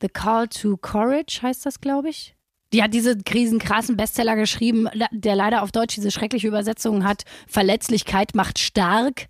The 0.00 0.08
Call 0.08 0.48
to 0.48 0.76
Courage 0.76 1.40
heißt 1.42 1.66
das, 1.66 1.80
glaube 1.80 2.10
ich. 2.10 2.34
Die 2.72 2.82
hat 2.82 2.92
diese 2.92 3.16
riesenkrassen 3.32 3.96
Bestseller 3.96 4.36
geschrieben, 4.36 4.88
der 5.10 5.36
leider 5.36 5.62
auf 5.62 5.72
Deutsch 5.72 5.94
diese 5.94 6.10
schreckliche 6.10 6.48
Übersetzung 6.48 7.04
hat. 7.04 7.22
Verletzlichkeit 7.46 8.34
macht 8.34 8.58
stark. 8.58 9.28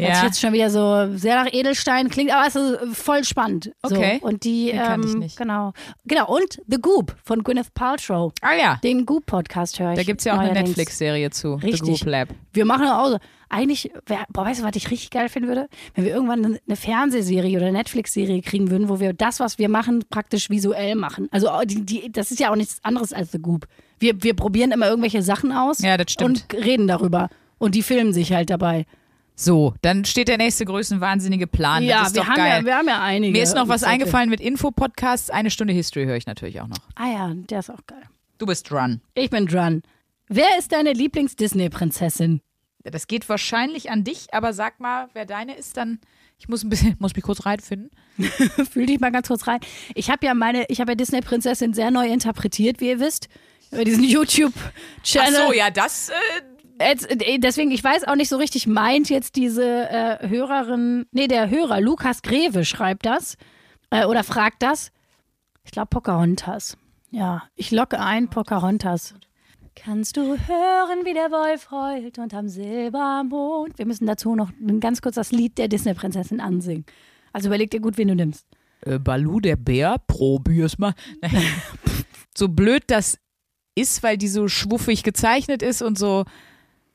Ja. 0.00 0.06
Hört 0.08 0.16
sich 0.16 0.24
jetzt 0.24 0.40
schon 0.40 0.52
wieder 0.52 0.70
so 0.70 1.16
sehr 1.16 1.42
nach 1.44 1.52
Edelstein 1.52 2.08
klingt, 2.08 2.32
aber 2.32 2.46
es 2.46 2.56
ist 2.56 2.78
voll 2.96 3.24
spannend. 3.24 3.72
So. 3.86 3.94
Okay. 3.96 4.18
Und 4.22 4.44
die, 4.44 4.66
Den 4.72 4.78
kannte 4.78 5.08
ich 5.08 5.14
ähm, 5.14 5.20
nicht. 5.20 5.36
genau. 5.36 5.72
Genau. 6.06 6.26
Und 6.34 6.60
The 6.66 6.78
Goop 6.80 7.14
von 7.24 7.42
Gwyneth 7.42 7.72
Paltrow. 7.74 8.32
Ah 8.40 8.54
ja, 8.54 8.76
Den 8.82 9.06
Goop-Podcast 9.06 9.78
höre 9.78 9.92
ich. 9.92 9.96
da 9.98 10.02
gibt's 10.04 10.24
ja 10.24 10.34
auch 10.34 10.38
eine 10.38 10.48
neuerdings. 10.48 10.68
Netflix-Serie 10.70 11.30
zu. 11.30 11.58
The 11.60 11.66
Richtig. 11.66 12.00
Group 12.00 12.10
Lab. 12.10 12.28
Wir 12.52 12.64
machen 12.64 12.86
auch 12.88 13.08
so. 13.10 13.18
Eigentlich, 13.52 13.90
boah, 14.32 14.44
weißt 14.44 14.60
du, 14.60 14.64
was 14.64 14.76
ich 14.76 14.92
richtig 14.92 15.10
geil 15.10 15.28
finden 15.28 15.48
würde? 15.48 15.66
Wenn 15.96 16.04
wir 16.04 16.12
irgendwann 16.14 16.44
eine- 16.44 16.60
eine 16.68 16.76
Fernsehserie 16.76 17.56
oder 17.56 17.72
Netflix-Serie 17.72 18.42
kriegen 18.42 18.70
würden, 18.70 18.88
wo 18.88 19.00
wir 19.00 19.12
das, 19.12 19.40
was 19.40 19.58
wir 19.58 19.68
machen, 19.68 20.04
praktisch 20.08 20.50
visuell 20.50 20.94
machen. 20.94 21.26
Also 21.32 21.48
die, 21.64 21.84
die, 21.84 22.12
das 22.12 22.30
ist 22.30 22.38
ja 22.38 22.52
auch 22.52 22.56
nichts 22.56 22.78
anderes 22.84 23.12
als 23.12 23.32
The 23.32 23.40
Goop. 23.40 23.66
Wir, 23.98 24.22
wir 24.22 24.34
probieren 24.34 24.70
immer 24.70 24.86
irgendwelche 24.88 25.22
Sachen 25.22 25.50
aus 25.50 25.80
Ja, 25.80 25.96
das 25.96 26.12
stimmt. 26.12 26.46
und 26.52 26.64
reden 26.64 26.86
darüber. 26.86 27.28
Und 27.58 27.74
die 27.74 27.82
filmen 27.82 28.12
sich 28.12 28.32
halt 28.32 28.50
dabei. 28.50 28.86
So, 29.42 29.72
dann 29.80 30.04
steht 30.04 30.28
der 30.28 30.36
nächste 30.36 30.66
größenwahnsinnige 30.66 31.46
Plan. 31.46 31.82
ja, 31.82 32.06
wir 32.12 32.26
haben 32.26 32.36
geil. 32.36 32.58
ja, 32.60 32.64
wir 32.66 32.76
haben 32.76 32.88
ja 32.88 33.00
einige. 33.00 33.32
Mir 33.32 33.42
ist 33.42 33.54
noch 33.54 33.68
was 33.68 33.84
eingefallen 33.84 34.28
mit 34.28 34.38
Infopodcasts. 34.38 35.30
Eine 35.30 35.50
Stunde 35.50 35.72
History 35.72 36.04
höre 36.04 36.16
ich 36.16 36.26
natürlich 36.26 36.60
auch 36.60 36.66
noch. 36.66 36.76
Ah 36.94 37.06
ja, 37.10 37.32
der 37.34 37.60
ist 37.60 37.70
auch 37.70 37.86
geil. 37.86 38.02
Du 38.36 38.44
bist 38.44 38.70
dran. 38.70 39.00
Ich 39.14 39.30
bin 39.30 39.46
dran. 39.46 39.82
Wer 40.28 40.58
ist 40.58 40.72
deine 40.72 40.92
Lieblings-Disney-Prinzessin? 40.92 42.42
Das 42.84 43.06
geht 43.06 43.30
wahrscheinlich 43.30 43.90
an 43.90 44.04
dich, 44.04 44.26
aber 44.32 44.52
sag 44.52 44.78
mal, 44.78 45.08
wer 45.14 45.24
deine 45.24 45.56
ist, 45.56 45.78
dann. 45.78 46.00
Ich 46.38 46.48
muss 46.48 46.62
ein 46.62 46.68
bisschen, 46.68 46.96
muss 46.98 47.14
mich 47.14 47.24
kurz 47.24 47.46
reinfinden. 47.46 47.90
Fühl 48.70 48.84
dich 48.84 49.00
mal 49.00 49.10
ganz 49.10 49.28
kurz 49.28 49.46
rein. 49.46 49.60
Ich 49.94 50.10
habe 50.10 50.26
ja 50.26 50.34
meine, 50.34 50.66
ich 50.68 50.82
habe 50.82 50.92
ja 50.92 50.96
Disney-Prinzessin 50.96 51.72
sehr 51.72 51.90
neu 51.90 52.06
interpretiert, 52.08 52.80
wie 52.80 52.90
ihr 52.90 53.00
wisst. 53.00 53.28
Über 53.72 53.84
diesen 53.84 54.04
Ach 54.06 54.10
YouTube-Channel. 54.10 55.46
so, 55.46 55.52
ja, 55.54 55.70
das. 55.70 56.10
Äh, 56.10 56.12
Jetzt, 56.80 57.10
äh, 57.10 57.38
deswegen, 57.38 57.70
ich 57.70 57.84
weiß 57.84 58.04
auch 58.04 58.16
nicht 58.16 58.28
so 58.28 58.36
richtig, 58.36 58.66
meint 58.66 59.10
jetzt 59.10 59.36
diese 59.36 59.88
äh, 59.90 60.28
Hörerin, 60.28 61.06
nee, 61.12 61.28
der 61.28 61.50
Hörer, 61.50 61.80
Lukas 61.80 62.22
Greve 62.22 62.64
schreibt 62.64 63.06
das 63.06 63.36
äh, 63.90 64.06
oder 64.06 64.24
fragt 64.24 64.62
das. 64.62 64.90
Ich 65.64 65.72
glaube 65.72 65.88
Pocahontas. 65.88 66.76
Ja, 67.10 67.42
ich 67.54 67.70
locke 67.70 68.00
ein 68.00 68.28
Pocahontas. 68.28 69.14
Kannst 69.76 70.16
du 70.16 70.22
hören, 70.36 71.04
wie 71.04 71.14
der 71.14 71.30
Wolf 71.30 71.70
heult 71.70 72.18
unterm 72.18 72.48
Silbermond? 72.48 73.78
Wir 73.78 73.86
müssen 73.86 74.06
dazu 74.06 74.34
noch 74.34 74.50
ein 74.60 74.80
ganz 74.80 75.00
kurz 75.00 75.14
das 75.14 75.32
Lied 75.32 75.58
der 75.58 75.68
Disney-Prinzessin 75.68 76.40
ansingen. 76.40 76.84
Also 77.32 77.48
überleg 77.48 77.70
dir 77.70 77.80
gut, 77.80 77.96
wen 77.96 78.08
du 78.08 78.14
nimmst. 78.14 78.46
äh, 78.84 78.98
Balu, 78.98 79.40
der 79.40 79.56
Bär, 79.56 79.96
probier's 80.06 80.78
mal. 80.78 80.94
So 82.36 82.48
blöd 82.48 82.84
das 82.86 83.18
ist, 83.74 84.02
weil 84.04 84.16
die 84.16 84.28
so 84.28 84.46
schwuffig 84.48 85.02
gezeichnet 85.02 85.62
ist 85.62 85.82
und 85.82 85.98
so. 85.98 86.24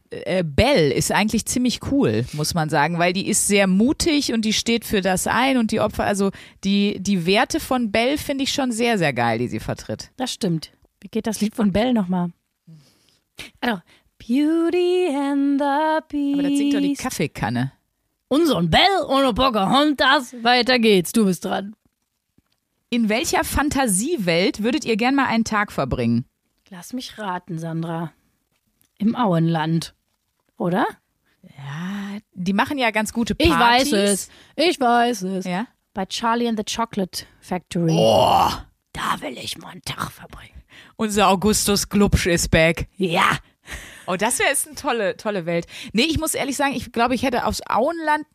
Äh, 0.09 0.43
Belle 0.43 0.93
ist 0.93 1.11
eigentlich 1.11 1.45
ziemlich 1.45 1.79
cool, 1.91 2.25
muss 2.33 2.53
man 2.53 2.69
sagen, 2.69 2.99
weil 2.99 3.13
die 3.13 3.27
ist 3.27 3.47
sehr 3.47 3.67
mutig 3.67 4.33
und 4.33 4.45
die 4.45 4.53
steht 4.53 4.85
für 4.85 5.01
das 5.01 5.27
ein 5.27 5.57
und 5.57 5.71
die 5.71 5.79
Opfer, 5.79 6.03
also 6.03 6.31
die, 6.63 6.97
die 6.99 7.25
Werte 7.25 7.59
von 7.59 7.91
Belle 7.91 8.17
finde 8.17 8.43
ich 8.43 8.53
schon 8.53 8.71
sehr, 8.71 8.97
sehr 8.97 9.13
geil, 9.13 9.39
die 9.39 9.47
sie 9.47 9.59
vertritt. 9.59 10.11
Das 10.17 10.31
stimmt. 10.31 10.71
Wie 11.01 11.07
geht 11.07 11.27
das 11.27 11.41
Lied 11.41 11.55
von 11.55 11.71
Belle 11.71 11.93
nochmal? 11.93 12.31
Also, 13.61 13.81
Beauty 14.17 15.07
and 15.13 15.59
the 15.59 15.99
Beast. 16.07 16.39
Aber 16.39 16.49
das 16.49 16.57
singt 16.57 16.73
doch 16.73 16.79
die 16.79 16.95
Kaffeekanne. 16.95 17.71
Und 18.27 18.47
so 18.47 18.55
ein 18.55 18.69
Belle 18.69 19.05
und 19.07 19.35
Pocahontas. 19.35 20.35
Weiter 20.41 20.79
geht's. 20.79 21.11
Du 21.11 21.25
bist 21.25 21.45
dran. 21.45 21.75
In 22.89 23.09
welcher 23.09 23.43
Fantasiewelt 23.43 24.63
würdet 24.63 24.85
ihr 24.85 24.97
gern 24.97 25.15
mal 25.15 25.25
einen 25.25 25.43
Tag 25.43 25.71
verbringen? 25.71 26.25
Lass 26.69 26.93
mich 26.93 27.17
raten, 27.17 27.59
Sandra. 27.59 28.13
Im 28.97 29.15
Auenland. 29.15 29.93
Oder? 30.57 30.85
Die 32.33 32.53
machen 32.53 32.77
ja 32.77 32.91
ganz 32.91 33.13
gute 33.13 33.35
Ich 33.37 33.49
Partys. 33.49 33.91
weiß 33.91 33.93
es. 33.93 34.29
Ich 34.55 34.79
weiß 34.79 35.21
es. 35.23 35.45
Ja? 35.45 35.67
Bei 35.93 36.05
Charlie 36.05 36.47
and 36.47 36.57
the 36.59 36.65
Chocolate 36.75 37.25
Factory. 37.39 37.91
Oh, 37.93 38.49
Da 38.93 39.21
will 39.21 39.37
ich 39.37 39.57
mal 39.57 39.69
einen 39.69 39.81
Tag 39.83 40.11
verbringen. 40.11 40.63
unser 40.97 41.27
Augustus 41.29 41.87
Glubsch 41.89 42.25
ist 42.27 42.49
back. 42.51 42.87
Ja. 42.97 43.37
Oh, 44.07 44.15
das 44.15 44.39
wäre 44.39 44.49
jetzt 44.49 44.67
eine 44.67 44.75
tolle, 44.75 45.17
tolle 45.17 45.45
Welt. 45.45 45.65
Nee, 45.93 46.03
ich 46.03 46.19
muss 46.19 46.33
ehrlich 46.35 46.55
sagen, 46.57 46.73
ich 46.75 46.91
glaube, 46.91 47.15
ich 47.15 47.23
hätte 47.23 47.45
aufs 47.45 47.61
Auenland, 47.67 48.25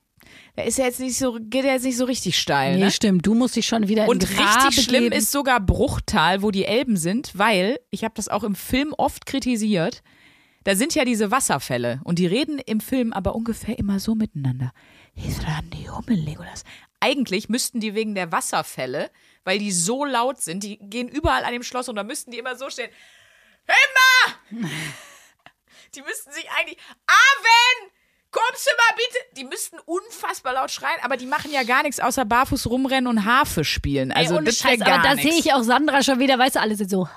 da 0.57 0.63
ist 0.63 0.79
ja 0.79 0.85
jetzt 0.87 1.01
nicht 1.01 1.17
so, 1.17 1.39
geht 1.41 1.65
ja 1.65 1.73
jetzt 1.73 1.85
nicht 1.85 1.97
so 1.97 2.05
richtig 2.05 2.39
steil, 2.39 2.75
Nee, 2.77 2.85
ne? 2.85 2.91
stimmt. 2.91 3.27
Du 3.27 3.35
musst 3.35 3.57
dich 3.57 3.67
schon 3.67 3.89
wieder 3.89 4.09
Und 4.09 4.23
richtig 4.29 4.85
schlimm 4.85 5.05
begeben. 5.05 5.19
ist 5.21 5.31
sogar 5.33 5.61
Bruchtal, 5.61 6.43
wo 6.43 6.51
die 6.51 6.65
Elben 6.65 6.97
sind, 6.97 7.33
weil, 7.39 7.79
ich 7.91 8.05
habe 8.05 8.15
das 8.17 8.29
auch 8.29 8.43
im 8.43 8.55
Film 8.55 8.93
oft 8.97 9.27
kritisiert, 9.27 10.03
da 10.65 10.77
sind 10.77 10.95
ja 10.95 11.05
diese 11.05 11.31
Wasserfälle 11.31 12.01
und 12.05 12.19
die 12.19 12.27
reden 12.27 12.59
im 12.59 12.81
Film 12.81 13.13
aber 13.13 13.35
ungefähr 13.35 13.79
immer 13.79 13.99
so 13.99 14.15
miteinander. 14.15 14.73
Legolas. 16.15 16.65
Eigentlich 17.01 17.49
müssten 17.49 17.81
die 17.81 17.95
wegen 17.95 18.15
der 18.15 18.31
Wasserfälle, 18.31 19.11
weil 19.45 19.59
die 19.59 19.73
so 19.73 20.05
laut 20.05 20.41
sind, 20.41 20.63
die 20.63 20.79
gehen 20.79 21.09
überall 21.09 21.45
an 21.45 21.53
dem 21.53 21.63
Schloss 21.63 21.89
und 21.89 21.97
da 21.97 22.05
müssten 22.05 22.31
die 22.31 22.39
immer 22.39 22.57
so 22.57 22.69
stehen. 22.71 22.91
Immer! 23.67 24.69
Die 25.95 26.03
müssten 26.03 26.31
sich 26.31 26.49
eigentlich. 26.57 26.79
Aven! 27.07 27.91
Kommst 28.31 28.65
du 28.65 28.71
mal 28.77 28.97
bitte? 28.97 29.41
Die 29.41 29.45
müssten 29.45 29.79
unfassbar 29.87 30.53
laut 30.53 30.71
schreien, 30.71 30.99
aber 31.03 31.17
die 31.17 31.27
machen 31.27 31.51
ja 31.51 31.65
gar 31.65 31.83
nichts 31.83 31.99
außer 31.99 32.25
barfuß 32.25 32.69
rumrennen 32.69 33.09
und 33.09 33.25
Harfe 33.25 33.65
spielen. 33.65 34.13
Also 34.13 34.39
Ey, 34.39 34.45
das 34.45 34.59
Scheiß, 34.59 34.79
gar 34.79 35.01
aber 35.01 35.17
da 35.17 35.17
sehe 35.17 35.35
ich 35.35 35.53
auch 35.53 35.63
Sandra 35.65 36.01
schon 36.05 36.21
wieder, 36.21 36.39
weißt 36.39 36.55
du, 36.55 36.61
alle 36.61 36.77
sind 36.77 36.91
so. 36.91 37.09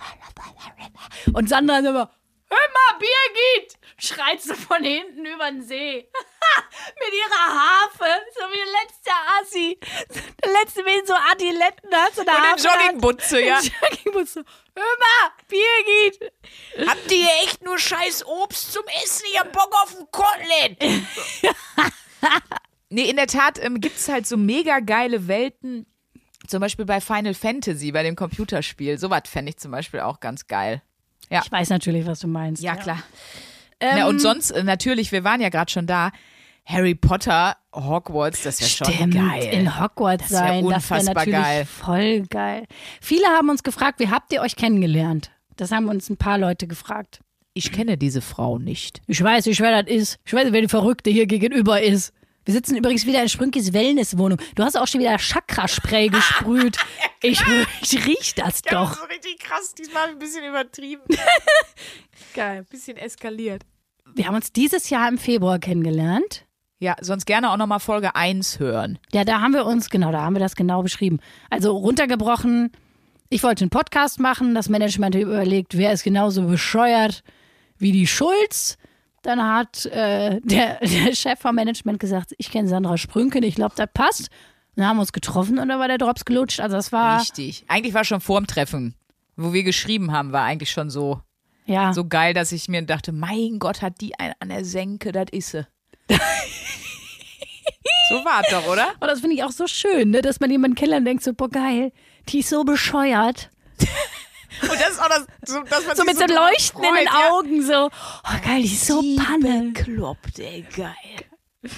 Und 1.33 1.49
Sandra 1.49 1.77
ist 1.77 1.85
immer, 1.85 2.11
hör 2.53 2.69
mal, 2.73 2.99
Birgit! 2.99 3.77
Schreit 3.97 4.41
sie 4.41 4.55
von 4.55 4.83
hinten 4.83 5.25
über 5.25 5.49
den 5.51 5.61
See. 5.61 5.95
Mit 6.99 7.13
ihrer 7.13 7.47
Harfe. 7.47 8.05
So 8.35 8.45
wie 8.51 8.57
der 8.57 8.73
letzte 8.81 9.11
Assi. 9.39 9.79
Der 10.43 10.51
letzte 10.51 10.83
mit 10.83 11.07
so 11.07 11.13
Adiletten 11.13 11.93
hat. 11.93 12.15
So 12.15 12.21
eine 12.21 12.53
Und 12.53 12.59
in. 12.59 12.65
Joggingbutze, 12.65 13.41
ja. 13.41 13.59
In 13.59 13.71
Joggingbutze. 13.81 14.43
Hör 14.75 14.83
mal, 14.83 15.31
Birgit! 15.47 16.33
Habt 16.87 17.11
ihr 17.11 17.17
hier 17.17 17.43
echt 17.43 17.63
nur 17.63 17.77
scheiß 17.77 18.25
Obst 18.25 18.73
zum 18.73 18.83
Essen? 19.03 19.25
Ich 19.31 19.39
hab 19.39 19.51
Bock 19.51 19.71
auf 19.83 19.95
ein 19.97 20.07
Kotelett. 20.11 20.77
nee, 22.89 23.09
in 23.09 23.15
der 23.15 23.27
Tat 23.27 23.63
ähm, 23.63 23.79
gibt 23.79 23.97
es 23.97 24.09
halt 24.09 24.27
so 24.27 24.35
mega 24.35 24.79
geile 24.79 25.27
Welten. 25.27 25.85
Zum 26.47 26.59
Beispiel 26.59 26.85
bei 26.85 26.99
Final 26.99 27.33
Fantasy, 27.35 27.91
bei 27.91 28.03
dem 28.03 28.15
Computerspiel. 28.15 28.97
Sowas 28.97 29.23
fände 29.27 29.51
ich 29.51 29.57
zum 29.57 29.71
Beispiel 29.71 30.01
auch 30.01 30.19
ganz 30.19 30.47
geil. 30.47 30.81
Ich 31.41 31.51
weiß 31.51 31.69
natürlich, 31.69 32.05
was 32.05 32.19
du 32.19 32.27
meinst. 32.27 32.61
Ja, 32.61 32.75
klar. 32.75 32.99
Na, 33.81 34.07
und 34.07 34.19
sonst, 34.19 34.51
äh, 34.51 34.63
natürlich, 34.63 35.11
wir 35.11 35.23
waren 35.23 35.41
ja 35.41 35.49
gerade 35.49 35.71
schon 35.71 35.87
da. 35.87 36.11
Harry 36.65 36.95
Potter, 36.95 37.57
Hogwarts, 37.75 38.43
das 38.43 38.61
wäre 38.61 38.69
schon 38.69 38.93
Stimmt, 38.93 39.15
geil. 39.15 39.49
in 39.51 39.81
Hogwarts 39.81 40.29
Das 40.29 40.37
sein, 40.39 40.69
das 40.69 40.89
wäre 40.89 41.03
natürlich 41.03 41.31
geil. 41.41 41.65
voll 41.65 42.21
geil. 42.29 42.63
Viele 43.01 43.25
haben 43.27 43.49
uns 43.49 43.63
gefragt, 43.63 43.99
wie 43.99 44.07
habt 44.07 44.31
ihr 44.31 44.39
euch 44.41 44.55
kennengelernt? 44.55 45.31
Das 45.57 45.71
haben 45.73 45.89
uns 45.89 46.09
ein 46.09 46.15
paar 46.15 46.37
Leute 46.37 46.65
gefragt. 46.67 47.19
ich 47.53 47.71
kenne 47.73 47.97
diese 47.97 48.21
Frau 48.21 48.57
nicht. 48.59 49.01
Ich 49.07 49.21
weiß 49.21 49.45
nicht, 49.47 49.59
wer 49.59 49.83
das 49.83 49.93
ist. 49.93 50.19
Ich 50.25 50.33
weiß 50.33 50.45
nicht, 50.45 50.53
wer 50.53 50.61
die 50.61 50.69
Verrückte 50.69 51.09
hier 51.11 51.25
gegenüber 51.27 51.81
ist. 51.81 52.13
Wir 52.45 52.53
sitzen 52.53 52.75
übrigens 52.75 53.05
wieder 53.05 53.21
in 53.21 53.29
Sprünkis 53.29 53.71
Wellnesswohnung. 53.71 54.37
Du 54.55 54.63
hast 54.63 54.77
auch 54.77 54.87
schon 54.87 54.99
wieder 54.99 55.17
Chakraspray 55.17 56.07
gesprüht. 56.09 56.77
ich, 57.21 57.41
ich 57.81 58.05
riech 58.05 58.35
das 58.35 58.61
doch. 58.61 58.95
so 58.95 59.05
richtig 59.05 59.39
krass, 59.39 59.73
diesmal 59.75 60.09
ein 60.09 60.19
bisschen 60.19 60.43
übertrieben. 60.43 61.03
Geil. 62.33 62.59
Ein 62.59 62.65
bisschen 62.65 62.97
eskaliert. 62.97 63.63
Wir 64.15 64.27
haben 64.27 64.35
uns 64.35 64.51
dieses 64.51 64.89
Jahr 64.89 65.07
im 65.07 65.17
Februar 65.17 65.59
kennengelernt. 65.59 66.45
Ja, 66.79 66.97
sonst 66.99 67.25
gerne 67.25 67.49
auch 67.49 67.57
nochmal 67.57 67.79
Folge 67.79 68.15
1 68.15 68.59
hören. 68.59 68.99
Ja, 69.13 69.23
da 69.23 69.39
haben 69.39 69.53
wir 69.53 69.65
uns, 69.65 69.89
genau, 69.89 70.11
da 70.11 70.21
haben 70.21 70.35
wir 70.35 70.41
das 70.41 70.55
genau 70.55 70.83
beschrieben. 70.83 71.19
Also 71.49 71.71
runtergebrochen, 71.77 72.71
ich 73.29 73.41
wollte 73.41 73.63
einen 73.63 73.69
Podcast 73.69 74.19
machen, 74.19 74.53
das 74.53 74.67
Management 74.67 75.15
hat 75.15 75.21
überlegt, 75.21 75.77
wer 75.77 75.93
ist 75.93 76.03
genauso 76.03 76.43
bescheuert 76.43 77.23
wie 77.77 77.93
die 77.93 78.05
Schulz. 78.05 78.77
Dann 79.23 79.41
hat 79.41 79.85
äh, 79.87 80.39
der, 80.41 80.79
der 80.81 81.15
Chef 81.15 81.39
vom 81.39 81.55
Management 81.55 81.99
gesagt, 81.99 82.33
ich 82.37 82.51
kenne 82.51 82.67
Sandra 82.67 82.97
Sprünken, 82.97 83.41
ich 83.43 83.55
glaube, 83.55 83.73
das 83.75 83.89
passt. 83.93 84.29
Dann 84.75 84.87
haben 84.87 84.97
wir 84.97 85.01
uns 85.01 85.13
getroffen 85.13 85.59
und 85.59 85.69
dann 85.69 85.79
war 85.79 85.87
der 85.87 85.97
Drops 85.97 86.25
gelutscht. 86.25 86.59
Also 86.59 86.75
das 86.75 86.91
war, 86.91 87.21
Richtig. 87.21 87.63
Eigentlich 87.67 87.93
war 87.93 88.03
schon 88.03 88.21
vorm 88.21 88.47
Treffen, 88.47 88.95
wo 89.35 89.53
wir 89.53 89.63
geschrieben 89.63 90.11
haben, 90.11 90.31
war 90.31 90.43
eigentlich 90.43 90.71
schon 90.71 90.89
so, 90.89 91.21
ja, 91.65 91.93
so 91.93 92.05
geil, 92.07 92.33
dass 92.33 92.51
ich 92.51 92.67
mir 92.67 92.81
dachte, 92.81 93.11
mein 93.11 93.59
Gott, 93.59 93.81
hat 93.81 94.01
die 94.01 94.19
einen 94.19 94.33
an 94.39 94.49
der 94.49 94.65
Senke, 94.65 95.11
das 95.11 95.27
ist 95.31 95.51
sie. 95.51 95.65
so 98.09 98.15
war 98.25 98.41
es 98.41 98.49
doch, 98.49 98.67
oder? 98.67 98.87
und 98.99 99.07
das 99.07 99.21
finde 99.21 99.35
ich 99.35 99.43
auch 99.43 99.51
so 99.51 99.67
schön, 99.67 100.09
ne, 100.09 100.21
dass 100.21 100.39
man 100.39 100.51
jemanden 100.51 100.75
kennenlernt 100.75 101.03
und 101.03 101.05
denkt 101.05 101.23
so, 101.23 101.33
boah 101.33 101.49
geil, 101.49 101.93
die 102.29 102.39
ist 102.39 102.49
so 102.49 102.63
bescheuert. 102.63 103.51
Und 104.61 104.71
das 104.71 104.89
ist 104.91 104.99
auch 104.99 105.09
das, 105.09 105.25
so, 105.45 105.61
dass 105.63 105.85
man 105.85 105.95
So 105.95 106.03
mit 106.03 106.17
so 106.17 106.25
drüber 106.25 106.49
Leuchten 106.51 106.83
in 106.83 106.89
freut, 106.89 106.99
den 106.99 107.05
ja. 107.05 107.31
Augen, 107.31 107.65
so, 107.65 107.89
oh 107.89 108.45
geil, 108.45 108.61
die 108.61 108.73
ist 108.73 108.87
so 108.87 109.01
Panne. 109.17 109.71
Bekloppt, 109.73 110.39
ey, 110.39 110.65
geil. 110.75 110.93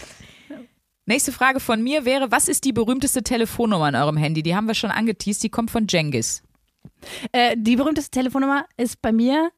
Nächste 1.08 1.32
Frage 1.32 1.60
von 1.60 1.84
mir 1.84 2.04
wäre, 2.04 2.32
was 2.32 2.48
ist 2.48 2.64
die 2.64 2.74
berühmteste 2.74 3.22
Telefonnummer 3.22 3.90
in 3.90 3.96
eurem 3.96 4.18
Handy? 4.18 4.42
Die 4.42 4.56
haben 4.56 4.68
wir 4.68 4.74
schon 4.74 4.90
angeteased, 4.90 5.44
die 5.44 5.50
kommt 5.50 5.70
von 5.70 5.86
Jengis. 5.88 6.42
Äh, 7.32 7.56
die 7.58 7.76
berühmteste 7.76 8.10
Telefonnummer 8.10 8.66
ist 8.78 9.02
bei 9.02 9.12
mir 9.12 9.52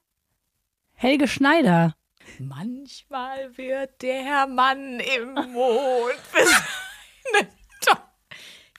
Helge 0.94 1.28
Schneider. 1.28 1.96
Manchmal 2.40 3.58
wird 3.58 4.02
der 4.02 4.48
Mann 4.48 5.00
im 5.00 5.34
Mond 5.54 6.16
für 6.32 6.46
seine 6.46 7.50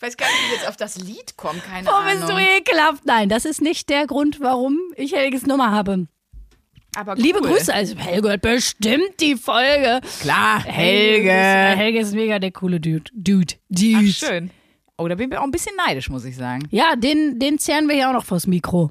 Ich 0.01 0.03
weiß 0.07 0.17
gar 0.17 0.27
nicht, 0.27 0.37
wie 0.43 0.47
ich 0.47 0.61
jetzt 0.61 0.69
auf 0.69 0.77
das 0.77 0.97
Lied 0.99 1.37
komme, 1.37 1.59
keine 1.59 1.89
Oh, 1.89 1.93
Ahnung. 1.93 2.21
bist 2.21 2.29
du 2.33 2.39
ekelhaft. 2.39 3.05
Nein, 3.05 3.29
das 3.29 3.45
ist 3.45 3.61
nicht 3.61 3.89
der 3.89 4.07
Grund, 4.07 4.39
warum 4.41 4.79
ich 4.95 5.13
Helges 5.13 5.45
Nummer 5.45 5.73
habe. 5.73 6.07
Aber 6.95 7.17
Liebe 7.17 7.41
cool. 7.43 7.49
Grüße, 7.51 7.75
also 7.75 7.97
Helge 7.97 8.29
hört 8.29 8.43
bestimmt 8.43 9.21
die 9.21 9.35
Folge. 9.37 10.01
Klar, 10.21 10.63
Helge. 10.65 11.31
Helge. 11.33 11.77
Helge 11.81 11.99
ist 12.01 12.15
mega 12.15 12.39
der 12.39 12.53
coole 12.53 12.79
Dude. 12.81 13.11
Dude. 13.13 13.55
Dude. 13.69 13.97
Ach, 14.09 14.15
schön. 14.15 14.51
Oh, 14.97 15.07
da 15.09 15.17
bin 15.17 15.31
ich 15.33 15.37
auch 15.39 15.43
ein 15.45 15.51
bisschen 15.51 15.75
neidisch, 15.77 16.09
muss 16.11 16.25
ich 16.25 16.37
sagen. 16.37 16.67
Ja, 16.71 16.95
den, 16.97 17.39
den 17.41 17.59
zerren 17.59 17.89
wir 17.89 17.97
ja 17.97 18.09
auch 18.09 18.15
noch 18.15 18.25
vors 18.25 18.47
Mikro. 18.47 18.91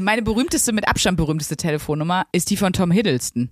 Meine 0.00 0.22
berühmteste, 0.22 0.72
mit 0.72 0.86
Abstand 0.86 1.16
berühmteste 1.16 1.56
Telefonnummer 1.56 2.26
ist 2.32 2.50
die 2.50 2.56
von 2.56 2.72
Tom 2.72 2.90
Hiddleston. 2.92 3.50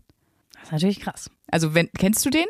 Das 0.54 0.64
ist 0.64 0.72
natürlich 0.72 1.00
krass. 1.00 1.30
Also, 1.50 1.74
wenn, 1.74 1.90
kennst 1.98 2.24
du 2.26 2.30
den? 2.30 2.46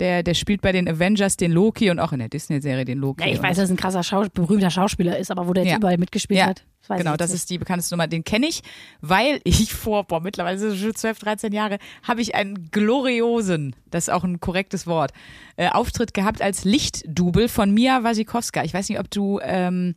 Der, 0.00 0.22
der 0.22 0.34
spielt 0.34 0.62
bei 0.62 0.72
den 0.72 0.88
Avengers 0.88 1.36
den 1.36 1.52
Loki 1.52 1.90
und 1.90 2.00
auch 2.00 2.12
in 2.12 2.18
der 2.18 2.28
Disney-Serie 2.28 2.84
den 2.84 2.98
Loki. 2.98 3.22
Ja, 3.24 3.30
ich 3.32 3.42
weiß, 3.42 3.58
dass 3.58 3.68
er 3.68 3.74
ein 3.74 3.76
krasser 3.76 4.02
Schaus 4.02 4.30
berühmter 4.30 4.70
Schauspieler 4.70 5.18
ist, 5.18 5.30
aber 5.30 5.46
wo 5.46 5.52
der 5.52 5.64
jetzt 5.64 5.72
Ja. 5.72 5.76
überall 5.78 5.98
mitgespielt 5.98 6.40
Ja, 6.40 6.46
hat. 6.46 6.64
das 6.88 6.98
genau, 6.98 7.14
das 7.16 7.32
ist 7.32 7.50
die 7.50 7.58
bekannteste 7.58 7.94
Nummer. 7.94 8.08
Den 8.08 8.24
kenne 8.24 8.46
ich, 8.48 8.62
weil 9.02 9.40
ich 9.44 9.72
vor, 9.72 10.04
boah, 10.04 10.20
mittlerweile 10.20 10.58
sind 10.58 10.70
es 10.72 10.80
schon 10.80 10.94
12, 10.94 11.18
13 11.20 11.52
Jahre, 11.52 11.78
habe 12.02 12.22
ich 12.22 12.34
einen 12.34 12.70
gloriosen, 12.70 13.76
das 13.90 14.08
ist 14.08 14.14
auch 14.14 14.24
ein 14.24 14.40
korrektes 14.40 14.86
Wort, 14.86 15.12
äh, 15.56 15.68
Auftritt 15.68 16.14
gehabt 16.14 16.40
als 16.40 16.64
Lichtdubel 16.64 17.48
von 17.48 17.72
Mia 17.72 18.02
Wasikowska. 18.02 18.64
Ich 18.64 18.72
weiß 18.74 18.88
nicht, 18.88 18.98
ob 18.98 19.10
du 19.10 19.40
ähm, 19.42 19.94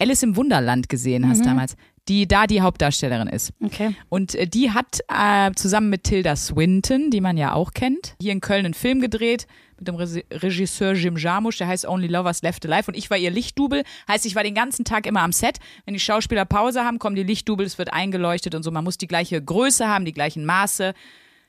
Alice 0.00 0.22
im 0.22 0.36
Wunderland 0.36 0.88
gesehen 0.88 1.28
hast 1.28 1.44
damals, 1.44 1.76
die 2.08 2.28
da 2.28 2.46
die 2.46 2.60
Hauptdarstellerin 2.60 3.28
ist. 3.28 3.52
Okay. 3.62 3.94
Und 4.08 4.34
äh, 4.34 4.46
die 4.46 4.70
hat 4.70 5.00
äh, 5.08 5.52
zusammen 5.54 5.90
mit 5.90 6.04
Tilda 6.04 6.36
Swinton, 6.36 7.10
die 7.10 7.20
man 7.20 7.36
ja 7.36 7.54
auch 7.54 7.72
kennt, 7.72 8.14
hier 8.20 8.32
in 8.32 8.40
Köln 8.40 8.64
einen 8.64 8.74
Film 8.74 9.00
gedreht 9.00 9.46
mit 9.78 9.88
dem 9.88 9.96
Regisseur 9.96 10.92
Jim 10.92 11.16
Jarmusch, 11.16 11.58
der 11.58 11.66
heißt 11.66 11.86
Only 11.86 12.06
Lovers 12.06 12.42
Left 12.42 12.64
Alive 12.64 12.88
und 12.88 12.96
ich 12.96 13.10
war 13.10 13.16
ihr 13.16 13.30
Lichtdubel. 13.30 13.82
Heißt, 14.08 14.24
ich 14.26 14.34
war 14.34 14.42
den 14.42 14.54
ganzen 14.54 14.84
Tag 14.84 15.06
immer 15.06 15.22
am 15.22 15.32
Set. 15.32 15.58
Wenn 15.84 15.94
die 15.94 16.00
Schauspieler 16.00 16.44
Pause 16.44 16.84
haben, 16.84 16.98
kommen 16.98 17.16
die 17.16 17.22
Lichtdubel, 17.22 17.66
es 17.66 17.78
wird 17.78 17.92
eingeleuchtet 17.92 18.54
und 18.54 18.62
so. 18.62 18.70
Man 18.70 18.84
muss 18.84 18.98
die 18.98 19.06
gleiche 19.06 19.42
Größe 19.42 19.88
haben, 19.88 20.04
die 20.04 20.12
gleichen 20.12 20.44
Maße, 20.44 20.94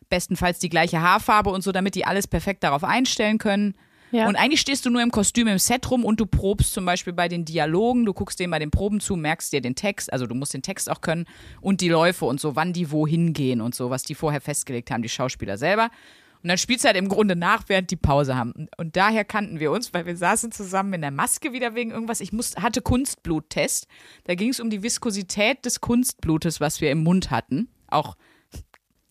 bestenfalls 0.09 0.59
die 0.59 0.69
gleiche 0.69 1.01
Haarfarbe 1.01 1.49
und 1.49 1.63
so, 1.63 1.71
damit 1.71 1.95
die 1.95 2.05
alles 2.05 2.27
perfekt 2.27 2.63
darauf 2.63 2.83
einstellen 2.83 3.37
können. 3.37 3.75
Ja. 4.15 4.29
Und 4.29 4.37
eigentlich 4.37 4.61
stehst 4.61 4.85
du 4.85 4.89
nur 4.89 5.01
im 5.01 5.11
Kostüm 5.11 5.47
im 5.47 5.59
Set 5.59 5.91
rum 5.91 6.05
und 6.05 6.21
du 6.21 6.25
probst 6.25 6.71
zum 6.73 6.85
Beispiel 6.85 7.11
bei 7.11 7.27
den 7.27 7.43
Dialogen, 7.43 8.05
du 8.05 8.13
guckst 8.13 8.39
denen 8.39 8.51
bei 8.51 8.59
den 8.59 8.71
Proben 8.71 9.01
zu, 9.01 9.17
merkst 9.17 9.51
dir 9.51 9.59
den 9.59 9.75
Text, 9.75 10.11
also 10.13 10.25
du 10.25 10.35
musst 10.35 10.53
den 10.53 10.61
Text 10.61 10.89
auch 10.89 11.01
können 11.01 11.25
und 11.59 11.81
die 11.81 11.89
Läufe 11.89 12.23
und 12.23 12.39
so, 12.39 12.55
wann 12.55 12.71
die 12.71 12.91
wohin 12.91 13.33
gehen 13.33 13.59
und 13.59 13.75
so, 13.75 13.89
was 13.89 14.03
die 14.03 14.15
vorher 14.15 14.39
festgelegt 14.39 14.89
haben, 14.89 15.01
die 15.01 15.09
Schauspieler 15.09 15.57
selber. 15.57 15.89
Und 16.41 16.49
dann 16.49 16.57
spielst 16.57 16.85
du 16.85 16.87
halt 16.87 16.97
im 16.97 17.09
Grunde 17.09 17.35
nach, 17.35 17.63
während 17.67 17.91
die 17.91 17.97
Pause 17.97 18.37
haben. 18.37 18.67
Und- 18.77 18.95
daher 18.95 19.25
kannten 19.25 19.59
wir 19.59 19.71
uns, 19.71 19.93
weil 19.93 20.05
wir 20.05 20.15
saßen 20.15 20.51
zusammen 20.51 20.93
in 20.93 21.01
der 21.01 21.11
Maske 21.11 21.51
wieder 21.51 21.75
wegen 21.75 21.91
irgendwas. 21.91 22.21
Ich 22.21 22.31
muss, 22.31 22.55
hatte 22.55 22.81
Kunstbluttest. 22.81 23.87
Da 24.25 24.35
ging 24.35 24.49
es 24.49 24.61
um 24.61 24.69
die 24.69 24.83
Viskosität 24.83 25.65
des 25.65 25.81
Kunstblutes, 25.81 26.61
was 26.61 26.79
wir 26.79 26.91
im 26.91 27.03
Mund 27.03 27.31
hatten. 27.31 27.67
Auch 27.87 28.15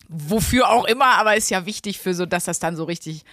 wofür 0.07 0.69
auch 0.69 0.85
immer, 0.85 1.17
aber 1.17 1.35
ist 1.35 1.49
ja 1.49 1.65
wichtig 1.65 1.99
für 1.99 2.13
so, 2.13 2.25
dass 2.25 2.45
das 2.45 2.59
dann 2.59 2.75
so 2.75 2.83
richtig 2.85 3.23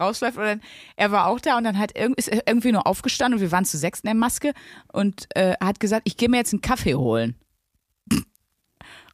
rausläuft. 0.00 0.38
Und 0.38 0.44
dann, 0.44 0.60
er 0.96 1.12
war 1.12 1.26
auch 1.26 1.40
da 1.40 1.56
und 1.56 1.64
dann 1.64 1.78
hat 1.78 1.96
irg 1.96 2.14
ist 2.16 2.30
irgendwie 2.46 2.72
nur 2.72 2.86
aufgestanden 2.86 3.38
und 3.38 3.42
wir 3.42 3.52
waren 3.52 3.64
zu 3.64 3.78
sechs 3.78 4.00
in 4.00 4.06
der 4.08 4.14
Maske 4.14 4.52
und 4.92 5.26
äh, 5.36 5.54
hat 5.60 5.80
gesagt, 5.80 6.02
ich 6.04 6.16
gehe 6.16 6.28
mir 6.28 6.38
jetzt 6.38 6.52
einen 6.52 6.62
Kaffee 6.62 6.94
holen. 6.94 7.36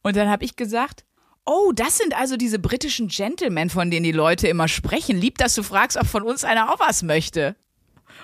Und 0.03 0.14
dann 0.14 0.29
habe 0.29 0.44
ich 0.44 0.55
gesagt, 0.55 1.05
oh, 1.44 1.72
das 1.75 1.99
sind 1.99 2.16
also 2.16 2.37
diese 2.37 2.59
britischen 2.59 3.09
Gentlemen, 3.09 3.70
von 3.70 3.90
denen 3.90 4.05
die 4.05 4.12
Leute 4.12 4.46
immer 4.46 4.68
sprechen. 4.68 5.16
Lieb, 5.16 5.38
dass 5.38 5.55
du 5.55 5.62
fragst, 5.62 5.96
ob 5.96 6.07
von 6.07 6.22
uns 6.22 6.44
einer 6.44 6.72
auch 6.72 6.79
was 6.79 7.03
möchte. 7.03 7.57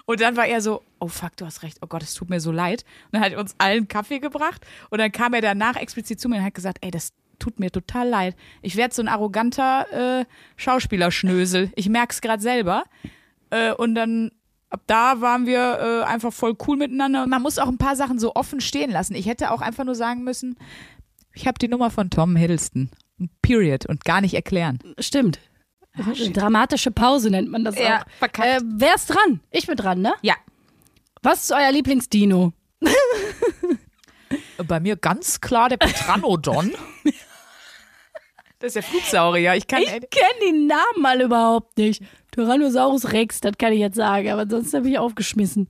Und 0.05 0.21
dann 0.21 0.37
war 0.37 0.47
er 0.47 0.61
so, 0.61 0.83
oh 0.99 1.09
fuck, 1.09 1.37
du 1.37 1.47
hast 1.47 1.63
recht, 1.63 1.79
oh 1.81 1.87
Gott, 1.87 2.03
es 2.03 2.15
tut 2.15 2.31
mir 2.31 2.41
so 2.41 2.53
leid. 2.53 2.85
Und 3.07 3.15
dann 3.15 3.23
hat 3.23 3.33
er 3.33 3.39
uns 3.39 3.55
allen 3.59 3.89
Kaffee 3.89 4.19
gebracht 4.19 4.65
und 4.91 4.99
dann 4.99 5.13
kam 5.13 5.35
er 5.35 5.41
danach 5.41 5.77
explizit 5.77 6.21
zu 6.21 6.29
mir 6.29 6.37
und 6.37 6.45
hat 6.45 6.55
gesagt, 6.55 6.79
ey, 6.81 6.91
das 6.91 7.13
tut 7.43 7.59
mir 7.61 7.71
total 7.71 8.09
leid. 8.09 8.37
Ich 8.63 8.77
werde 8.77 8.95
so 8.95 9.03
ein 9.03 9.09
arroganter 9.09 10.21
äh, 10.21 10.25
Schauspielerschnösel. 10.57 11.73
Ich 11.75 11.89
merk's 11.89 12.21
gerade 12.21 12.43
selber. 12.43 12.85
Äh, 13.51 13.73
und 13.73 13.95
dann 13.95 14.31
ab 14.71 14.83
da 14.87 15.21
waren 15.21 15.45
wir 15.47 15.79
äh, 15.81 16.05
einfach 16.05 16.33
voll 16.33 16.55
cool 16.67 16.77
miteinander. 16.77 17.27
Man 17.27 17.43
muss 17.43 17.59
auch 17.59 17.69
ein 17.69 17.79
paar 17.79 17.97
Sachen 17.97 18.19
so 18.19 18.35
offen 18.35 18.61
stehen 18.61 18.91
lassen. 18.91 19.15
Ich 19.15 19.27
hätte 19.27 19.51
auch 19.51 19.61
einfach 19.61 19.85
nur 19.85 19.95
sagen 19.95 20.23
müssen, 20.25 20.57
ich 21.35 21.47
habe 21.47 21.59
die 21.59 21.69
Nummer 21.69 21.91
von 21.91 22.11
Tom 22.11 22.37
Hiddleston. 22.37 22.91
Period. 23.43 23.87
Und 23.87 24.05
gar 24.05 24.21
nicht 24.21 24.35
erklären. 24.35 24.79
Stimmt. 24.99 25.39
Dramatische 26.33 26.91
Pause 26.91 27.31
nennt 27.31 27.51
man 27.51 27.65
das 27.65 27.79
Ja, 27.79 27.99
auch. 28.03 28.05
verkackt. 28.19 28.49
Äh, 28.49 28.61
wer 28.65 28.95
ist 28.95 29.07
dran? 29.09 29.41
Ich 29.51 29.67
bin 29.67 29.77
dran, 29.77 30.01
ne? 30.01 30.15
Ja. 30.23 30.35
Was 31.23 31.43
ist 31.45 31.53
euer 31.53 31.71
Lieblingsdino? 31.73 32.53
Bei 34.67 34.81
mir 34.81 34.97
ganz 34.97 35.41
klar 35.41 35.69
der 35.69 35.77
Petranodon. 35.77 36.73
Das 38.63 38.69
ist 38.69 38.77
der 38.77 38.83
Flugsaurier. 38.85 39.55
Ich 39.57 39.67
kann. 39.67 39.83
Ich 39.83 39.89
kenne 39.89 40.39
die 40.47 40.53
Namen 40.53 41.01
mal 41.03 41.21
überhaupt 41.21 41.77
nicht. 41.77 42.03
Tyrannosaurus 42.31 43.13
Rex, 43.13 43.41
das 43.41 43.53
kann 43.59 43.73
ich 43.73 43.81
jetzt 43.81 43.97
sagen, 43.97 44.31
aber 44.31 44.47
sonst 44.49 44.73
habe 44.73 44.89
ich 44.89 44.99
aufgeschmissen. 44.99 45.69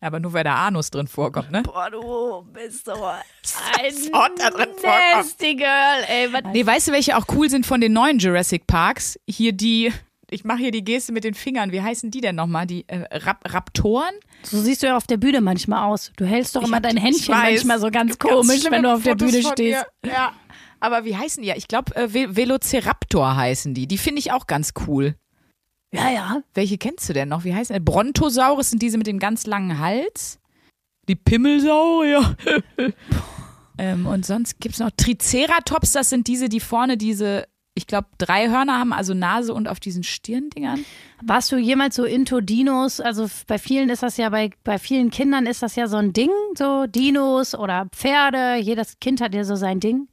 aber 0.00 0.18
nur 0.20 0.32
weil 0.32 0.44
der 0.44 0.54
Anus 0.54 0.90
drin 0.90 1.06
vorkommt, 1.08 1.50
ne? 1.50 1.62
Boah, 1.62 1.90
du 1.90 2.46
bist 2.52 2.86
so 2.86 2.92
ein 3.04 4.32
da 4.38 4.50
drin 4.50 4.68
nasty 4.82 5.56
Girl, 5.56 6.04
ey. 6.08 6.32
Was 6.32 6.42
Nee, 6.52 6.64
weißt 6.64 6.88
du, 6.88 6.92
welche 6.92 7.18
auch 7.18 7.26
cool 7.34 7.50
sind 7.50 7.66
von 7.66 7.80
den 7.82 7.92
neuen 7.92 8.18
Jurassic 8.18 8.66
Parks? 8.66 9.18
Hier 9.28 9.52
die. 9.52 9.92
Ich 10.32 10.44
mache 10.44 10.58
hier 10.60 10.70
die 10.70 10.84
Geste 10.84 11.10
mit 11.12 11.24
den 11.24 11.34
Fingern. 11.34 11.72
Wie 11.72 11.82
heißen 11.82 12.12
die 12.12 12.20
denn 12.20 12.36
nochmal? 12.36 12.64
Die 12.64 12.84
äh, 12.88 12.98
Rap 13.16 13.40
Raptoren? 13.52 14.14
So 14.44 14.60
siehst 14.60 14.80
du 14.82 14.86
ja 14.86 14.96
auf 14.96 15.08
der 15.08 15.16
Bühne 15.16 15.40
manchmal 15.40 15.82
aus. 15.90 16.12
Du 16.16 16.24
hältst 16.24 16.54
doch 16.54 16.62
Ich 16.62 16.68
immer 16.68 16.80
dein 16.80 16.96
Händchen 16.96 17.34
weiß. 17.34 17.64
manchmal 17.64 17.80
so 17.80 17.90
ganz 17.90 18.16
komisch, 18.16 18.62
wenn 18.70 18.84
du 18.84 18.94
auf 18.94 19.02
der 19.02 19.16
Bühne 19.16 19.42
stehst. 19.42 19.84
Mir. 20.02 20.10
Ja. 20.12 20.32
Aber 20.80 21.04
wie 21.04 21.16
heißen 21.16 21.42
die? 21.42 21.48
ja? 21.50 21.56
Ich 21.56 21.68
glaube, 21.68 21.94
äh, 21.94 22.08
Ve- 22.12 22.36
Velociraptor 22.36 23.36
heißen 23.36 23.74
die. 23.74 23.86
Die 23.86 23.98
finde 23.98 24.18
ich 24.20 24.32
auch 24.32 24.46
ganz 24.46 24.72
cool. 24.86 25.14
Ja, 25.92 26.10
ja. 26.10 26.42
Welche 26.54 26.78
kennst 26.78 27.08
du 27.08 27.12
denn 27.12 27.28
noch? 27.28 27.44
Wie 27.44 27.54
heißen 27.54 27.74
die? 27.74 27.80
Brontosaurus 27.80 28.70
sind 28.70 28.80
diese 28.82 28.96
mit 28.98 29.06
dem 29.06 29.18
ganz 29.18 29.46
langen 29.46 29.78
Hals. 29.78 30.38
Die 31.08 31.16
Pimmelsaurier. 31.16 32.36
ähm, 33.78 34.06
und 34.06 34.24
sonst 34.24 34.60
gibt 34.60 34.74
es 34.74 34.80
noch 34.80 34.90
Triceratops, 34.96 35.92
das 35.92 36.10
sind 36.10 36.28
diese, 36.28 36.48
die 36.48 36.60
vorne 36.60 36.96
diese, 36.96 37.46
ich 37.74 37.86
glaube, 37.88 38.06
drei 38.18 38.48
Hörner 38.48 38.78
haben, 38.78 38.92
also 38.92 39.14
Nase 39.14 39.52
und 39.52 39.66
auf 39.66 39.80
diesen 39.80 40.04
Stirndingern. 40.04 40.84
Warst 41.22 41.50
du 41.50 41.56
jemals 41.56 41.96
so 41.96 42.04
into 42.04 42.40
Dinos? 42.40 43.00
Also 43.00 43.28
bei 43.48 43.58
vielen 43.58 43.88
ist 43.90 44.02
das 44.04 44.16
ja, 44.16 44.28
bei, 44.28 44.50
bei 44.62 44.78
vielen 44.78 45.10
Kindern 45.10 45.46
ist 45.46 45.62
das 45.62 45.74
ja 45.74 45.88
so 45.88 45.96
ein 45.96 46.12
Ding, 46.12 46.30
so 46.56 46.86
Dinos 46.86 47.54
oder 47.56 47.86
Pferde. 47.90 48.56
Jedes 48.60 49.00
Kind 49.00 49.20
hat 49.20 49.34
ja 49.34 49.42
so 49.42 49.56
sein 49.56 49.80
Ding. 49.80 50.08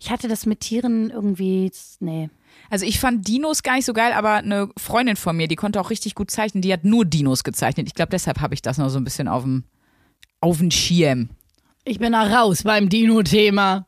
Ich 0.00 0.10
hatte 0.10 0.28
das 0.28 0.46
mit 0.46 0.60
Tieren 0.60 1.10
irgendwie, 1.10 1.70
nee. 2.00 2.30
Also 2.70 2.86
ich 2.86 3.00
fand 3.00 3.26
Dinos 3.26 3.62
gar 3.62 3.76
nicht 3.76 3.84
so 3.84 3.92
geil, 3.92 4.12
aber 4.12 4.34
eine 4.34 4.68
Freundin 4.76 5.16
von 5.16 5.36
mir, 5.36 5.48
die 5.48 5.56
konnte 5.56 5.80
auch 5.80 5.90
richtig 5.90 6.14
gut 6.14 6.30
zeichnen, 6.30 6.62
die 6.62 6.72
hat 6.72 6.84
nur 6.84 7.04
Dinos 7.04 7.44
gezeichnet. 7.44 7.86
Ich 7.88 7.94
glaube, 7.94 8.10
deshalb 8.10 8.40
habe 8.40 8.54
ich 8.54 8.62
das 8.62 8.78
noch 8.78 8.88
so 8.90 8.98
ein 8.98 9.04
bisschen 9.04 9.28
auf 9.28 9.42
dem 9.42 9.64
auf 10.40 10.58
dem 10.58 10.70
Schirm. 10.70 11.30
Ich 11.84 11.98
bin 11.98 12.12
da 12.12 12.22
raus 12.22 12.62
beim 12.62 12.88
Dino-Thema. 12.88 13.86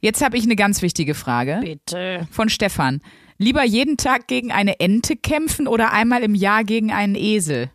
Jetzt 0.00 0.22
habe 0.22 0.36
ich 0.36 0.44
eine 0.44 0.56
ganz 0.56 0.80
wichtige 0.80 1.14
Frage 1.14 1.60
Bitte. 1.62 2.26
von 2.30 2.48
Stefan. 2.48 3.00
Lieber 3.38 3.64
jeden 3.64 3.96
Tag 3.96 4.26
gegen 4.26 4.52
eine 4.52 4.80
Ente 4.80 5.16
kämpfen 5.16 5.66
oder 5.68 5.92
einmal 5.92 6.22
im 6.22 6.34
Jahr 6.34 6.64
gegen 6.64 6.92
einen 6.92 7.14
Esel? 7.14 7.70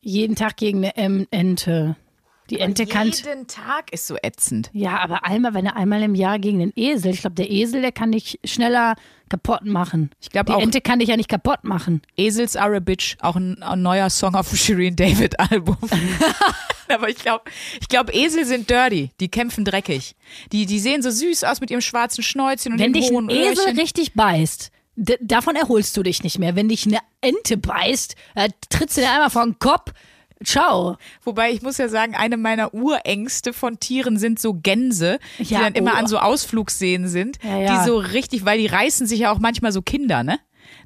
Jeden 0.00 0.36
Tag 0.36 0.56
gegen 0.56 0.78
eine 0.78 1.26
Ente. 1.30 1.96
Die 2.50 2.58
Ente 2.58 2.86
kann. 2.86 3.10
Jeden 3.10 3.46
Tag 3.46 3.92
ist 3.92 4.06
so 4.06 4.16
ätzend. 4.22 4.70
Ja, 4.72 4.98
aber 4.98 5.24
einmal, 5.24 5.54
wenn 5.54 5.66
er 5.66 5.76
einmal 5.76 6.02
im 6.02 6.14
Jahr 6.14 6.38
gegen 6.38 6.58
den 6.58 6.72
Esel, 6.76 7.12
ich 7.12 7.20
glaube, 7.20 7.34
der 7.36 7.50
Esel, 7.50 7.80
der 7.82 7.92
kann 7.92 8.12
dich 8.12 8.40
schneller 8.44 8.96
kaputt 9.30 9.64
machen. 9.64 10.10
Ich 10.20 10.28
glaube 10.30 10.46
Die 10.46 10.52
auch 10.52 10.60
Ente 10.60 10.80
kann 10.82 10.98
dich 10.98 11.08
ja 11.08 11.16
nicht 11.16 11.28
kaputt 11.30 11.64
machen. 11.64 12.02
Esels 12.16 12.56
are 12.56 12.76
a 12.76 12.80
bitch, 12.80 13.16
auch 13.20 13.36
ein, 13.36 13.62
ein 13.62 13.80
neuer 13.80 14.10
Song 14.10 14.34
auf 14.34 14.50
dem 14.50 14.58
Shirin 14.58 14.96
David 14.96 15.40
Album. 15.40 15.78
Aber 16.88 17.08
ich 17.08 17.16
glaube, 17.16 17.44
ich 17.80 17.88
glaube, 17.88 18.12
Esel 18.12 18.44
sind 18.44 18.68
dirty. 18.68 19.10
Die 19.20 19.30
kämpfen 19.30 19.64
dreckig. 19.64 20.14
Die, 20.52 20.66
die 20.66 20.78
sehen 20.78 21.00
so 21.02 21.10
süß 21.10 21.44
aus 21.44 21.60
mit 21.60 21.70
ihrem 21.70 21.80
schwarzen 21.80 22.22
Schnäuzchen 22.22 22.74
und 22.74 22.78
Wenn 22.78 22.92
den 22.92 23.00
dich 23.02 23.10
ein 23.10 23.30
Esel 23.30 23.64
Öhrchen. 23.66 23.78
richtig 23.80 24.12
beißt, 24.14 24.70
davon 24.96 25.56
erholst 25.56 25.96
du 25.96 26.02
dich 26.02 26.22
nicht 26.22 26.38
mehr. 26.38 26.54
Wenn 26.54 26.68
dich 26.68 26.86
eine 26.86 26.98
Ente 27.22 27.56
beißt, 27.56 28.14
äh, 28.34 28.50
trittst 28.68 28.98
du 28.98 29.00
dir 29.00 29.10
einmal 29.10 29.30
vor 29.30 29.44
den 29.44 29.58
Kopf. 29.58 29.92
Ciao. 30.44 30.96
Wobei 31.22 31.50
ich 31.50 31.62
muss 31.62 31.78
ja 31.78 31.88
sagen, 31.88 32.14
eine 32.14 32.36
meiner 32.36 32.74
Urängste 32.74 33.52
von 33.52 33.78
Tieren 33.80 34.18
sind 34.18 34.38
so 34.38 34.54
Gänse, 34.54 35.18
die 35.38 35.54
Ja, 35.54 35.60
dann 35.60 35.74
immer 35.74 35.92
oh. 35.94 35.98
an 35.98 36.06
so 36.06 36.18
Ausflugsseen 36.18 37.08
sind, 37.08 37.38
Ja, 37.42 37.58
ja. 37.58 37.78
die 37.78 37.88
so 37.88 37.96
richtig, 37.96 38.44
weil 38.44 38.58
die 38.58 38.66
reißen 38.66 39.06
sich 39.06 39.20
ja 39.20 39.32
auch 39.32 39.38
manchmal 39.38 39.72
so 39.72 39.82
Kinder, 39.82 40.22
ne? 40.22 40.38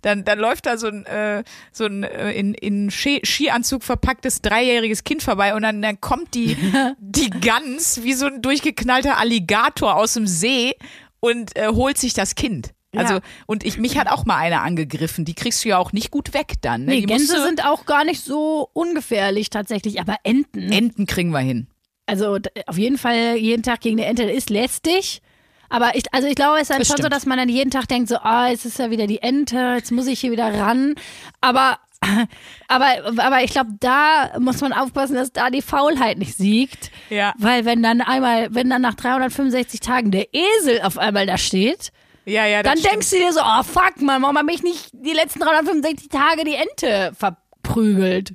Dann, 0.02 0.24
dann 0.24 0.38
läuft 0.38 0.66
da 0.66 0.78
so 0.78 0.88
ein, 0.88 1.06
äh, 1.06 1.42
so 1.72 1.84
ein 1.84 2.02
äh, 2.02 2.32
in, 2.32 2.54
in 2.54 2.90
Ski 2.90 3.20
Skianzug 3.24 3.82
verpacktes 3.82 4.42
dreijähriges 4.42 5.04
Kind 5.04 5.22
vorbei 5.22 5.54
und 5.54 5.62
dann, 5.62 5.82
dann 5.82 6.00
kommt 6.00 6.34
die, 6.34 6.56
die 6.98 7.30
Gans 7.30 8.02
wie 8.02 8.14
so 8.14 8.26
ein 8.26 8.42
durchgeknallter 8.42 9.18
Alligator 9.18 9.96
aus 9.96 10.14
dem 10.14 10.26
See 10.26 10.74
und 11.20 11.56
äh, 11.56 11.68
holt 11.68 11.98
sich 11.98 12.14
das 12.14 12.34
Kind. 12.34 12.72
Also, 12.96 13.14
Ja. 13.14 13.20
und 13.46 13.64
ich, 13.64 13.78
mich 13.78 13.98
hat 13.98 14.08
auch 14.10 14.24
mal 14.24 14.36
eine 14.36 14.60
angegriffen. 14.60 15.24
Die 15.24 15.34
kriegst 15.34 15.64
du 15.64 15.68
ja 15.70 15.78
auch 15.78 15.92
nicht 15.92 16.10
gut 16.10 16.34
weg 16.34 16.54
dann. 16.62 16.84
Ne? 16.84 16.92
Nee, 16.92 17.00
die 17.00 17.06
Gänse 17.06 17.42
sind 17.42 17.64
auch 17.64 17.86
gar 17.86 18.04
nicht 18.04 18.24
so 18.24 18.68
ungefährlich 18.72 19.50
tatsächlich, 19.50 20.00
aber 20.00 20.16
Enten. 20.22 20.72
Enten 20.72 21.06
kriegen 21.06 21.30
wir 21.30 21.40
hin. 21.40 21.66
Also 22.06 22.38
auf 22.66 22.78
jeden 22.78 22.98
Fall 22.98 23.36
jeden 23.36 23.62
Tag 23.62 23.80
gegen 23.80 23.98
eine 23.98 24.08
Ente 24.08 24.22
ist 24.24 24.50
lästig. 24.50 25.20
Aber 25.68 25.96
ich, 25.96 26.04
also 26.14 26.28
ich 26.28 26.36
glaube, 26.36 26.56
es 26.56 26.62
ist 26.62 26.70
dann 26.70 26.78
Das 26.78 26.86
schon 26.86 26.96
so, 26.98 27.02
stimmt. 27.02 27.12
dass 27.12 27.26
man 27.26 27.38
dann 27.38 27.48
jeden 27.48 27.72
Tag 27.72 27.88
denkt, 27.88 28.08
so, 28.08 28.18
ah, 28.18 28.48
es 28.52 28.64
ist 28.64 28.78
ja 28.78 28.90
wieder 28.92 29.08
die 29.08 29.20
Ente, 29.22 29.74
jetzt 29.76 29.90
muss 29.90 30.06
ich 30.06 30.20
hier 30.20 30.30
wieder 30.30 30.54
ran. 30.54 30.94
Aber, 31.40 31.78
aber, 32.68 32.86
aber 33.16 33.42
ich 33.42 33.50
glaube, 33.50 33.70
da 33.80 34.30
muss 34.38 34.60
man 34.60 34.72
aufpassen, 34.72 35.16
dass 35.16 35.32
da 35.32 35.50
die 35.50 35.62
Faulheit 35.62 36.18
nicht 36.18 36.36
siegt. 36.36 36.92
Ja. 37.10 37.34
Weil 37.38 37.64
wenn 37.64 37.82
dann 37.82 38.00
einmal, 38.00 38.54
wenn 38.54 38.70
dann 38.70 38.82
nach 38.82 38.94
365 38.94 39.80
Tagen 39.80 40.12
der 40.12 40.28
Esel 40.32 40.82
auf 40.82 40.98
einmal 40.98 41.26
da 41.26 41.36
steht, 41.38 41.90
Ja, 42.26 42.44
ja, 42.44 42.62
das 42.62 42.72
dann 42.72 42.78
stimmt. 42.78 42.92
denkst 42.92 43.10
du 43.10 43.16
dir 43.18 43.32
so, 43.32 43.40
oh 43.40 43.62
fuck, 43.62 44.02
man, 44.02 44.20
warum 44.20 44.36
habe 44.36 44.52
ich 44.52 44.62
nicht 44.62 44.90
die 44.92 45.12
letzten 45.12 45.40
365 45.40 46.08
Tage 46.08 46.44
die 46.44 46.54
Ente 46.54 47.12
verprügelt? 47.16 48.34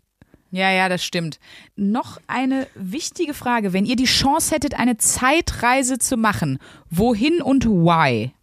Ja, 0.49 0.71
ja, 0.71 0.89
das 0.89 1.03
stimmt. 1.03 1.39
Noch 1.75 2.19
eine 2.27 2.67
wichtige 2.75 3.33
Frage. 3.33 3.73
Wenn 3.73 3.85
ihr 3.85 3.95
die 3.95 4.05
Chance 4.05 4.55
hättet, 4.55 4.77
eine 4.79 4.97
Zeitreise 4.97 5.97
zu 5.97 6.17
machen, 6.17 6.59
wohin 6.89 7.41
und 7.41 7.65
why? 7.65 8.33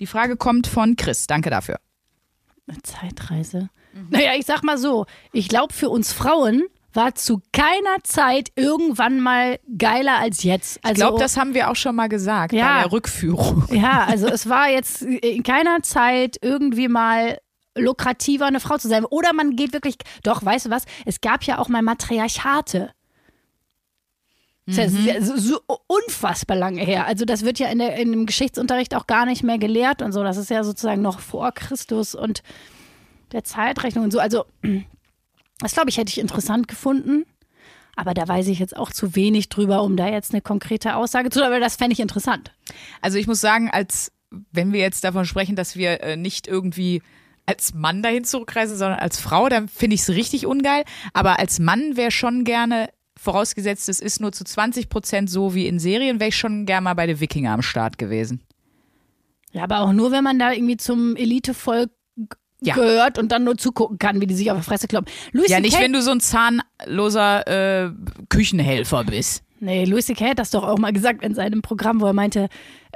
Die 0.00 0.06
Frage 0.06 0.36
kommt 0.36 0.66
von 0.66 0.96
Chris. 0.96 1.26
Danke 1.26 1.50
dafür. 1.50 1.78
Eine 2.66 2.82
Zeitreise. 2.82 3.68
Naja, 4.10 4.32
ich 4.36 4.46
sag 4.46 4.62
mal 4.64 4.78
so, 4.78 5.06
ich 5.32 5.48
glaube, 5.48 5.72
für 5.74 5.90
uns 5.90 6.12
Frauen 6.12 6.64
war 6.94 7.14
zu 7.14 7.40
keiner 7.52 8.02
Zeit 8.04 8.50
irgendwann 8.56 9.20
mal 9.20 9.58
geiler 9.78 10.18
als 10.18 10.42
jetzt. 10.42 10.78
Also, 10.82 10.92
Ich 10.92 10.96
glaube, 10.98 11.18
das 11.18 11.36
haben 11.36 11.54
wir 11.54 11.70
auch 11.70 11.76
schon 11.76 11.94
mal 11.96 12.08
gesagt 12.08 12.52
Ja. 12.52 12.74
bei 12.76 12.82
der 12.82 12.92
Rückführung. 12.92 13.64
Ja, 13.70 14.04
also 14.08 14.26
es 14.28 14.48
war 14.48 14.68
jetzt 14.70 15.02
in 15.02 15.42
keiner 15.42 15.82
Zeit 15.82 16.36
irgendwie 16.42 16.88
mal 16.88 17.38
lukrativer, 17.76 18.46
eine 18.46 18.60
Frau 18.60 18.76
zu 18.76 18.88
sein. 18.88 19.04
Oder 19.06 19.32
man 19.32 19.56
geht 19.56 19.72
wirklich, 19.72 19.96
doch, 20.22 20.44
weißt 20.44 20.66
du 20.66 20.70
was, 20.70 20.84
es 21.06 21.20
gab 21.20 21.44
ja 21.44 21.58
auch 21.58 21.68
mal 21.68 21.82
Matriarchate. 21.82 22.90
Das 24.66 24.92
ist 24.92 25.04
ja 25.04 25.20
so, 25.20 25.36
so 25.36 25.60
unfassbar 25.88 26.56
lange 26.56 26.82
her. 26.84 27.06
Also 27.06 27.24
das 27.24 27.44
wird 27.44 27.58
ja 27.58 27.68
in, 27.68 27.78
der, 27.80 27.96
in 27.96 28.12
dem 28.12 28.26
Geschichtsunterricht 28.26 28.94
auch 28.94 29.08
gar 29.08 29.26
nicht 29.26 29.42
mehr 29.42 29.58
gelehrt 29.58 30.02
und 30.02 30.12
so. 30.12 30.22
Das 30.22 30.36
ist 30.36 30.50
ja 30.50 30.62
sozusagen 30.62 31.02
noch 31.02 31.18
vor 31.18 31.50
Christus 31.52 32.14
und 32.14 32.42
der 33.32 33.42
Zeitrechnung 33.42 34.04
und 34.04 34.12
so. 34.12 34.20
Also 34.20 34.44
das 35.62 35.72
glaube 35.72 35.90
ich, 35.90 35.96
hätte 35.96 36.10
ich 36.10 36.18
interessant 36.18 36.68
gefunden. 36.68 37.24
Aber 37.94 38.14
da 38.14 38.26
weiß 38.26 38.48
ich 38.48 38.58
jetzt 38.58 38.76
auch 38.76 38.90
zu 38.90 39.14
wenig 39.14 39.48
drüber, 39.48 39.82
um 39.82 39.96
da 39.96 40.08
jetzt 40.08 40.32
eine 40.32 40.40
konkrete 40.40 40.96
Aussage 40.96 41.28
zu, 41.30 41.44
aber 41.44 41.60
das 41.60 41.76
fände 41.76 41.92
ich 41.92 42.00
interessant. 42.00 42.52
Also 43.02 43.18
ich 43.18 43.26
muss 43.26 43.40
sagen, 43.40 43.70
als 43.70 44.12
wenn 44.50 44.72
wir 44.72 44.80
jetzt 44.80 45.04
davon 45.04 45.26
sprechen, 45.26 45.56
dass 45.56 45.76
wir 45.76 46.02
äh, 46.02 46.16
nicht 46.16 46.46
irgendwie 46.46 47.02
als 47.44 47.74
Mann 47.74 48.02
dahin 48.02 48.24
zurückreisen, 48.24 48.76
sondern 48.76 48.98
als 48.98 49.20
Frau, 49.20 49.48
dann 49.48 49.68
finde 49.68 49.94
ich 49.94 50.02
es 50.02 50.10
richtig 50.10 50.46
ungeil. 50.46 50.84
Aber 51.12 51.38
als 51.38 51.58
Mann 51.58 51.96
wäre 51.96 52.10
schon 52.10 52.44
gerne, 52.44 52.88
vorausgesetzt, 53.18 53.88
es 53.88 54.00
ist 54.00 54.20
nur 54.20 54.32
zu 54.32 54.44
20 54.44 54.88
Prozent 54.88 55.30
so 55.30 55.54
wie 55.54 55.66
in 55.66 55.78
Serien, 55.78 56.18
wäre 56.18 56.28
ich 56.28 56.36
schon 56.36 56.66
gerne 56.66 56.84
mal 56.84 56.94
bei 56.94 57.06
den 57.06 57.20
Wikinger 57.20 57.52
am 57.52 57.62
Start 57.62 57.98
gewesen. 57.98 58.42
Ja, 59.52 59.64
aber 59.64 59.80
auch 59.80 59.92
nur, 59.92 60.12
wenn 60.12 60.24
man 60.24 60.38
da 60.38 60.52
irgendwie 60.52 60.78
zum 60.78 61.14
Elitevolk 61.14 61.90
Ja. 62.64 62.74
gehört 62.74 63.18
und 63.18 63.32
dann 63.32 63.44
nur 63.44 63.56
zugucken 63.58 63.98
kann, 63.98 64.20
wie 64.20 64.26
die 64.26 64.34
sich 64.34 64.50
auf 64.50 64.58
die 64.58 64.64
Fresse 64.64 64.86
kloppen. 64.88 65.12
Louis 65.32 65.48
Ja, 65.50 65.60
nicht, 65.60 65.78
wenn 65.80 65.92
du 65.92 66.00
so 66.02 66.10
ein 66.12 66.20
zahnloser 66.20 67.46
äh, 67.86 67.90
Küchenhelfer 68.28 69.04
bist. 69.04 69.42
Nee, 69.60 69.84
Louis 69.84 70.06
C.K. 70.06 70.30
hat 70.30 70.38
das 70.40 70.50
doch 70.50 70.64
auch 70.64 70.78
mal 70.78 70.92
gesagt 70.92 71.22
in 71.22 71.34
seinem 71.34 71.62
Programm, 71.62 72.00
wo 72.00 72.06
er 72.06 72.12
meinte, 72.12 72.48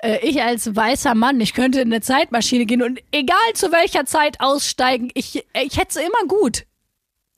äh, 0.03 0.19
ich 0.27 0.43
als 0.43 0.75
weißer 0.75 1.15
Mann, 1.15 1.41
ich 1.41 1.55
könnte 1.55 1.81
in 1.81 1.93
eine 1.93 2.01
Zeitmaschine 2.01 2.67
gehen 2.67 2.83
und 2.83 2.99
egal 3.13 3.37
zu 3.55 3.71
welcher 3.71 4.05
Zeit 4.05 4.41
aussteigen, 4.41 5.11
ich, 5.15 5.37
ich 5.63 5.77
hätte 5.77 5.89
es 5.91 5.97
immer 5.97 6.27
gut. 6.27 6.65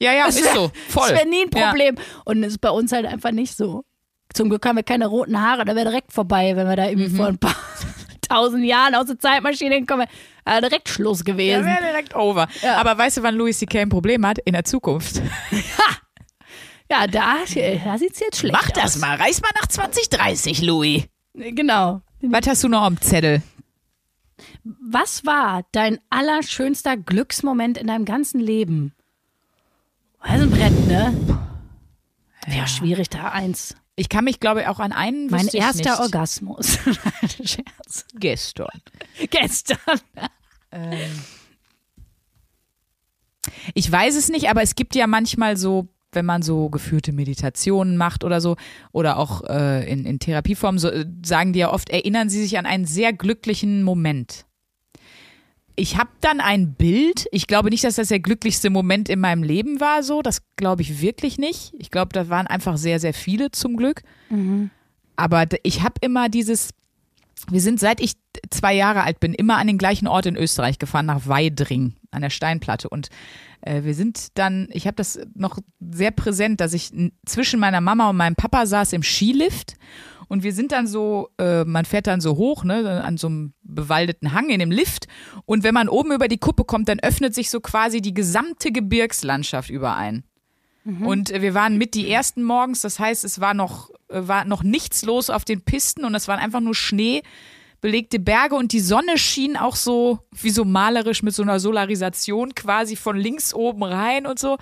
Ja, 0.01 0.13
ja, 0.15 0.27
ist 0.29 0.43
so. 0.55 0.71
Voll. 0.89 1.09
Das 1.11 1.19
wäre 1.19 1.29
nie 1.29 1.43
ein 1.43 1.51
Ja. 1.55 1.67
Problem. 1.69 1.97
Und 2.25 2.41
das 2.43 2.53
ist 2.53 2.61
bei 2.61 2.71
uns 2.71 2.93
halt 2.93 3.05
einfach 3.05 3.33
nicht 3.33 3.55
so. 3.57 3.85
Zum 4.33 4.49
Glück 4.49 4.65
haben 4.65 4.77
wir 4.77 4.83
keine 4.83 5.07
roten 5.09 5.41
Haare, 5.43 5.65
da 5.65 5.75
wäre 5.75 5.89
direkt 5.91 6.13
vorbei, 6.13 6.55
wenn 6.57 6.67
wir 6.69 6.77
da 6.77 6.85
Mhm. 6.85 6.91
irgendwie 6.91 7.17
vor 7.17 7.27
ein 7.27 7.39
paar 7.39 7.57
tausend 8.29 8.65
Jahren 8.65 8.95
aus 8.95 9.07
der 9.07 9.19
Zeitmaschine 9.19 9.85
kommen. 9.87 10.07
Äh, 10.45 10.61
direkt 10.61 10.89
Schluss 10.89 11.21
Ja, 11.21 11.25
gewesen. 11.33 11.65
wäre 11.67 11.83
direkt 11.83 12.15
over. 12.15 12.49
Ja. 12.63 12.77
Aber 12.79 12.97
weißt 12.97 13.19
du, 13.19 13.23
wann 13.23 13.35
Louis 13.35 13.59
C.K. 13.59 13.81
ein 13.81 13.89
Problem 13.89 14.27
hat? 14.27 14.39
In 14.39 14.53
der 14.55 14.65
Zukunft. 14.65 15.21
Ja, 16.91 17.07
da, 17.07 17.35
da 17.45 17.99
sieht 17.99 18.13
es 18.15 18.21
jetzt 18.21 18.39
schlecht 18.39 18.55
Mach 18.55 18.71
das 18.71 18.95
aus. 18.95 18.99
mal. 19.03 19.17
Reis 19.17 19.43
mal 19.43 19.51
nach 19.61 19.67
2030, 19.67 20.63
Louis. 20.63 21.05
Genau. 21.35 22.01
Was 22.23 22.47
hast 22.47 22.65
du 22.65 22.69
noch 22.69 22.81
am 22.81 22.99
Zettel? 22.99 23.43
Was 24.65 25.27
war 25.27 25.65
dein 25.73 25.99
allerschönster 26.09 26.97
Glücksmoment 26.97 27.77
in 27.77 27.89
deinem 27.89 28.07
ganzen 28.07 28.41
Leben? 28.41 28.95
Das 30.23 30.37
ist 30.37 30.43
ein 30.45 30.51
Brett, 30.51 30.87
ne? 30.87 31.15
Wäre 32.47 32.67
schwierig, 32.69 33.11
da 33.11 33.33
eins. 33.33 33.77
Ich 33.99 34.09
kann 34.09 34.25
mich, 34.25 34.39
glaube 34.39 34.61
ich, 34.61 34.67
auch 34.69 34.79
an 34.79 34.93
einen 34.93 35.27
Mein 35.29 35.49
erster 35.49 35.91
nicht. 35.91 36.01
Orgasmus. 36.01 36.79
Scherz. 37.45 38.07
Gestern. 38.15 38.81
Gestern. 39.31 39.79
Ich 43.75 43.91
weiß 43.91 44.15
es 44.15 44.29
nicht, 44.29 44.49
aber 44.51 44.63
es 44.63 44.77
gibt 44.77 44.95
ja 44.95 45.09
manchmal 45.09 45.57
so, 45.57 45.89
wenn 46.13 46.25
man 46.25 46.43
so 46.43 46.69
geführte 46.71 47.13
Meditationen 47.13 47.97
macht 47.97 48.23
oder 48.23 48.41
so, 48.41 48.57
oder 48.93 49.17
auch 49.19 49.43
äh, 49.49 49.91
in, 49.91 50.07
in 50.07 50.21
Therapieformen, 50.21 50.79
so, 50.79 50.89
äh, 50.91 51.05
sagen 51.25 51.53
die 51.53 51.59
ja 51.59 51.73
oft, 51.73 51.91
erinnern 51.91 52.29
sie 52.29 52.41
sich 52.41 52.57
an 52.57 52.67
einen 52.67 52.85
sehr 52.85 53.13
glücklichen 53.13 53.83
Moment. 53.83 54.47
Ich 55.79 55.97
habe 55.97 56.11
dann 56.21 56.41
ein 56.41 56.75
Bild. 56.75 57.27
Ich 57.33 57.47
glaube 57.47 57.71
nicht, 57.71 57.85
dass 57.85 57.95
das 57.97 58.09
der 58.09 58.21
glücklichste 58.21 58.69
Moment 58.71 59.09
in 59.09 59.21
meinem 59.21 59.43
Leben 59.43 59.81
war. 59.81 60.03
So, 60.03 60.23
das 60.23 60.43
glaube 60.57 60.83
ich 60.83 61.01
wirklich 61.01 61.39
nicht. 61.39 61.73
Ich 61.79 61.91
glaube, 61.91 62.11
da 62.13 62.29
waren 62.29 62.47
einfach 62.47 62.77
sehr, 62.77 62.99
sehr 63.01 63.15
viele 63.15 63.51
zum 63.53 63.77
Glück. 63.77 64.03
Aber 65.17 65.47
d- 65.47 65.59
ich 65.63 65.83
habe 65.83 65.95
immer 66.01 66.29
dieses. 66.29 66.71
Wir 67.51 67.61
sind 67.61 67.79
seit 67.79 68.01
ich 68.01 68.15
zwei 68.51 68.75
Jahre 68.75 69.05
alt 69.05 69.21
bin 69.21 69.33
immer 69.33 69.59
an 69.59 69.69
den 69.69 69.79
gleichen 69.79 70.09
Ort 70.09 70.27
in 70.27 70.35
Österreich 70.37 70.81
gefahren, 70.81 71.07
nach 71.07 71.29
Weidring 71.29 71.95
an 72.11 72.23
der 72.23 72.31
Steinplatte. 72.31 72.89
Und 72.89 73.09
äh, 73.61 73.85
wir 73.85 73.95
sind 73.95 74.37
dann, 74.37 74.69
ich 74.73 74.87
habe 74.89 74.97
das 74.97 75.21
noch 75.35 75.59
sehr 75.81 76.11
präsent, 76.11 76.61
dass 76.61 76.73
ich 76.73 76.91
zwischen 77.27 77.61
meiner 77.61 77.81
Mama 77.81 78.11
und 78.11 78.17
meinem 78.17 78.35
Papa 78.35 78.67
saß 78.67 78.93
im 78.93 79.05
Skilift. 79.05 79.75
Und 80.29 80.43
wir 80.43 80.53
sind 80.53 80.73
dann 80.73 80.87
so, 80.87 81.31
äh, 81.39 81.65
man 81.65 81.85
fährt 81.85 82.07
dann 82.07 82.21
so 82.21 82.37
hoch, 82.37 82.63
ne, 82.65 83.03
an 83.03 83.17
so 83.17 83.27
einem 83.29 83.55
bewaldeten 83.63 84.33
Hang 84.33 84.51
in 84.51 84.61
dem 84.61 84.71
Lift. 84.71 85.09
Und 85.47 85.65
wenn 85.65 85.75
man 85.75 85.89
oben 85.89 86.13
über 86.13 86.29
die 86.29 86.39
Kuppe 86.39 86.65
kommt, 86.65 86.89
dann 86.89 87.01
öffnet 87.01 87.35
sich 87.35 87.51
so 87.51 87.61
quasi 87.61 88.01
die 88.01 88.15
gesamte 88.15 88.71
Gebirgslandschaft 88.73 89.71
überein. 89.71 90.25
Und 91.07 91.31
äh, 91.31 91.43
wir 91.43 91.55
waren 91.55 91.77
mit 91.77 91.95
die 91.95 92.11
ersten 92.11 92.43
morgens, 92.43 92.81
das 92.81 92.99
heißt, 92.99 93.25
es 93.25 93.41
war 93.41 93.53
noch, 93.55 93.91
äh, 94.09 94.21
war 94.27 94.45
noch 94.45 94.63
nichts 94.63 95.03
los 95.05 95.29
auf 95.29 95.45
den 95.45 95.61
Pisten 95.63 96.05
und 96.05 96.15
es 96.15 96.29
waren 96.29 96.39
einfach 96.39 96.61
nur 96.61 96.75
Schnee, 96.75 97.23
belegte 97.81 98.19
Berge 98.19 98.55
und 98.55 98.73
die 98.73 98.81
Sonne 98.81 99.19
schien 99.19 99.57
auch 99.57 99.77
so, 99.77 100.21
wie 100.33 100.51
so 100.51 100.65
malerisch 100.65 101.23
mit 101.23 101.35
so 101.35 101.43
einer 101.43 101.61
Solarisation 101.61 102.55
quasi 102.55 102.97
von 102.97 103.17
links 103.17 103.55
oben 103.55 103.83
rein 103.83 104.27
und 104.27 104.39
so. 104.39 104.57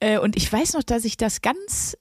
Äh, 0.00 0.18
Und 0.18 0.36
ich 0.36 0.50
weiß 0.50 0.72
noch, 0.74 0.82
dass 0.82 1.04
ich 1.04 1.16
das 1.16 1.42
ganz, 1.42 1.96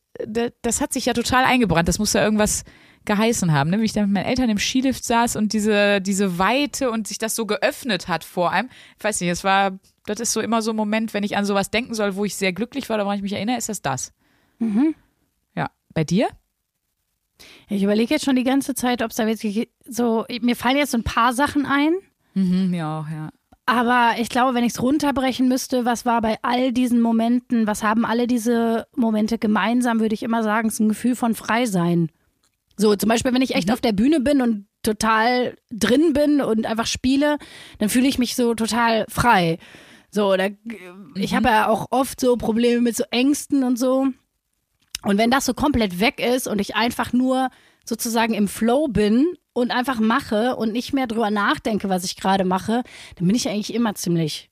das 0.62 0.80
hat 0.82 0.94
sich 0.94 1.06
ja 1.06 1.14
total 1.14 1.44
eingebrannt. 1.44 1.88
Das 1.88 2.00
muss 2.00 2.14
ja 2.14 2.24
irgendwas 2.24 2.64
geheißen 3.10 3.52
haben, 3.52 3.72
ne? 3.72 3.82
wie 3.82 3.86
ich 3.86 3.94
da 3.94 4.02
mit 4.02 4.12
meinen 4.12 4.26
Eltern 4.26 4.52
im 4.52 4.60
Skilift 4.60 5.04
saß 5.04 5.36
und 5.36 5.52
diese, 5.52 6.00
diese 6.00 6.38
Weite 6.38 6.92
und 6.92 7.08
sich 7.08 7.18
das 7.18 7.36
so 7.36 7.48
geöffnet 7.48 8.08
hat 8.08 8.24
vor 8.24 8.52
einem. 8.52 8.70
Ich 9.00 9.04
weiß 9.04 9.20
nicht, 9.20 9.32
es 9.32 9.44
war, 9.44 9.80
das 10.06 10.20
ist 10.20 10.32
so 10.32 10.42
immer 10.42 10.62
so 10.62 10.72
ein 10.72 10.76
Moment, 10.76 11.16
wenn 11.16 11.24
ich 11.24 11.36
an 11.36 11.44
sowas 11.44 11.72
denken 11.72 11.96
soll, 11.96 12.16
wo 12.16 12.24
ich 12.24 12.36
sehr 12.36 12.54
glücklich 12.54 12.88
war 12.88 12.98
oder 12.98 13.06
woran 13.06 13.18
ich 13.18 13.24
mich 13.24 13.34
erinnere, 13.34 13.58
ist 13.58 13.68
das 13.68 13.82
das. 13.82 14.14
Ja, 15.56 15.72
bei 15.96 16.04
dir? 16.04 16.30
Ich 17.68 17.82
überlege 17.82 18.14
jetzt 18.14 18.26
schon 18.26 18.36
die 18.36 18.44
ganze 18.44 18.76
Zeit, 18.76 19.02
ob 19.02 19.10
es 19.10 19.18
da 19.18 19.26
wirklich 19.26 19.70
so. 19.88 20.26
Mir 20.42 20.56
fallen 20.56 20.78
jetzt 20.78 20.92
so 20.92 20.98
ein 20.98 21.04
paar 21.04 21.34
Sachen 21.34 21.66
ein. 21.66 21.94
Mhm, 22.36 22.70
mir 22.70 22.86
auch, 22.86 23.10
ja. 23.10 23.30
Aber 23.66 24.20
ich 24.20 24.30
glaube, 24.30 24.54
wenn 24.54 24.64
ich 24.64 24.74
es 24.74 24.82
runterbrechen 24.84 25.48
müsste, 25.48 25.86
was 25.86 26.06
war 26.06 26.22
bei 26.22 26.38
all 26.44 26.74
diesen 26.74 27.02
Momenten, 27.02 27.66
was 27.66 27.82
haben 27.82 28.06
alle 28.06 28.28
diese 28.28 28.88
Momente 28.96 29.40
gemeinsam, 29.40 30.00
würde 30.00 30.16
ich 30.16 30.24
immer 30.24 30.44
sagen, 30.44 30.68
es 30.68 30.76
ist 30.76 30.80
ein 30.82 30.90
Gefühl 30.90 31.16
von 31.16 31.34
Freisein. 31.34 32.10
So, 32.82 32.96
zum 32.96 33.10
Beispiel, 33.10 33.34
wenn 33.34 33.42
ich 33.42 33.56
echt 33.56 33.72
auf 33.74 33.82
der 33.82 33.92
Bühne 33.92 34.22
bin 34.22 34.42
und 34.42 34.66
total 34.84 35.58
drin 35.70 36.14
bin 36.14 36.40
und 36.40 36.66
einfach 36.66 36.88
spiele, 36.88 37.38
dann 37.78 37.90
fühle 37.90 38.08
ich 38.08 38.18
mich 38.18 38.38
so 38.38 38.56
total 38.56 39.06
frei. 39.10 39.60
So, 40.12 40.38
da, 40.38 40.48
ich 41.16 41.36
habe 41.36 41.50
ja 41.50 41.68
auch 41.68 41.88
oft 41.90 42.22
so 42.22 42.38
Probleme 42.38 42.80
mit 42.80 42.96
so 42.96 43.04
Ängsten 43.12 43.66
und 43.66 43.78
so. 43.78 44.08
Und 45.04 45.18
wenn 45.18 45.30
das 45.30 45.44
so 45.44 45.54
komplett 45.54 46.00
weg 46.00 46.22
ist 46.22 46.48
und 46.48 46.62
ich 46.62 46.78
einfach 46.78 47.12
nur 47.12 47.50
sozusagen 47.84 48.34
im 48.34 48.48
Flow 48.48 48.88
bin 48.88 49.28
und 49.52 49.72
einfach 49.72 50.00
mache 50.00 50.56
und 50.56 50.72
nicht 50.72 50.94
mehr 50.94 51.08
drüber 51.08 51.32
nachdenke, 51.32 51.90
was 51.90 52.06
ich 52.06 52.16
gerade 52.16 52.46
mache, 52.46 52.84
dann 53.18 53.28
bin 53.28 53.36
ich 53.36 53.50
eigentlich 53.50 53.74
immer 53.74 53.94
ziemlich 53.96 54.50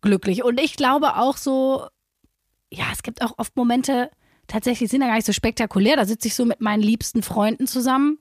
glücklich. 0.00 0.42
Und 0.42 0.60
ich 0.60 0.74
glaube 0.74 1.18
auch 1.18 1.36
so, 1.36 1.86
ja, 2.72 2.86
es 2.92 3.04
gibt 3.04 3.22
auch 3.22 3.38
oft 3.38 3.54
Momente, 3.54 4.10
tatsächlich 4.48 4.90
sind 4.90 5.02
ja 5.02 5.08
gar 5.08 5.16
nicht 5.16 5.26
so 5.26 5.32
spektakulär. 5.32 5.96
Da 5.96 6.04
sitze 6.04 6.28
ich 6.28 6.34
so 6.34 6.44
mit 6.44 6.60
meinen 6.60 6.82
liebsten 6.82 7.22
Freunden 7.22 7.66
zusammen 7.66 8.18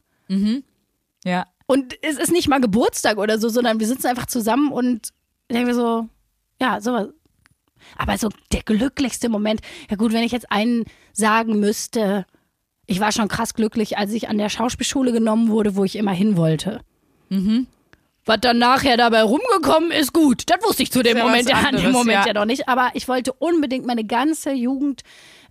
Ja. 1.25 1.45
Und 1.65 1.95
es 2.01 2.17
ist 2.17 2.31
nicht 2.31 2.47
mal 2.47 2.59
Geburtstag 2.59 3.17
oder 3.17 3.39
so, 3.39 3.49
sondern 3.49 3.79
wir 3.79 3.87
sitzen 3.87 4.07
einfach 4.07 4.25
zusammen 4.25 4.71
und 4.71 5.09
denken 5.49 5.67
wir 5.67 5.75
so, 5.75 6.07
ja, 6.61 6.81
sowas. 6.81 7.09
Aber 7.97 8.17
so 8.17 8.29
der 8.51 8.63
glücklichste 8.63 9.29
Moment, 9.29 9.61
ja 9.89 9.95
gut, 9.95 10.13
wenn 10.13 10.23
ich 10.23 10.31
jetzt 10.31 10.51
einen 10.51 10.85
sagen 11.13 11.59
müsste, 11.59 12.25
ich 12.85 12.99
war 12.99 13.11
schon 13.11 13.27
krass 13.27 13.53
glücklich, 13.53 13.97
als 13.97 14.11
ich 14.11 14.29
an 14.29 14.37
der 14.37 14.49
Schauspielschule 14.49 15.11
genommen 15.11 15.49
wurde, 15.49 15.75
wo 15.75 15.83
ich 15.83 15.95
immer 15.95 16.11
hin 16.11 16.37
wollte. 16.37 16.81
Mhm. 17.29 17.67
Was 18.25 18.39
dann 18.39 18.57
nachher 18.57 18.95
dabei 18.95 19.23
rumgekommen 19.23 19.91
ist, 19.91 20.13
gut. 20.13 20.43
Das 20.49 20.63
wusste 20.63 20.83
ich 20.83 20.91
zu 20.91 21.03
dem 21.03 21.17
ja 21.17 21.23
Moment, 21.23 21.49
ja, 21.49 21.57
an 21.57 21.75
dem 21.75 21.91
Moment 21.91 22.19
ja. 22.19 22.27
ja. 22.27 22.33
noch 22.33 22.45
nicht. 22.45 22.69
Aber 22.69 22.91
ich 22.93 23.07
wollte 23.07 23.33
unbedingt 23.33 23.85
meine 23.85 24.05
ganze 24.05 24.51
Jugend 24.51 25.01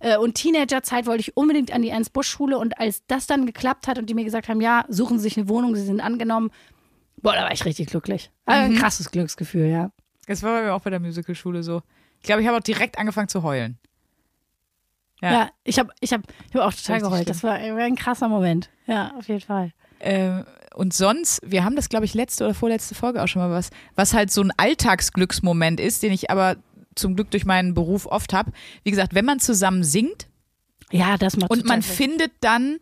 äh, 0.03 0.17
und 0.17 0.35
Teenagerzeit 0.35 1.05
wollte 1.05 1.21
ich 1.21 1.37
unbedingt 1.37 1.71
an 1.71 1.81
die 1.81 1.89
Ernst-Busch-Schule. 1.89 2.57
Und 2.57 2.77
als 2.77 3.03
das 3.07 3.25
dann 3.25 3.45
geklappt 3.45 3.87
hat 3.87 3.97
und 3.97 4.09
die 4.09 4.13
mir 4.13 4.25
gesagt 4.25 4.49
haben, 4.49 4.59
ja, 4.59 4.83
suchen 4.89 5.17
Sie 5.17 5.23
sich 5.23 5.37
eine 5.37 5.47
Wohnung, 5.47 5.75
Sie 5.75 5.85
sind 5.85 6.01
angenommen, 6.01 6.51
boah, 7.21 7.33
da 7.33 7.43
war 7.43 7.53
ich 7.53 7.63
richtig 7.63 7.87
glücklich. 7.87 8.29
Äh, 8.45 8.51
Ein 8.51 8.75
krasses 8.75 9.11
Glücksgefühl, 9.11 9.67
ja. 9.67 9.91
Das 10.27 10.43
war 10.43 10.53
bei 10.53 10.63
mir 10.63 10.73
auch 10.73 10.81
bei 10.81 10.89
der 10.89 10.99
Musicalschule 10.99 11.63
so. 11.63 11.81
Ich 12.19 12.23
glaube, 12.25 12.41
ich 12.41 12.47
habe 12.47 12.57
auch 12.57 12.63
direkt 12.63 12.97
angefangen 12.97 13.29
zu 13.29 13.43
heulen. 13.43 13.77
Ja. 15.21 15.31
Ja, 15.31 15.49
ich 15.63 15.79
habe 15.79 15.93
ich 16.01 16.11
hab, 16.11 16.21
ich 16.49 16.55
hab 16.55 16.63
auch 16.63 16.73
total 16.73 16.95
Richtig 16.95 17.09
geheult. 17.09 17.29
Das 17.29 17.43
war, 17.43 17.53
ein 17.53 17.95
krasser 17.95 18.27
Moment. 18.27 18.69
Ja, 18.87 19.13
auf 19.17 19.29
jeden 19.29 19.39
Fall. 19.39 19.71
Äh, 19.99 20.43
und 20.75 20.93
sonst, 20.93 21.39
wir 21.45 21.63
haben 21.63 21.77
das, 21.77 21.87
glaube 21.87 22.03
ich, 22.03 22.13
letzte 22.13 22.43
oder 22.43 22.53
vorletzte 22.53 22.93
Folge 22.93 23.23
auch 23.23 23.27
schon 23.27 23.41
mal 23.41 23.51
was, 23.51 23.69
was 23.95 24.13
halt 24.13 24.31
so 24.31 24.41
ein 24.41 24.51
Alltagsglücksmoment 24.57 25.79
ist, 25.79 26.03
den 26.03 26.11
ich 26.11 26.29
aber 26.29 26.57
zum 26.95 27.15
Glück 27.15 27.31
durch 27.31 27.45
meinen 27.45 27.73
Beruf 27.73 28.05
oft 28.05 28.33
habe. 28.33 28.51
Wie 28.83 28.91
gesagt, 28.91 29.13
wenn 29.13 29.25
man 29.25 29.39
zusammen 29.39 29.83
singt 29.83 30.27
Ja, 30.91 31.17
das 31.17 31.37
macht 31.37 31.51
und 31.51 31.65
man 31.65 31.81
Sinn. 31.81 31.95
findet 31.95 32.31
dann, 32.41 32.77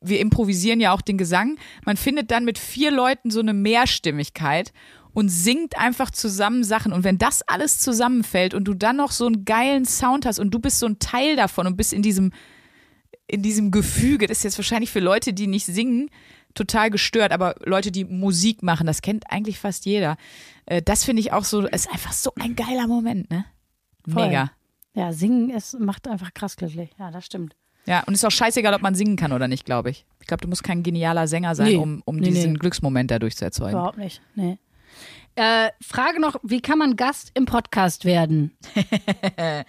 wir 0.00 0.20
improvisieren 0.20 0.80
ja 0.80 0.92
auch 0.92 1.00
den 1.00 1.18
Gesang, 1.18 1.56
man 1.84 1.96
findet 1.96 2.30
dann 2.30 2.44
mit 2.44 2.58
vier 2.58 2.90
Leuten 2.90 3.30
so 3.30 3.40
eine 3.40 3.54
Mehrstimmigkeit 3.54 4.72
und 5.14 5.28
singt 5.28 5.78
einfach 5.78 6.10
zusammen 6.10 6.64
Sachen. 6.64 6.92
Und 6.92 7.04
wenn 7.04 7.18
das 7.18 7.42
alles 7.42 7.78
zusammenfällt 7.78 8.54
und 8.54 8.64
du 8.64 8.74
dann 8.74 8.96
noch 8.96 9.12
so 9.12 9.26
einen 9.26 9.44
geilen 9.44 9.84
Sound 9.84 10.26
hast 10.26 10.38
und 10.38 10.52
du 10.52 10.58
bist 10.58 10.78
so 10.78 10.86
ein 10.86 10.98
Teil 10.98 11.36
davon 11.36 11.66
und 11.66 11.76
bist 11.76 11.92
in 11.92 12.02
diesem, 12.02 12.32
in 13.32 13.42
diesem 13.42 13.70
Gefüge, 13.70 14.26
das 14.26 14.38
ist 14.38 14.44
jetzt 14.44 14.58
wahrscheinlich 14.58 14.90
für 14.90 15.00
Leute, 15.00 15.32
die 15.32 15.46
nicht 15.46 15.66
singen, 15.66 16.10
total 16.54 16.90
gestört, 16.90 17.32
aber 17.32 17.54
Leute, 17.64 17.90
die 17.90 18.04
Musik 18.04 18.62
machen, 18.62 18.86
das 18.86 19.00
kennt 19.00 19.24
eigentlich 19.30 19.58
fast 19.58 19.86
jeder. 19.86 20.16
Äh, 20.66 20.82
Das 20.82 21.02
finde 21.04 21.20
ich 21.20 21.32
auch 21.32 21.44
so, 21.44 21.66
ist 21.66 21.90
einfach 21.90 22.12
so 22.12 22.30
ein 22.38 22.54
geiler 22.54 22.86
Moment, 22.86 23.30
ne? 23.30 23.44
Voll. 24.06 24.26
Mega. 24.28 24.52
Ja, 24.94 25.12
singen 25.14 25.50
es 25.50 25.72
macht 25.78 26.06
einfach 26.06 26.34
krass 26.34 26.56
glücklich. 26.56 26.90
Ja, 26.98 27.10
das 27.10 27.24
stimmt. 27.24 27.56
Ja, 27.86 28.04
und 28.06 28.12
ist 28.14 28.24
auch 28.24 28.30
scheißegal, 28.30 28.74
ob 28.74 28.82
man 28.82 28.94
singen 28.94 29.16
kann 29.16 29.32
oder 29.32 29.48
nicht, 29.48 29.64
glaube 29.64 29.88
ich. 29.90 30.04
Ich 30.20 30.26
glaube, 30.26 30.42
du 30.42 30.48
musst 30.48 30.62
kein 30.62 30.82
genialer 30.82 31.26
Sänger 31.26 31.54
sein, 31.54 31.68
Nee. 31.68 31.76
um, 31.76 32.02
um 32.04 32.16
Nee, 32.16 32.28
diesen 32.30 32.52
nee. 32.52 32.58
Glücksmoment 32.58 33.10
dadurch 33.10 33.36
zu 33.36 33.44
erzeugen. 33.46 33.72
Überhaupt 33.72 33.96
nicht. 33.98 34.20
Nee. 34.34 34.58
Äh, 35.34 35.70
Frage 35.80 36.20
noch, 36.20 36.36
wie 36.42 36.60
kann 36.60 36.78
man 36.78 36.96
Gast 36.96 37.30
im 37.34 37.46
Podcast 37.46 38.04
werden? 38.04 38.52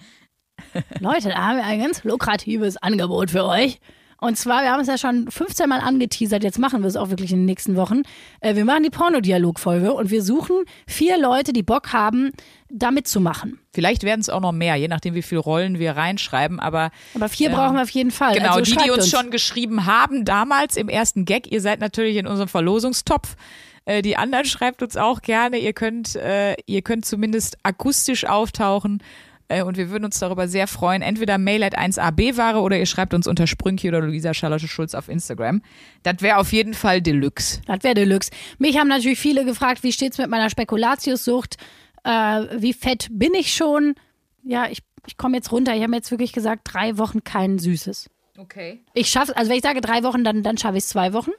Leute, 1.00 1.28
da 1.30 1.36
haben 1.36 1.56
wir 1.58 1.64
ein 1.64 1.80
ganz 1.80 2.04
lukratives 2.04 2.76
Angebot 2.76 3.30
für 3.30 3.44
euch. 3.46 3.78
Und 4.20 4.38
zwar, 4.38 4.62
wir 4.62 4.70
haben 4.70 4.80
es 4.80 4.86
ja 4.86 4.96
schon 4.96 5.30
15 5.30 5.68
Mal 5.68 5.80
angeteasert, 5.80 6.44
jetzt 6.44 6.58
machen 6.58 6.80
wir 6.80 6.88
es 6.88 6.96
auch 6.96 7.10
wirklich 7.10 7.32
in 7.32 7.40
den 7.40 7.44
nächsten 7.44 7.76
Wochen. 7.76 8.02
Äh, 8.40 8.54
wir 8.54 8.64
machen 8.64 8.82
die 8.82 8.88
Pornodialog-Folge 8.88 9.92
und 9.92 10.10
wir 10.10 10.22
suchen 10.22 10.64
vier 10.86 11.18
Leute, 11.18 11.52
die 11.52 11.62
Bock 11.62 11.92
haben, 11.92 12.30
da 12.70 12.90
mitzumachen. 12.90 13.58
Vielleicht 13.74 14.02
werden 14.02 14.20
es 14.20 14.30
auch 14.30 14.40
noch 14.40 14.52
mehr, 14.52 14.76
je 14.76 14.88
nachdem, 14.88 15.14
wie 15.14 15.20
viele 15.20 15.40
Rollen 15.42 15.78
wir 15.78 15.92
reinschreiben. 15.92 16.58
Aber 16.58 16.90
Aber 17.14 17.28
vier 17.28 17.50
brauchen 17.50 17.74
wir 17.74 17.82
auf 17.82 17.90
jeden 17.90 18.12
Fall. 18.12 18.34
genau, 18.34 18.52
also 18.52 18.60
die, 18.60 18.70
die 18.70 18.78
schreibt 18.78 18.90
uns, 18.96 19.10
schon 19.10 19.30
geschrieben 19.30 19.84
haben, 19.84 20.24
damals 20.24 20.76
im 20.76 20.88
ersten 20.88 21.26
Gag, 21.26 21.52
ihr 21.52 21.60
seid 21.60 21.80
natürlich 21.80 22.16
in 22.16 22.26
unserem 22.26 22.48
Verlosungstopf. 22.48 23.36
Äh, 23.84 24.00
Die 24.00 24.16
anderen 24.16 24.46
schreibt 24.46 24.82
uns 24.82 24.96
auch 24.96 25.20
gerne. 25.20 25.58
Ihr 25.58 25.74
könnt, 25.74 26.16
äh, 26.16 26.54
ihr 26.64 26.80
könnt 26.80 27.04
zumindest 27.04 27.58
akustisch 27.62 28.24
auftauchen. 28.24 29.02
Äh, 29.48 29.62
Und 29.62 29.76
wir 29.76 29.90
würden 29.90 30.04
uns 30.04 30.18
darüber 30.18 30.48
sehr 30.48 30.66
freuen. 30.66 31.02
Entweder 31.02 31.36
mail 31.38 31.62
at 31.62 31.78
1AB-Ware 31.78 32.60
oder 32.60 32.78
ihr 32.78 32.86
schreibt 32.86 33.12
uns 33.14 33.26
unter 33.26 33.46
Sprünki 33.46 33.88
oder 33.88 34.00
Luisa 34.00 34.32
Charlotte 34.34 34.66
Schulz 34.68 34.94
auf 34.94 35.08
Instagram. 35.08 35.60
Das 36.02 36.16
wäre 36.20 36.38
auf 36.38 36.52
jeden 36.52 36.74
Fall 36.74 37.02
Deluxe. 37.02 37.60
Das 37.66 37.82
wäre 37.82 37.94
Deluxe. 37.94 38.30
Mich 38.58 38.78
haben 38.78 38.88
natürlich 38.88 39.18
viele 39.18 39.44
gefragt, 39.44 39.82
wie 39.82 39.92
steht's 39.92 40.18
mit 40.18 40.30
meiner 40.30 40.48
Spekulatiussucht? 40.50 41.56
Äh, 42.04 42.10
wie 42.58 42.72
fett 42.72 43.08
bin 43.10 43.34
ich 43.34 43.54
schon? 43.54 43.94
Ja, 44.42 44.66
ich, 44.70 44.78
ich 45.06 45.16
komme 45.16 45.36
jetzt 45.36 45.52
runter. 45.52 45.74
Ich 45.74 45.80
habe 45.80 45.90
mir 45.90 45.96
jetzt 45.96 46.10
wirklich 46.10 46.32
gesagt, 46.32 46.62
drei 46.72 46.96
Wochen 46.98 47.22
kein 47.24 47.58
Süßes. 47.58 48.08
Okay. 48.38 48.80
Ich 48.94 49.10
schaffe 49.10 49.36
also 49.36 49.50
wenn 49.50 49.58
ich 49.58 49.62
sage 49.62 49.80
drei 49.80 50.02
Wochen, 50.02 50.24
dann, 50.24 50.42
dann 50.42 50.58
schaffe 50.58 50.76
ich 50.78 50.84
es 50.84 50.88
zwei 50.88 51.12
Wochen. 51.12 51.30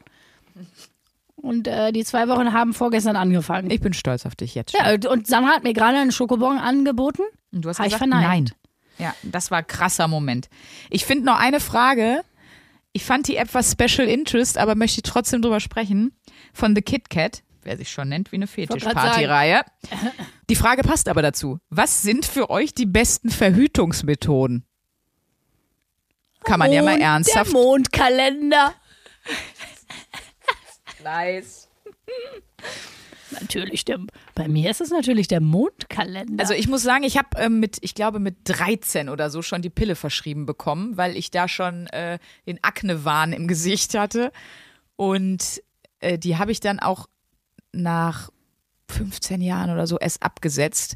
Und 1.35 1.67
äh, 1.67 1.91
die 1.91 2.03
zwei 2.05 2.27
Wochen 2.27 2.53
haben 2.53 2.73
vorgestern 2.73 3.15
angefangen. 3.15 3.69
Ich 3.69 3.81
bin 3.81 3.93
stolz 3.93 4.25
auf 4.25 4.35
dich 4.35 4.55
jetzt 4.55 4.75
schon. 4.75 4.85
ja, 4.85 5.11
und 5.11 5.27
Sandra 5.27 5.51
hat 5.51 5.63
mir 5.63 5.73
gerade 5.73 5.97
einen 5.97 6.11
Schokobon 6.11 6.57
angeboten. 6.57 7.21
Und 7.55 7.63
du 7.63 7.69
hast 7.69 7.79
ich 7.79 7.85
gesagt, 7.85 7.99
verneint. 7.99 8.27
nein. 8.27 8.51
Ja, 8.97 9.15
das 9.23 9.49
war 9.49 9.59
ein 9.59 9.67
krasser 9.67 10.07
Moment. 10.07 10.49
Ich 10.89 11.05
finde 11.05 11.25
noch 11.25 11.39
eine 11.39 11.59
Frage. 11.59 12.21
Ich 12.91 13.03
fand 13.03 13.27
die 13.27 13.37
etwas 13.37 13.71
Special 13.71 14.07
Interest, 14.07 14.57
aber 14.57 14.75
möchte 14.75 15.01
trotzdem 15.01 15.41
drüber 15.41 15.59
sprechen. 15.59 16.13
Von 16.53 16.75
The 16.75 16.81
Kit 16.81 17.09
Kat, 17.09 17.43
wer 17.63 17.77
sich 17.77 17.91
schon 17.91 18.09
nennt 18.09 18.31
wie 18.31 18.37
eine 18.37 18.47
Fetischpartyreihe. 18.47 19.61
Die 20.49 20.55
Frage 20.55 20.83
passt 20.83 21.07
aber 21.07 21.21
dazu. 21.21 21.59
Was 21.69 22.01
sind 22.03 22.25
für 22.25 22.49
euch 22.49 22.73
die 22.73 22.85
besten 22.85 23.29
Verhütungsmethoden? 23.29 24.65
Kann 26.43 26.59
man 26.59 26.71
ja 26.71 26.83
mal 26.83 26.99
ernsthaft. 26.99 27.47
Der 27.47 27.53
Mondkalender. 27.53 28.73
Nice. 31.03 31.69
Natürlich, 33.41 33.85
der, 33.85 33.99
bei 34.33 34.47
mir 34.47 34.71
ist 34.71 34.81
es 34.81 34.89
natürlich 34.89 35.27
der 35.27 35.41
Mondkalender. 35.41 36.41
Also 36.41 36.53
ich 36.53 36.67
muss 36.67 36.83
sagen, 36.83 37.03
ich 37.03 37.17
habe 37.17 37.29
ähm, 37.37 37.59
mit, 37.59 37.77
ich 37.81 37.95
glaube 37.95 38.19
mit 38.19 38.37
13 38.45 39.09
oder 39.09 39.29
so 39.29 39.41
schon 39.41 39.61
die 39.61 39.69
Pille 39.69 39.95
verschrieben 39.95 40.45
bekommen, 40.45 40.97
weil 40.97 41.15
ich 41.17 41.31
da 41.31 41.47
schon 41.47 41.87
äh, 41.87 42.19
den 42.47 42.63
Aknewahn 42.63 43.33
im 43.33 43.47
Gesicht 43.47 43.93
hatte. 43.95 44.31
Und 44.95 45.61
äh, 45.99 46.17
die 46.17 46.37
habe 46.37 46.51
ich 46.51 46.59
dann 46.59 46.79
auch 46.79 47.07
nach 47.71 48.29
15 48.89 49.41
Jahren 49.41 49.71
oder 49.71 49.87
so 49.87 49.97
erst 49.97 50.23
abgesetzt. 50.23 50.95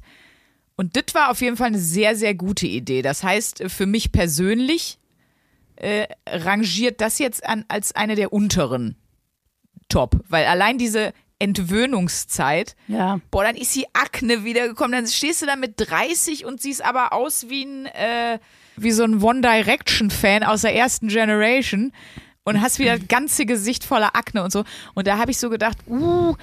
Und 0.76 0.96
das 0.96 1.14
war 1.14 1.30
auf 1.30 1.42
jeden 1.42 1.58
Fall 1.58 1.68
eine 1.68 1.80
sehr, 1.80 2.16
sehr 2.16 2.34
gute 2.34 2.68
Idee. 2.68 3.02
Das 3.02 3.24
heißt, 3.24 3.64
für 3.68 3.86
mich 3.86 4.12
persönlich 4.12 4.98
äh, 5.76 6.08
rangiert 6.28 7.02
das 7.02 7.20
jetzt 7.20 7.46
an, 7.46 7.66
als 7.68 7.96
eine 7.96 8.16
der 8.16 8.32
unteren 8.32 8.96
Top. 9.90 10.24
Weil 10.30 10.46
allein 10.46 10.78
diese 10.78 11.14
Entwöhnungszeit, 11.40 12.76
ja. 12.88 13.20
boah, 13.32 13.44
dann 13.46 13.56
ist 13.56 13.74
die 13.76 13.88
Akne 13.94 14.44
wiedergekommen. 14.44 14.92
Dann 14.92 15.08
stehst 15.08 15.42
du 15.42 15.46
da 15.46 15.56
mit 15.56 15.76
30 15.78 16.46
und 16.46 16.62
siehst 16.62 16.84
aber 16.84 17.14
aus 17.14 17.48
wie 17.50 17.64
ein, 17.64 17.86
äh, 17.88 18.40
wie 18.76 18.92
so 18.92 19.04
ein 19.04 19.24
One 19.24 19.42
Direction 19.42 20.12
Fan 20.12 20.44
aus 20.44 20.62
der 20.62 20.76
ersten 20.76 21.08
Generation 21.08 21.94
und 22.44 22.62
hast 22.62 22.80
wieder 22.80 22.98
das 22.98 23.08
ganze 23.08 23.46
Gesicht 23.46 23.86
voller 23.86 24.16
Akne 24.16 24.44
und 24.44 24.52
so. 24.52 24.64
Und 24.96 25.08
da 25.08 25.18
habe 25.18 25.32
ich 25.32 25.38
so 25.38 25.50
gedacht, 25.50 25.78
uh, 25.88 26.36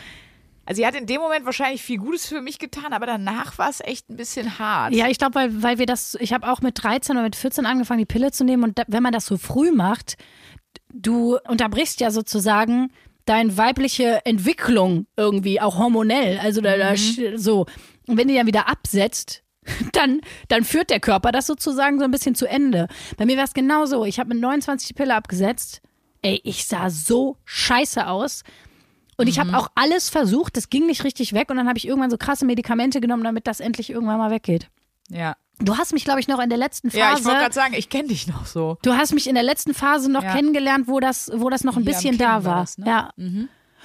also 0.64 0.80
sie 0.80 0.86
hat 0.86 0.94
in 0.94 1.06
dem 1.06 1.20
Moment 1.20 1.44
wahrscheinlich 1.44 1.82
viel 1.82 1.98
Gutes 1.98 2.26
für 2.26 2.40
mich 2.40 2.58
getan, 2.58 2.92
aber 2.92 3.06
danach 3.06 3.58
war 3.58 3.68
es 3.68 3.80
echt 3.80 4.08
ein 4.10 4.16
bisschen 4.16 4.58
hart. 4.58 4.94
Ja, 4.94 5.08
ich 5.08 5.18
glaube, 5.18 5.34
weil, 5.36 5.62
weil 5.62 5.78
wir 5.78 5.86
das, 5.86 6.16
ich 6.20 6.32
habe 6.32 6.50
auch 6.50 6.60
mit 6.60 6.82
13 6.82 7.16
oder 7.16 7.24
mit 7.24 7.36
14 7.36 7.66
angefangen, 7.66 7.98
die 7.98 8.06
Pille 8.06 8.32
zu 8.32 8.44
nehmen 8.44 8.64
und 8.64 8.78
da, 8.78 8.82
wenn 8.88 9.02
man 9.02 9.12
das 9.12 9.26
so 9.26 9.36
früh 9.36 9.70
macht, 9.70 10.16
du 10.92 11.38
unterbrichst 11.48 12.00
ja 12.00 12.10
sozusagen 12.10 12.90
deine 13.26 13.56
weibliche 13.58 14.24
Entwicklung 14.24 15.06
irgendwie, 15.16 15.60
auch 15.60 15.78
hormonell, 15.78 16.38
also 16.38 16.60
da, 16.60 16.76
da 16.76 16.92
sch- 16.92 17.36
so. 17.36 17.66
Und 18.06 18.16
wenn 18.16 18.28
die 18.28 18.34
dann 18.36 18.46
wieder 18.46 18.68
absetzt, 18.68 19.42
dann, 19.92 20.20
dann 20.48 20.64
führt 20.64 20.90
der 20.90 21.00
Körper 21.00 21.32
das 21.32 21.46
sozusagen 21.46 21.98
so 21.98 22.04
ein 22.04 22.10
bisschen 22.12 22.34
zu 22.34 22.46
Ende. 22.48 22.86
Bei 23.16 23.26
mir 23.26 23.36
war 23.36 23.44
es 23.44 23.52
genauso. 23.54 24.04
Ich 24.04 24.18
habe 24.20 24.28
mit 24.30 24.40
29 24.40 24.88
die 24.88 24.94
Pille 24.94 25.14
abgesetzt. 25.14 25.82
Ey, 26.22 26.40
ich 26.44 26.66
sah 26.66 26.88
so 26.88 27.36
scheiße 27.44 28.06
aus. 28.06 28.42
Und 29.18 29.28
ich 29.28 29.38
habe 29.38 29.56
auch 29.56 29.68
alles 29.74 30.08
versucht, 30.10 30.56
das 30.56 30.68
ging 30.70 30.86
nicht 30.86 31.02
richtig 31.02 31.32
weg. 31.32 31.50
Und 31.50 31.56
dann 31.56 31.68
habe 31.68 31.78
ich 31.78 31.86
irgendwann 31.88 32.10
so 32.10 32.18
krasse 32.18 32.44
Medikamente 32.44 33.00
genommen, 33.00 33.24
damit 33.24 33.46
das 33.46 33.60
endlich 33.60 33.90
irgendwann 33.90 34.18
mal 34.18 34.30
weggeht. 34.30 34.68
Ja, 35.08 35.36
Du 35.58 35.78
hast 35.78 35.92
mich, 35.94 36.04
glaube 36.04 36.20
ich, 36.20 36.28
noch 36.28 36.38
in 36.38 36.48
der 36.50 36.58
letzten 36.58 36.90
Phase. 36.90 36.98
ja 37.00 37.14
ich 37.18 37.24
wollte 37.24 37.38
gerade 37.40 37.54
sagen, 37.54 37.74
ich 37.74 37.88
kenne 37.88 38.08
dich 38.08 38.26
noch 38.26 38.44
so. 38.46 38.76
du 38.82 38.92
hast 38.92 39.12
mich 39.14 39.26
in 39.26 39.34
der 39.34 39.42
letzten 39.44 39.72
Phase 39.74 40.10
noch 40.10 40.22
Ja. 40.22 40.34
kennengelernt, 40.34 40.86
wo 40.88 41.00
das, 41.00 41.30
wo 41.34 41.48
das 41.50 41.64
noch 41.64 41.76
ein 41.76 41.82
Hier 41.84 41.92
bisschen 41.92 42.18
da 42.18 42.44
war 42.44 42.44
war. 42.44 42.60
das, 42.60 42.78
ne? 42.78 42.86
Ja. 42.86 43.10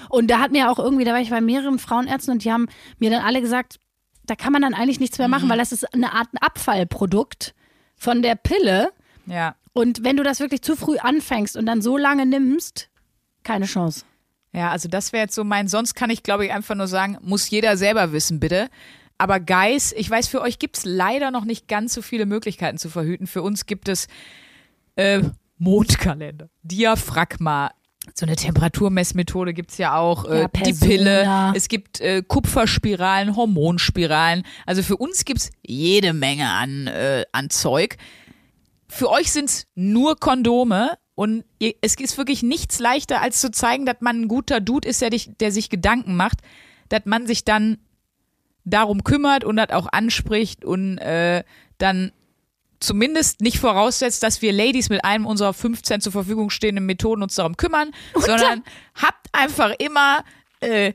Und 0.10 0.28
da 0.30 0.40
hat 0.40 0.52
mir 0.52 0.70
auch 0.70 0.80
irgendwie, 0.80 1.06
da 1.06 1.14
war 1.14 1.20
ich 1.22 1.30
bei 1.30 1.42
mehreren 1.42 1.80
Frauenärzten 1.80 2.34
und 2.34 2.44
die 2.44 2.52
haben 2.52 2.68
mir 3.00 3.10
dann 3.10 3.24
alle 3.24 3.40
gesagt, 3.42 3.80
da 4.26 4.36
kann 4.36 4.52
man 4.54 4.62
dann 4.62 4.74
eigentlich 4.74 5.00
nichts 5.00 5.18
mehr 5.18 5.28
Mhm. 5.28 5.32
machen, 5.32 5.50
weil 5.50 5.58
das 5.58 5.72
ist 5.72 5.94
eine 5.94 6.12
Art 6.14 6.28
Abfallprodukt 6.42 7.54
von 7.96 8.22
der 8.22 8.36
Pille. 8.36 8.92
Ja. 9.26 9.56
Und 9.74 10.04
wenn 10.04 10.18
du 10.18 10.24
das 10.24 10.40
wirklich 10.40 10.62
zu 10.64 10.76
früh 10.76 10.98
anfängst 10.98 11.56
und 11.56 11.66
dann 11.66 11.82
so 11.82 11.98
lange 11.98 12.26
nimmst, 12.26 12.90
keine 13.44 13.66
Chance. 13.66 14.04
Ja, 14.54 14.70
also 14.72 14.90
das 14.90 15.14
wäre 15.14 15.24
jetzt 15.24 15.36
so 15.36 15.44
mein, 15.46 15.68
sonst 15.70 15.94
kann 15.96 16.10
ich 16.10 16.24
glaube 16.24 16.46
ich 16.46 16.52
einfach 16.52 16.76
nur 16.76 16.88
sagen, 16.88 17.18
muss 17.22 17.50
jeder 17.50 17.78
selber 17.78 18.12
wissen, 18.12 18.40
bitte. 18.42 18.70
Aber 19.22 19.40
Guys, 19.40 19.94
ich 19.96 20.10
weiß, 20.10 20.28
für 20.28 20.42
euch 20.42 20.58
gibt 20.58 20.80
es 20.80 20.84
leider 20.84 21.30
noch 21.30 21.46
nicht 21.46 21.68
ganz 21.68 21.94
so 21.94 22.02
viele 22.02 22.26
Möglichkeiten 22.26 22.80
zu 22.80 22.90
verhüten. 22.90 23.28
Für 23.28 23.44
uns 23.44 23.68
gibt 23.68 23.88
es 23.88 24.08
äh, 24.96 25.22
Mondkalender, 25.60 26.50
Diaphragma, 26.64 27.70
so 28.16 28.26
eine 28.26 28.36
Temperaturmessmethode 28.36 29.54
gibt's 29.54 29.78
ja 29.78 29.96
auch, 29.96 30.26
äh, 30.26 30.42
Ja, 30.42 30.48
die. 30.48 30.74
Pille, 30.74 31.54
es 31.54 31.68
gibt 31.68 32.02
äh, 32.02 32.24
Kupferspiralen, 32.28 33.36
Hormonspiralen. 33.36 34.42
Also 34.66 34.82
für 34.82 34.98
uns 34.98 35.24
gibt's 35.24 35.52
jede 35.62 36.14
Menge 36.14 36.50
an, 36.50 36.88
äh, 36.88 37.26
an 37.32 37.52
Zeug. 37.52 37.98
Für 38.90 39.12
euch 39.12 39.32
sind's 39.32 39.68
nur 39.76 40.16
Kondome 40.16 40.98
und 41.14 41.46
ihr, 41.60 41.76
es 41.82 41.94
ist 41.94 42.18
wirklich 42.18 42.42
nichts 42.42 42.80
leichter, 42.80 43.22
als 43.22 43.40
zu 43.40 43.52
zeigen, 43.52 43.86
dass 43.86 43.98
man 44.00 44.22
ein 44.22 44.28
guter 44.28 44.62
Dude 44.62 44.90
ist, 44.90 45.00
der, 45.00 45.12
dich, 45.12 45.30
der 45.40 45.52
sich 45.52 45.70
Gedanken 45.70 46.16
macht, 46.16 46.40
dass 46.90 47.02
man 47.06 47.28
sich 47.28 47.46
dann 47.46 47.78
darum 48.64 49.03
kümmert 49.03 49.43
und 49.43 49.55
das 49.57 49.70
auch 49.72 49.88
anspricht 49.91 50.66
und 50.66 50.97
äh, 50.99 51.43
dann 51.78 52.12
zumindest 52.80 53.41
nicht 53.41 53.59
voraussetzt, 53.59 54.24
dass 54.24 54.41
wir 54.41 54.51
Ladies 54.51 54.89
mit 54.89 55.05
einem 55.05 55.26
unserer 55.26 55.53
15 55.53 56.01
zur 56.01 56.12
Verfügung 56.12 56.49
stehenden 56.49 56.86
Methoden 56.86 57.24
uns 57.24 57.36
darum 57.36 57.55
kümmern, 57.55 57.91
sondern 58.16 58.64
habt 58.95 59.28
einfach 59.32 59.72
immer, 59.80 60.24
äh, 60.59 60.93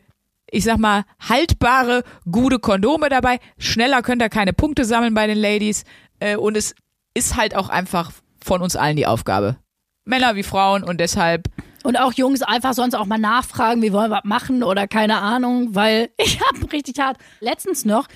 ich 0.50 0.64
sag 0.64 0.78
mal, 0.78 1.04
haltbare, 1.20 2.04
gute 2.30 2.58
Kondome 2.58 3.08
dabei. 3.08 3.38
Schneller 3.58 4.02
könnt 4.02 4.22
ihr 4.22 4.28
keine 4.28 4.52
Punkte 4.52 4.84
sammeln 4.84 5.14
bei 5.14 5.26
den 5.26 5.38
Ladies. 5.38 5.84
Äh, 6.20 6.36
und 6.36 6.56
es 6.56 6.74
ist 7.14 7.36
halt 7.36 7.54
auch 7.56 7.68
einfach 7.68 8.12
von 8.44 8.62
uns 8.62 8.76
allen 8.76 8.96
die 8.96 9.06
Aufgabe. 9.06 9.56
Männer 10.04 10.36
wie 10.36 10.44
Frauen 10.44 10.84
und 10.84 10.98
deshalb, 10.98 11.48
Und 11.86 11.96
auch 11.96 12.12
Jungs 12.14 12.42
einfach 12.42 12.74
sonst 12.74 12.94
auch 12.94 13.06
mal 13.06 13.16
nachfragen, 13.16 13.80
wie 13.80 13.92
wollen 13.92 14.10
wir 14.10 14.16
was 14.16 14.24
machen 14.24 14.64
oder 14.64 14.88
keine 14.88 15.18
Ahnung, 15.18 15.76
weil 15.76 16.10
ich 16.16 16.40
habe 16.40 16.72
richtig 16.72 16.98
hart 16.98 17.16
letztens 17.38 17.84
noch 17.84 18.08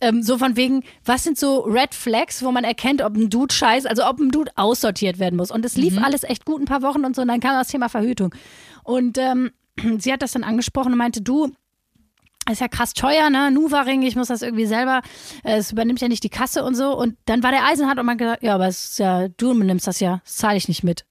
ähm, 0.00 0.20
so 0.20 0.36
von 0.36 0.56
wegen, 0.56 0.82
was 1.04 1.22
sind 1.22 1.38
so 1.38 1.60
Red 1.60 1.94
Flags, 1.94 2.42
wo 2.42 2.50
man 2.50 2.64
erkennt, 2.64 3.02
ob 3.02 3.14
ein 3.14 3.30
Dude 3.30 3.54
scheiß, 3.54 3.86
also 3.86 4.04
ob 4.04 4.18
ein 4.18 4.30
Dude 4.30 4.50
aussortiert 4.56 5.20
werden 5.20 5.36
muss. 5.36 5.52
Und 5.52 5.64
es 5.64 5.76
lief 5.76 5.96
alles 6.02 6.24
echt 6.24 6.44
gut 6.44 6.60
ein 6.60 6.64
paar 6.64 6.82
Wochen 6.82 7.04
und 7.04 7.14
so 7.14 7.22
und 7.22 7.28
dann 7.28 7.38
kam 7.38 7.52
das 7.52 7.68
Thema 7.68 7.88
Verhütung. 7.88 8.34
Und 8.82 9.16
ähm, 9.16 9.52
sie 9.98 10.12
hat 10.12 10.20
das 10.20 10.32
dann 10.32 10.42
angesprochen 10.42 10.90
und 10.90 10.98
meinte, 10.98 11.22
du, 11.22 11.52
ist 12.50 12.60
ja 12.60 12.68
krass 12.68 12.92
teuer, 12.92 13.30
ne? 13.30 13.50
Nuva-Ring, 13.52 14.02
ich 14.02 14.16
muss 14.16 14.28
das 14.28 14.42
irgendwie 14.42 14.66
selber, 14.66 15.02
äh, 15.44 15.56
es 15.58 15.72
übernimmt 15.72 16.00
ja 16.00 16.08
nicht 16.08 16.24
die 16.24 16.30
Kasse 16.30 16.64
und 16.64 16.74
so. 16.74 16.98
Und 16.98 17.16
dann 17.26 17.42
war 17.42 17.52
der 17.52 17.64
Eisenhart 17.64 17.98
und 17.98 18.06
man 18.06 18.18
gesagt, 18.18 18.42
ja, 18.42 18.56
aber 18.56 18.66
es 18.66 18.84
ist 18.84 18.98
ja, 18.98 19.28
du 19.28 19.54
nimmst 19.54 19.86
das 19.86 20.00
ja, 20.00 20.20
das 20.24 20.36
zahle 20.36 20.56
ich 20.56 20.68
nicht 20.68 20.82
mit. 20.82 21.06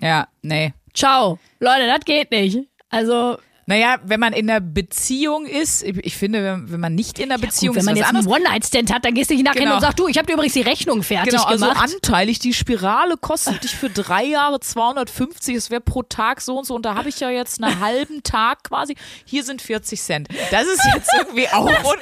ja, 0.00 0.26
nee. 0.42 0.72
Ciao. 0.94 1.38
Leute, 1.58 1.86
das 1.86 2.04
geht 2.04 2.30
nicht. 2.30 2.58
Also, 2.88 3.38
Naja, 3.66 3.98
wenn 4.02 4.18
man 4.18 4.32
in 4.32 4.50
einer 4.50 4.60
Beziehung 4.60 5.46
ist, 5.46 5.82
ich, 5.84 5.96
ich 6.04 6.16
finde, 6.16 6.42
wenn, 6.42 6.72
wenn 6.72 6.80
man 6.80 6.94
nicht 6.94 7.18
in 7.20 7.30
einer 7.30 7.40
Beziehung 7.40 7.74
gut, 7.74 7.80
wenn 7.80 7.84
man 7.84 7.94
ist, 7.94 8.00
jetzt 8.00 8.08
was 8.14 8.16
anderes. 8.16 8.34
einen 8.36 8.44
One-Night-Stand 8.46 8.92
hat, 8.92 9.04
dann 9.04 9.14
gehst 9.14 9.30
du 9.30 9.34
nicht 9.34 9.44
nachher 9.44 9.60
Genau. 9.60 9.74
und 9.76 9.80
sagst, 9.80 9.98
du, 9.98 10.08
ich 10.08 10.16
habe 10.18 10.26
dir 10.26 10.32
übrigens 10.34 10.54
die 10.54 10.62
Rechnung 10.62 11.02
fertig 11.02 11.30
Genau, 11.32 11.44
also 11.44 11.66
gemacht. 11.68 11.92
anteilig, 11.94 12.38
die 12.40 12.52
Spirale 12.52 13.16
kostet 13.16 13.62
dich 13.64 13.76
für 13.76 13.88
drei 13.90 14.24
Jahre 14.24 14.58
250, 14.60 15.54
es 15.54 15.70
wäre 15.70 15.80
pro 15.80 16.02
Tag 16.02 16.40
so 16.40 16.58
und 16.58 16.64
so 16.66 16.74
und 16.74 16.84
da 16.84 16.94
habe 16.94 17.08
ich 17.08 17.20
ja 17.20 17.30
jetzt 17.30 17.62
einen 17.62 17.80
halben 17.84 18.22
Tag 18.22 18.64
quasi, 18.64 18.96
hier 19.24 19.44
sind 19.44 19.62
40 19.62 20.00
Cent. 20.00 20.28
Das 20.50 20.66
ist 20.66 20.82
jetzt 20.94 21.10
irgendwie 21.16 21.46
auch 21.52 21.60
ungeil. 21.64 21.78
oh, 21.84 21.94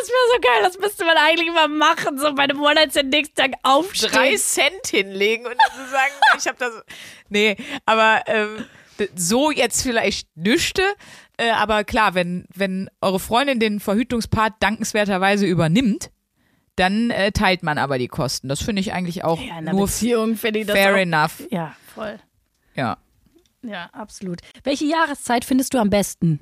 das 0.00 0.08
wäre 0.08 0.32
so 0.32 0.40
geil, 0.40 0.62
das 0.62 0.78
müsste 0.78 1.04
man 1.04 1.16
eigentlich 1.18 1.52
mal 1.52 1.68
machen, 1.68 2.18
so 2.18 2.34
bei 2.34 2.44
einem 2.44 2.60
One-Night-Stand 2.60 3.10
nächsten 3.10 3.34
Tag 3.36 3.52
aufstehen. 3.62 4.10
Drei 4.12 4.36
Cent 4.36 4.86
hinlegen 4.90 5.46
und 5.46 5.52
dann 5.52 5.84
so 5.86 5.90
sagen, 5.92 6.12
ich 6.38 6.46
habe 6.46 6.56
das, 6.58 6.72
nee, 7.28 7.56
aber 7.84 8.22
ähm, 8.26 8.64
so 9.14 9.50
jetzt 9.50 9.82
vielleicht 9.82 10.28
nüchte, 10.36 10.82
äh, 11.36 11.50
aber 11.50 11.84
klar, 11.84 12.14
wenn, 12.14 12.46
wenn 12.54 12.88
eure 13.00 13.20
Freundin 13.20 13.60
den 13.60 13.80
Verhütungspart 13.80 14.54
dankenswerterweise 14.60 15.46
übernimmt, 15.46 16.10
dann 16.76 17.10
äh, 17.10 17.32
teilt 17.32 17.62
man 17.62 17.78
aber 17.78 17.98
die 17.98 18.08
Kosten. 18.08 18.48
Das 18.48 18.62
finde 18.62 18.80
ich 18.80 18.92
eigentlich 18.92 19.24
auch 19.24 19.40
ja, 19.40 19.46
in 19.46 19.52
einer 19.52 19.72
nur 19.72 19.86
Beziehung 19.86 20.36
finde 20.36 20.60
ich 20.60 20.66
das 20.66 20.76
fair 20.76 20.94
auch. 20.94 20.98
enough. 20.98 21.42
Ja, 21.50 21.74
voll. 21.94 22.18
Ja. 22.74 22.98
Ja, 23.62 23.88
absolut. 23.92 24.40
Welche 24.62 24.84
Jahreszeit 24.84 25.44
findest 25.44 25.74
du 25.74 25.78
am 25.78 25.90
besten? 25.90 26.40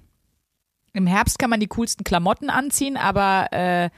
Im 0.93 1.07
Herbst 1.07 1.39
kann 1.39 1.51
man 1.51 1.61
die 1.61 1.67
coolsten 1.69 2.05
Klamotten 2.05 2.51
anziehen, 2.51 2.97
aber 2.97 3.49
äh, 3.53 3.91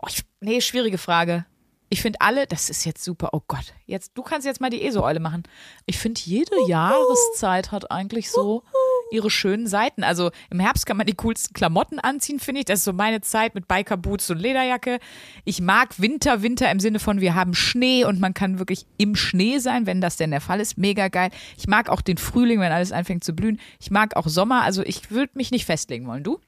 oh, 0.00 0.06
ich, 0.08 0.22
nee, 0.40 0.60
schwierige 0.60 0.98
Frage. 0.98 1.46
Ich 1.94 2.02
finde 2.02 2.20
alle, 2.22 2.48
das 2.48 2.70
ist 2.70 2.84
jetzt 2.84 3.04
super. 3.04 3.28
Oh 3.34 3.40
Gott, 3.46 3.72
jetzt 3.86 4.18
du 4.18 4.22
kannst 4.22 4.44
jetzt 4.44 4.60
mal 4.60 4.68
die 4.68 4.82
ESO-Eule 4.82 5.20
machen. 5.20 5.44
Ich 5.86 5.96
finde 5.96 6.20
jede 6.24 6.66
Jahreszeit 6.66 7.70
hat 7.70 7.92
eigentlich 7.92 8.32
so 8.32 8.64
ihre 9.12 9.30
schönen 9.30 9.68
Seiten. 9.68 10.02
Also 10.02 10.32
im 10.50 10.58
Herbst 10.58 10.86
kann 10.86 10.96
man 10.96 11.06
die 11.06 11.14
coolsten 11.14 11.54
Klamotten 11.54 12.00
anziehen, 12.00 12.40
finde 12.40 12.62
ich. 12.62 12.64
Das 12.64 12.80
ist 12.80 12.84
so 12.84 12.92
meine 12.92 13.20
Zeit 13.20 13.54
mit 13.54 13.68
Biker-Boots 13.68 14.28
und 14.30 14.40
Lederjacke. 14.40 14.98
Ich 15.44 15.60
mag 15.60 16.00
Winter, 16.00 16.42
Winter 16.42 16.68
im 16.68 16.80
Sinne 16.80 16.98
von 16.98 17.20
wir 17.20 17.36
haben 17.36 17.54
Schnee 17.54 18.04
und 18.04 18.18
man 18.18 18.34
kann 18.34 18.58
wirklich 18.58 18.86
im 18.96 19.14
Schnee 19.14 19.58
sein, 19.58 19.86
wenn 19.86 20.00
das 20.00 20.16
denn 20.16 20.32
der 20.32 20.40
Fall 20.40 20.58
ist. 20.58 20.76
Mega 20.76 21.06
geil. 21.06 21.30
Ich 21.56 21.68
mag 21.68 21.88
auch 21.90 22.00
den 22.00 22.18
Frühling, 22.18 22.58
wenn 22.58 22.72
alles 22.72 22.90
anfängt 22.90 23.22
zu 23.22 23.36
blühen. 23.36 23.60
Ich 23.78 23.92
mag 23.92 24.16
auch 24.16 24.26
Sommer. 24.26 24.62
Also 24.62 24.82
ich 24.82 25.12
würde 25.12 25.30
mich 25.36 25.52
nicht 25.52 25.64
festlegen 25.64 26.08
wollen. 26.08 26.24
Du? 26.24 26.40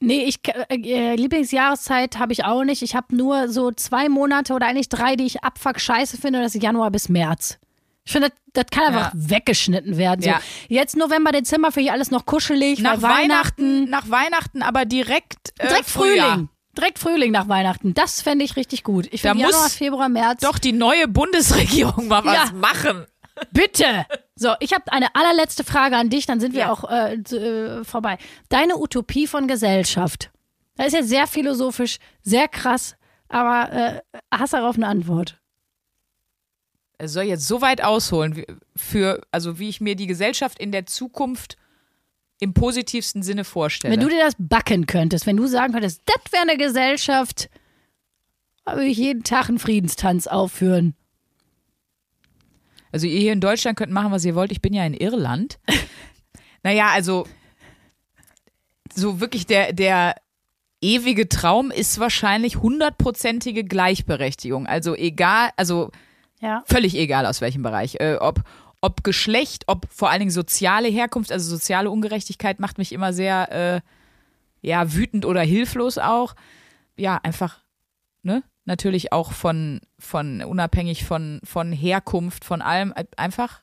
Nee, 0.00 0.24
ich 0.24 0.38
äh, 0.70 1.16
Lieblingsjahreszeit 1.16 2.18
habe 2.18 2.32
ich 2.32 2.44
auch 2.44 2.62
nicht. 2.64 2.82
Ich 2.82 2.94
habe 2.94 3.14
nur 3.16 3.48
so 3.48 3.72
zwei 3.72 4.08
Monate 4.08 4.52
oder 4.54 4.66
eigentlich 4.66 4.88
drei, 4.88 5.16
die 5.16 5.24
ich 5.26 5.42
abfuck 5.42 5.80
scheiße 5.80 6.16
finde, 6.18 6.38
und 6.38 6.44
das 6.44 6.54
ist 6.54 6.62
Januar 6.62 6.90
bis 6.90 7.08
März. 7.08 7.58
Ich 8.04 8.12
finde, 8.12 8.30
das, 8.30 8.38
das 8.54 8.66
kann 8.70 8.94
einfach 8.94 9.12
weggeschnitten 9.14 9.98
werden. 9.98 10.22
So. 10.22 10.30
Ja. 10.30 10.40
Jetzt 10.68 10.96
November, 10.96 11.30
Dezember 11.32 11.72
finde 11.72 11.88
ich 11.88 11.92
alles 11.92 12.10
noch 12.10 12.24
kuschelig. 12.26 12.78
Nach 12.80 13.02
weil 13.02 13.24
Weihnachten, 13.24 13.90
nach 13.90 14.08
Weihnachten, 14.08 14.62
aber 14.62 14.84
direkt, 14.84 15.52
äh, 15.58 15.68
direkt 15.68 15.90
Frühjahr. 15.90 16.30
Frühling. 16.34 16.48
Direkt 16.76 16.98
Frühling 17.00 17.32
nach 17.32 17.48
Weihnachten. 17.48 17.92
Das 17.92 18.22
fände 18.22 18.44
ich 18.44 18.54
richtig 18.56 18.84
gut. 18.84 19.08
Ich 19.10 19.22
finde 19.22 19.40
Januar, 19.40 19.68
Februar, 19.68 20.08
März. 20.08 20.40
Doch 20.42 20.58
die 20.58 20.72
neue 20.72 21.08
Bundesregierung 21.08 22.06
mal 22.08 22.24
was 22.24 22.34
Ja. 22.34 22.52
machen. 22.54 23.04
Bitte! 23.52 24.06
So, 24.36 24.54
ich 24.60 24.72
habe 24.72 24.90
eine 24.92 25.14
allerletzte 25.14 25.64
Frage 25.64 25.96
an 25.96 26.10
dich, 26.10 26.26
dann 26.26 26.38
sind 26.40 26.52
wir 26.52 26.60
Ja. 26.60 26.72
auch 26.72 26.84
äh, 26.90 27.14
äh, 27.14 27.84
vorbei. 27.84 28.18
Deine 28.48 28.76
Utopie 28.78 29.26
von 29.26 29.48
Gesellschaft. 29.48 30.30
Das 30.76 30.88
ist 30.88 30.92
jetzt 30.94 31.08
sehr 31.08 31.26
philosophisch, 31.26 31.98
sehr 32.22 32.46
krass, 32.48 32.94
aber 33.28 33.72
äh, 33.72 34.00
hast 34.32 34.52
darauf 34.52 34.76
eine 34.76 34.86
Antwort? 34.86 35.40
Es 36.98 37.12
soll 37.12 37.24
jetzt 37.24 37.46
so 37.46 37.60
weit 37.60 37.82
ausholen, 37.82 38.36
wie- 38.36 38.46
für, 38.76 39.20
also 39.32 39.58
wie 39.58 39.68
ich 39.68 39.80
mir 39.80 39.94
die 39.96 40.06
Gesellschaft 40.06 40.58
in 40.58 40.72
der 40.72 40.86
Zukunft 40.86 41.56
im 42.40 42.54
positivsten 42.54 43.22
Sinne 43.24 43.44
vorstelle. 43.44 43.92
Wenn 43.92 44.00
du 44.00 44.08
dir 44.08 44.24
das 44.24 44.34
backen 44.38 44.86
könntest, 44.86 45.26
wenn 45.26 45.36
du 45.36 45.46
sagen 45.46 45.72
könntest, 45.72 46.02
das 46.06 46.32
wäre 46.32 46.42
eine 46.42 46.56
Gesellschaft, 46.56 47.50
würde 48.66 48.84
ich 48.84 48.98
jeden 48.98 49.24
Tag 49.24 49.48
einen 49.48 49.58
Friedenstanz 49.58 50.26
aufführen. 50.28 50.94
Also 52.92 53.06
ihr 53.06 53.20
hier 53.20 53.32
in 53.32 53.40
Deutschland 53.40 53.76
könnt 53.78 53.92
machen, 53.92 54.12
was 54.12 54.24
ihr 54.24 54.34
wollt. 54.34 54.52
Ich 54.52 54.60
bin 54.62 54.72
ja 54.74 54.84
in 54.84 54.94
Irland. 54.94 55.58
naja, 56.62 56.88
also 56.88 57.26
so 58.94 59.20
wirklich 59.20 59.46
der, 59.46 59.72
der 59.72 60.14
ewige 60.80 61.28
Traum 61.28 61.70
ist 61.70 61.98
wahrscheinlich 61.98 62.56
hundertprozentige 62.56 63.64
Gleichberechtigung. 63.64 64.66
Also 64.66 64.94
egal, 64.94 65.50
also 65.56 65.90
Ja. 66.40 66.62
völlig 66.66 66.94
egal 66.96 67.26
aus 67.26 67.40
welchem 67.40 67.62
Bereich. 67.62 67.96
Äh, 68.00 68.16
ob, 68.20 68.42
ob 68.80 69.02
Geschlecht, 69.04 69.64
ob 69.66 69.86
vor 69.90 70.10
allen 70.10 70.20
Dingen 70.20 70.30
soziale 70.30 70.88
Herkunft, 70.88 71.32
also 71.32 71.48
soziale 71.50 71.90
Ungerechtigkeit 71.90 72.60
macht 72.60 72.78
mich 72.78 72.92
immer 72.92 73.12
sehr 73.12 73.52
äh, 73.52 73.80
ja, 74.60 74.92
wütend 74.94 75.24
oder 75.24 75.42
hilflos 75.42 75.98
auch. 75.98 76.34
Ja, 76.96 77.20
einfach, 77.22 77.60
ne? 78.22 78.42
Natürlich 78.68 79.14
auch 79.14 79.32
von, 79.32 79.80
von 79.98 80.42
unabhängig 80.42 81.06
von, 81.06 81.40
von 81.42 81.72
Herkunft, 81.72 82.44
von 82.44 82.60
allem, 82.60 82.92
äh, 82.94 83.06
einfach, 83.16 83.62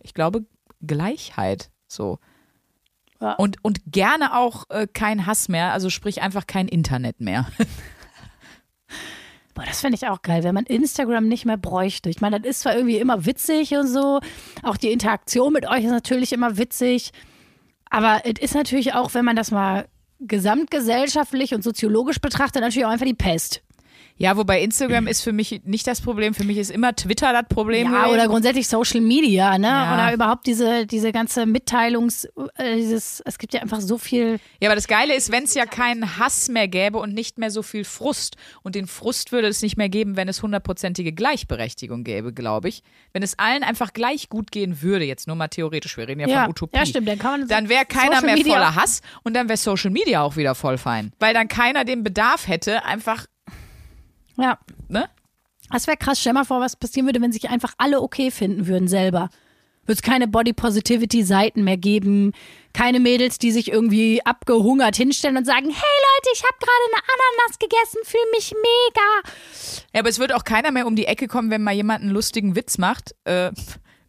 ich 0.00 0.14
glaube, 0.14 0.46
Gleichheit. 0.80 1.70
So. 1.88 2.20
Ja. 3.20 3.32
Und, 3.32 3.56
und 3.64 3.80
gerne 3.86 4.36
auch 4.36 4.70
äh, 4.70 4.86
kein 4.86 5.26
Hass 5.26 5.48
mehr, 5.48 5.72
also 5.72 5.90
sprich 5.90 6.22
einfach 6.22 6.46
kein 6.46 6.68
Internet 6.68 7.20
mehr. 7.20 7.48
Boah, 9.54 9.64
das 9.66 9.80
fände 9.80 9.96
ich 9.96 10.06
auch 10.06 10.22
geil, 10.22 10.44
wenn 10.44 10.54
man 10.54 10.66
Instagram 10.66 11.26
nicht 11.26 11.44
mehr 11.44 11.56
bräuchte. 11.56 12.08
Ich 12.08 12.20
meine, 12.20 12.40
das 12.40 12.48
ist 12.48 12.60
zwar 12.60 12.76
irgendwie 12.76 12.98
immer 12.98 13.26
witzig 13.26 13.72
und 13.72 13.88
so, 13.88 14.20
auch 14.62 14.76
die 14.76 14.92
Interaktion 14.92 15.52
mit 15.52 15.66
euch 15.66 15.82
ist 15.82 15.90
natürlich 15.90 16.32
immer 16.32 16.58
witzig, 16.58 17.10
aber 17.90 18.22
es 18.22 18.40
ist 18.40 18.54
natürlich 18.54 18.94
auch, 18.94 19.14
wenn 19.14 19.24
man 19.24 19.34
das 19.34 19.50
mal 19.50 19.88
gesamtgesellschaftlich 20.20 21.54
und 21.54 21.64
soziologisch 21.64 22.20
betrachtet, 22.20 22.62
natürlich 22.62 22.86
auch 22.86 22.92
einfach 22.92 23.04
die 23.04 23.14
Pest. 23.14 23.64
Ja, 24.20 24.36
wobei 24.36 24.60
Instagram 24.62 25.06
ist 25.06 25.22
für 25.22 25.32
mich 25.32 25.60
nicht 25.64 25.86
das 25.86 26.00
Problem. 26.00 26.34
Für 26.34 26.42
mich 26.44 26.58
ist 26.58 26.70
immer 26.72 26.94
Twitter 26.94 27.32
das 27.32 27.44
Problem. 27.48 27.92
Ja, 27.92 28.00
gewesen. 28.02 28.14
oder 28.14 28.26
grundsätzlich 28.26 28.66
Social 28.66 29.00
Media, 29.00 29.56
ne? 29.58 29.68
Ja. 29.68 29.94
Oder 29.94 30.12
überhaupt 30.12 30.46
diese, 30.46 30.86
diese 30.86 31.12
ganze 31.12 31.46
Mitteilungs, 31.46 32.24
äh, 32.56 32.74
dieses, 32.76 33.22
es 33.24 33.38
gibt 33.38 33.54
ja 33.54 33.60
einfach 33.62 33.80
so 33.80 33.96
viel. 33.96 34.40
Ja, 34.60 34.68
aber 34.68 34.74
das 34.74 34.88
Geile 34.88 35.14
ist, 35.14 35.30
wenn 35.30 35.44
es 35.44 35.54
ja 35.54 35.66
keinen 35.66 36.18
Hass 36.18 36.48
mehr 36.48 36.66
gäbe 36.66 36.98
und 36.98 37.14
nicht 37.14 37.38
mehr 37.38 37.52
so 37.52 37.62
viel 37.62 37.84
Frust. 37.84 38.36
Und 38.62 38.74
den 38.74 38.88
Frust 38.88 39.30
würde 39.30 39.46
es 39.46 39.62
nicht 39.62 39.76
mehr 39.76 39.88
geben, 39.88 40.16
wenn 40.16 40.26
es 40.28 40.42
hundertprozentige 40.42 41.12
Gleichberechtigung 41.12 42.02
gäbe, 42.02 42.32
glaube 42.32 42.68
ich. 42.68 42.82
Wenn 43.12 43.22
es 43.22 43.38
allen 43.38 43.62
einfach 43.62 43.92
gleich 43.92 44.28
gut 44.28 44.50
gehen 44.50 44.82
würde, 44.82 45.04
jetzt 45.04 45.28
nur 45.28 45.36
mal 45.36 45.46
theoretisch, 45.48 45.96
wir 45.96 46.08
reden 46.08 46.20
ja, 46.22 46.28
Ja, 46.28 46.40
von 46.42 46.50
Utopie. 46.50 46.76
ja, 46.76 46.84
stimmt, 46.86 47.06
dann 47.06 47.18
kann 47.20 47.38
man 47.40 47.48
Dann 47.48 47.68
wäre 47.68 47.84
keiner 47.86 48.16
Social 48.16 48.26
mehr 48.26 48.34
Media- 48.36 48.52
voller 48.54 48.74
Hass 48.74 49.00
und 49.22 49.34
dann 49.34 49.48
wäre 49.48 49.56
Social 49.58 49.90
Media 49.90 50.22
auch 50.22 50.36
wieder 50.36 50.56
voll 50.56 50.76
fein. 50.76 51.12
Weil 51.20 51.34
dann 51.34 51.46
keiner 51.46 51.84
den 51.84 52.02
Bedarf 52.02 52.48
hätte, 52.48 52.84
einfach, 52.84 53.26
Ja. 54.38 54.58
ne? 54.88 55.08
Das 55.70 55.86
wäre 55.86 55.96
krass. 55.98 56.20
Stell 56.20 56.32
mal 56.32 56.44
vor, 56.44 56.60
was 56.60 56.76
passieren 56.76 57.06
würde, 57.06 57.20
wenn 57.20 57.32
sich 57.32 57.50
einfach 57.50 57.74
alle 57.78 58.00
okay 58.00 58.30
finden 58.30 58.66
würden 58.66 58.88
selber. 58.88 59.28
Wird 59.84 59.98
es 59.98 60.02
keine 60.02 60.28
Body 60.28 60.52
Positivity 60.52 61.22
Seiten 61.22 61.64
mehr 61.64 61.78
geben, 61.78 62.32
keine 62.74 63.00
Mädels, 63.00 63.38
die 63.38 63.50
sich 63.52 63.70
irgendwie 63.72 64.24
abgehungert 64.24 64.96
hinstellen 64.96 65.36
und 65.38 65.46
sagen, 65.46 65.64
hey 65.64 65.72
Leute, 65.72 66.30
ich 66.34 66.42
habe 66.42 66.56
gerade 66.58 66.84
eine 66.92 67.02
Ananas 67.04 67.58
gegessen, 67.58 68.00
fühle 68.04 68.30
mich 68.32 68.52
mega. 68.52 69.32
Ja, 69.94 70.00
aber 70.00 70.10
es 70.10 70.18
wird 70.18 70.34
auch 70.34 70.44
keiner 70.44 70.72
mehr 70.72 70.86
um 70.86 70.94
die 70.94 71.06
Ecke 71.06 71.26
kommen, 71.26 71.50
wenn 71.50 71.62
mal 71.62 71.72
jemand 71.74 72.02
einen 72.02 72.10
lustigen 72.12 72.54
Witz 72.54 72.76
macht. 72.78 73.14
Äh, 73.24 73.50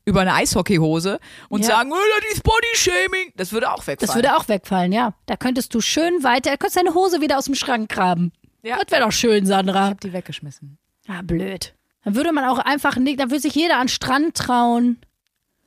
über 0.06 0.22
eine 0.22 0.34
Eishockeyhose 0.34 1.20
und 1.50 1.62
Ja. 1.62 1.68
sagen, 1.68 1.92
oh, 1.94 1.98
das 2.24 2.34
ist 2.34 2.44
Bodyshaming. 2.44 3.32
Das 3.36 3.52
würde 3.52 3.72
auch 3.72 3.86
wegfallen. 3.86 4.00
Das 4.08 4.16
würde 4.16 4.36
auch 4.36 4.48
wegfallen, 4.48 4.92
ja. 4.92 5.14
Da 5.28 5.36
könntest 5.38 5.74
du 5.76 5.82
schön 5.82 6.24
weiter, 6.24 6.58
könntest 6.58 6.78
deine 6.78 6.96
Hose 6.96 7.22
wieder 7.22 7.38
aus 7.38 7.46
dem 7.46 7.54
Schrank 7.54 7.90
graben. 7.92 8.32
Ja. 8.62 8.78
Das 8.78 8.92
wäre 8.92 9.04
doch 9.06 9.12
schön, 9.12 9.46
Sandra. 9.46 9.94
die 9.94 10.14
weggeschmissen. 10.14 10.78
Ah, 11.08 11.22
blöd. 11.22 11.74
Dann 12.04 12.16
würde 12.16 12.32
man 12.32 12.46
auch 12.46 12.60
einfach 12.60 12.96
nicht, 12.98 13.20
dann 13.20 13.30
würde 13.30 13.42
sich 13.42 13.56
jeder 13.56 13.76
an 13.76 13.84
den 13.84 13.90
Strand 13.90 14.36
trauen. 14.36 14.98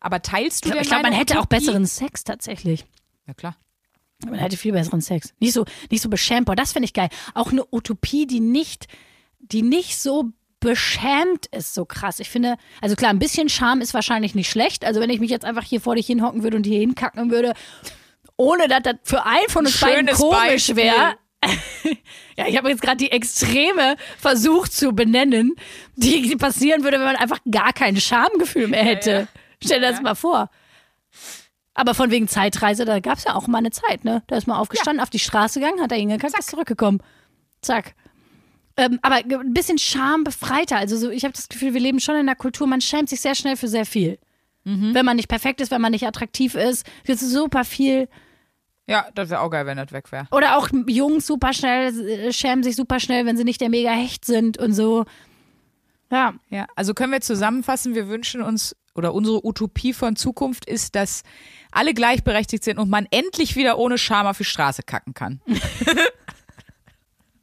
Aber 0.01 0.22
teilst 0.22 0.64
du 0.64 0.68
Ich 0.70 0.74
glaube, 0.74 0.95
man 0.95 1.03
meine 1.03 1.16
hätte 1.16 1.38
auch 1.38 1.47
besseren 1.47 1.86
Sex 1.86 2.24
tatsächlich. 2.24 2.84
Ja, 3.26 3.34
klar. 3.34 3.57
Man 4.24 4.38
hätte 4.38 4.57
viel 4.57 4.72
besseren 4.72 5.01
Sex. 5.01 5.34
Nicht 5.38 5.53
so, 5.53 5.64
nicht 5.90 6.03
so 6.03 6.09
beschämt. 6.09 6.47
Boah, 6.47 6.57
das 6.57 6.72
finde 6.72 6.86
ich 6.86 6.93
geil. 6.95 7.09
Auch 7.34 7.53
eine 7.53 7.64
Utopie, 7.70 8.26
die 8.26 8.40
nicht, 8.40 8.86
die 9.38 9.62
nicht 9.62 9.99
so 9.99 10.32
beschämt 10.61 11.47
ist, 11.47 11.74
so 11.74 11.84
krass. 11.84 12.20
Ich 12.20 12.30
finde, 12.30 12.57
also 12.80 12.95
klar, 12.95 13.11
ein 13.11 13.18
bisschen 13.18 13.49
Charme 13.49 13.80
ist 13.80 13.95
wahrscheinlich 13.95 14.34
nicht 14.34 14.49
schlecht. 14.49 14.84
Also 14.84 15.01
wenn 15.01 15.11
ich 15.11 15.20
mich 15.20 15.30
jetzt 15.30 15.45
einfach 15.45 15.64
hier 15.64 15.80
vor 15.80 15.97
dich 15.97 16.07
hinhocken 16.07 16.43
würde 16.43 16.57
und 16.57 16.64
hier 16.66 16.78
hinkacken 16.78 17.30
würde, 17.30 17.55
ohne 18.36 18.68
dass 18.68 18.82
das 18.82 18.95
für 19.03 19.24
einen 19.26 19.49
von 19.49 19.66
uns 19.66 19.80
beiden 19.80 20.07
komisch 20.09 20.74
wäre. 20.74 21.16
ja, 22.36 22.47
ich 22.47 22.57
habe 22.57 22.68
jetzt 22.68 22.82
gerade 22.82 22.99
die 22.99 23.11
Extreme 23.11 23.97
versucht 24.18 24.72
zu 24.72 24.93
benennen, 24.93 25.55
die, 25.97 26.36
passieren 26.36 26.84
würde, 26.84 26.99
wenn 26.99 27.07
man 27.07 27.16
einfach 27.16 27.40
gar 27.51 27.72
kein 27.72 27.97
Schamgefühl 27.97 28.68
mehr 28.68 28.84
hätte. 28.84 29.28
Stell 29.62 29.80
dir 29.80 29.90
das 29.90 30.03
mal 30.03 30.14
vor. 30.14 30.51
Aber 31.74 31.95
von 31.95 32.11
wegen 32.11 32.28
Zeitreise, 32.28 32.84
da 32.84 33.01
gab 33.01 33.18
es 33.18 33.24
ja 33.24 33.34
auch 33.34 33.47
mal 33.47 33.59
eine 33.59 33.70
Zeit, 33.70 34.05
ne? 34.05 34.22
Da 34.26 34.36
ist 34.36 34.47
man 34.47 34.59
aufgestanden, 34.59 35.03
auf 35.03 35.11
die 35.11 35.18
Straße 35.18 35.59
gegangen, 35.59 35.80
hat 35.80 35.90
er 35.90 35.99
hingekackt, 35.99 36.38
ist 36.38 36.51
zurückgekommen. 36.51 37.03
Zack. 37.62 37.95
Ähm, 38.76 38.99
aber 39.03 39.16
ein 39.16 39.55
bisschen 39.55 39.78
schambefreiter. 39.78 40.76
Also 40.76 40.97
so, 40.97 41.11
ich 41.11 41.24
habe 41.24 41.34
das 41.34 41.49
Gefühl, 41.49 41.74
wir 41.74 41.80
leben 41.80 42.01
schon 42.01 42.14
in 42.14 42.22
einer 42.22 42.34
Kultur, 42.34 42.66
man 42.66 42.80
schämt 42.80 43.09
sich 43.09 43.20
sehr 43.20 43.34
schnell 43.34 43.57
für 43.57 43.68
sehr 43.68 43.86
viel. 43.86 44.18
Wenn 44.93 45.05
man 45.05 45.16
nicht 45.16 45.28
perfekt 45.28 45.61
ist, 45.61 45.70
wenn 45.70 45.80
man 45.80 45.93
nicht 45.93 46.07
attraktiv 46.07 46.55
ist, 46.55 46.86
wird 47.05 47.18
super 47.18 47.64
viel. 47.64 48.09
Ja, 48.87 49.07
das 49.14 49.30
wäre 49.30 49.41
auch 49.41 49.51
geil, 49.51 49.66
wenn 49.66 49.76
das 49.76 49.93
weg 49.93 50.11
wäre. 50.11 50.26
Oder 50.33 50.57
auch 50.59 50.68
Jungs 50.87 51.26
super 51.26 51.53
schnell, 51.53 51.99
äh, 52.09 52.33
schämen 52.33 52.62
sich 52.62 52.76
super 52.76 52.99
schnell, 53.01 53.26
wenn 53.26 53.37
sie 53.37 53.45
nicht 53.45 53.61
der 53.61 53.68
mega 53.68 53.91
Hecht 53.91 54.24
sind 54.24 54.59
und 54.59 54.72
so. 54.72 55.05
Ja, 56.11 56.35
Ja, 56.51 56.66
also 56.76 56.93
können 56.93 57.12
wir 57.12 57.20
zusammenfassen, 57.20 57.95
wir 57.95 58.09
wünschen 58.09 58.43
uns 58.43 58.76
oder 58.95 59.14
unsere 59.14 59.47
Utopie 59.47 59.95
von 59.95 60.16
Zukunft 60.16 60.66
ist, 60.66 60.95
dass 60.95 61.22
alle 61.70 61.95
gleichberechtigt 61.95 62.62
sind 62.62 62.78
und 62.78 62.91
man 62.91 63.07
endlich 63.11 63.57
wieder 63.57 63.78
ohne 63.78 63.97
Scham 63.97 64.26
auf 64.26 64.37
die 64.37 64.45
Straße 64.45 64.83
kacken 64.83 65.14
kann. 65.14 65.41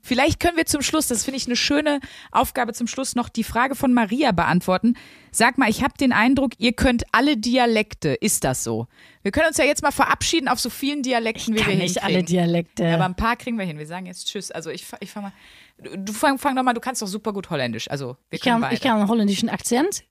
Vielleicht 0.09 0.39
können 0.39 0.57
wir 0.57 0.65
zum 0.65 0.81
Schluss, 0.81 1.07
das 1.07 1.23
finde 1.23 1.37
ich 1.37 1.45
eine 1.45 1.55
schöne 1.55 1.99
Aufgabe 2.31 2.73
zum 2.73 2.87
Schluss, 2.87 3.13
noch 3.13 3.29
die 3.29 3.43
Frage 3.43 3.75
von 3.75 3.93
Maria 3.93 4.31
beantworten. 4.31 4.95
Sag 5.31 5.59
mal, 5.59 5.69
ich 5.69 5.83
habe 5.83 5.93
den 5.99 6.11
Eindruck, 6.13 6.53
ihr 6.57 6.73
könnt 6.73 7.03
alle 7.11 7.37
Dialekte. 7.37 8.09
Ist 8.15 8.43
das 8.43 8.63
so? 8.63 8.87
Wir 9.21 9.31
können 9.31 9.45
uns 9.49 9.57
ja 9.57 9.65
jetzt 9.65 9.83
mal 9.83 9.91
verabschieden 9.91 10.47
auf 10.47 10.59
so 10.59 10.71
vielen 10.71 11.03
Dialekten, 11.03 11.53
wie 11.53 11.59
kann 11.59 11.69
wir 11.69 11.75
nicht 11.75 11.93
hinkriegen. 12.01 12.15
alle 12.15 12.23
Dialekte. 12.23 12.83
Ja, 12.85 12.95
aber 12.95 13.05
ein 13.05 13.13
paar 13.15 13.35
kriegen 13.35 13.59
wir 13.59 13.65
hin. 13.65 13.77
Wir 13.77 13.85
sagen 13.85 14.07
jetzt 14.07 14.27
Tschüss. 14.27 14.49
Also 14.49 14.71
ich, 14.71 14.83
ich 14.99 15.11
fang 15.11 15.21
mal. 15.21 15.33
Du- 15.77 16.11
fang, 16.11 16.39
fang 16.39 16.55
doch 16.55 16.63
mal, 16.63 16.73
du 16.73 16.81
kannst 16.81 17.03
doch 17.03 17.07
super 17.07 17.31
gut 17.31 17.51
Holländisch. 17.51 17.87
Also 17.91 18.17
wir 18.31 18.37
ich, 18.37 18.41
kann, 18.41 18.61
beide. 18.61 18.73
ich 18.73 18.81
kann 18.81 18.97
einen 18.97 19.07
holländischen 19.09 19.47
Akzent. 19.47 20.05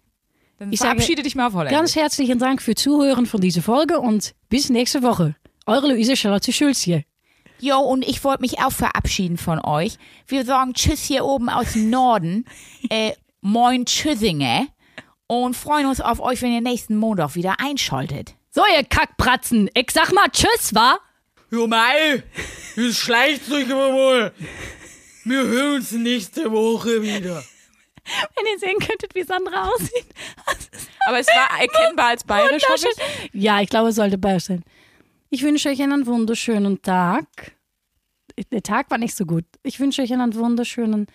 Dann 0.61 0.73
ich 0.73 0.79
verabschiede 0.79 1.25
dich 1.25 1.35
mal 1.35 1.49
auf 1.49 1.55
Holländisch. 1.55 1.77
Ganz 1.77 1.97
herzlichen 1.97 2.39
Dank 2.39 2.63
für 2.63 2.77
Zuhören 2.77 3.27
von 3.27 3.41
dieser 3.41 3.63
Folge 3.63 3.99
und 3.99 4.37
bis 4.49 4.71
nächste 4.71 5.03
Woche. 5.03 5.35
Eure 5.67 5.89
Luise 5.93 6.15
Charlotte 6.17 6.53
Schulz 6.53 6.81
hier. 6.83 7.03
Jo, 7.61 7.79
und 7.81 8.07
ich 8.07 8.23
wollte 8.25 8.43
mich 8.43 8.61
auch 8.61 8.73
verabschieden 8.73 9.37
von 9.37 9.61
euch. 9.65 9.99
Wir 10.27 10.45
sagen 10.45 10.75
Tschüss 10.75 11.03
hier 11.03 11.25
oben 11.25 11.49
aus 11.49 11.73
dem 11.73 11.91
Norden. 11.91 12.45
Äh, 12.91 13.13
moin 13.41 13.85
Tschüssinge. 13.85 14.69
Und 15.27 15.55
freuen 15.57 15.87
uns 15.87 16.01
auf 16.01 16.21
euch, 16.21 16.41
wenn 16.41 16.53
ihr 16.53 16.61
nächsten 16.61 16.97
Montag 16.97 17.35
wieder 17.35 17.57
einschaltet. 17.59 18.35
So, 18.51 18.63
ihr 18.75 18.85
Kackpratzen, 18.85 19.69
ich 19.75 19.91
sag 19.91 20.13
mal 20.13 20.29
Tschüss, 20.31 20.75
wa? 20.75 20.99
Jo, 21.51 21.67
Mai, 21.67 22.23
jetzt 22.77 22.99
schleicht 22.99 23.51
euch 23.51 23.71
aber 23.71 23.93
mal. 23.93 24.33
Wir 25.25 25.43
hören 25.43 25.75
uns 25.77 25.93
nächste 25.93 26.51
Woche 26.51 27.03
wieder. 27.03 27.43
Wenn 28.37 28.47
ihr 28.47 28.59
sehen 28.59 28.79
könntet, 28.79 29.15
wie 29.15 29.23
Sandra 29.23 29.69
aussieht. 29.69 30.07
Aber 31.07 31.19
es 31.19 31.27
war 31.27 31.61
erkennbar 31.61 32.09
als 32.09 32.25
bayerisch, 32.27 32.63
ich. 32.77 33.31
Ja, 33.35 33.61
ich 33.61 33.69
glaube, 33.69 33.91
es 33.91 33.97
sollte 33.97 34.17
bayerisch 34.17 34.45
sein. 34.45 34.65
Ich 35.31 35.43
wünsche 35.43 35.69
euch 35.69 35.83
einen 35.83 36.07
wunderschönen 36.07 36.81
Tag. 36.83 37.27
Der 38.53 38.63
Tag 38.63 38.91
war 38.91 38.99
nicht 38.99 39.15
so 39.15 39.27
gut. 39.27 39.45
Ich 39.63 39.81
wünsche 39.81 40.03
euch 40.03 40.13
einen 40.13 40.35
wunderschönen 40.35 41.07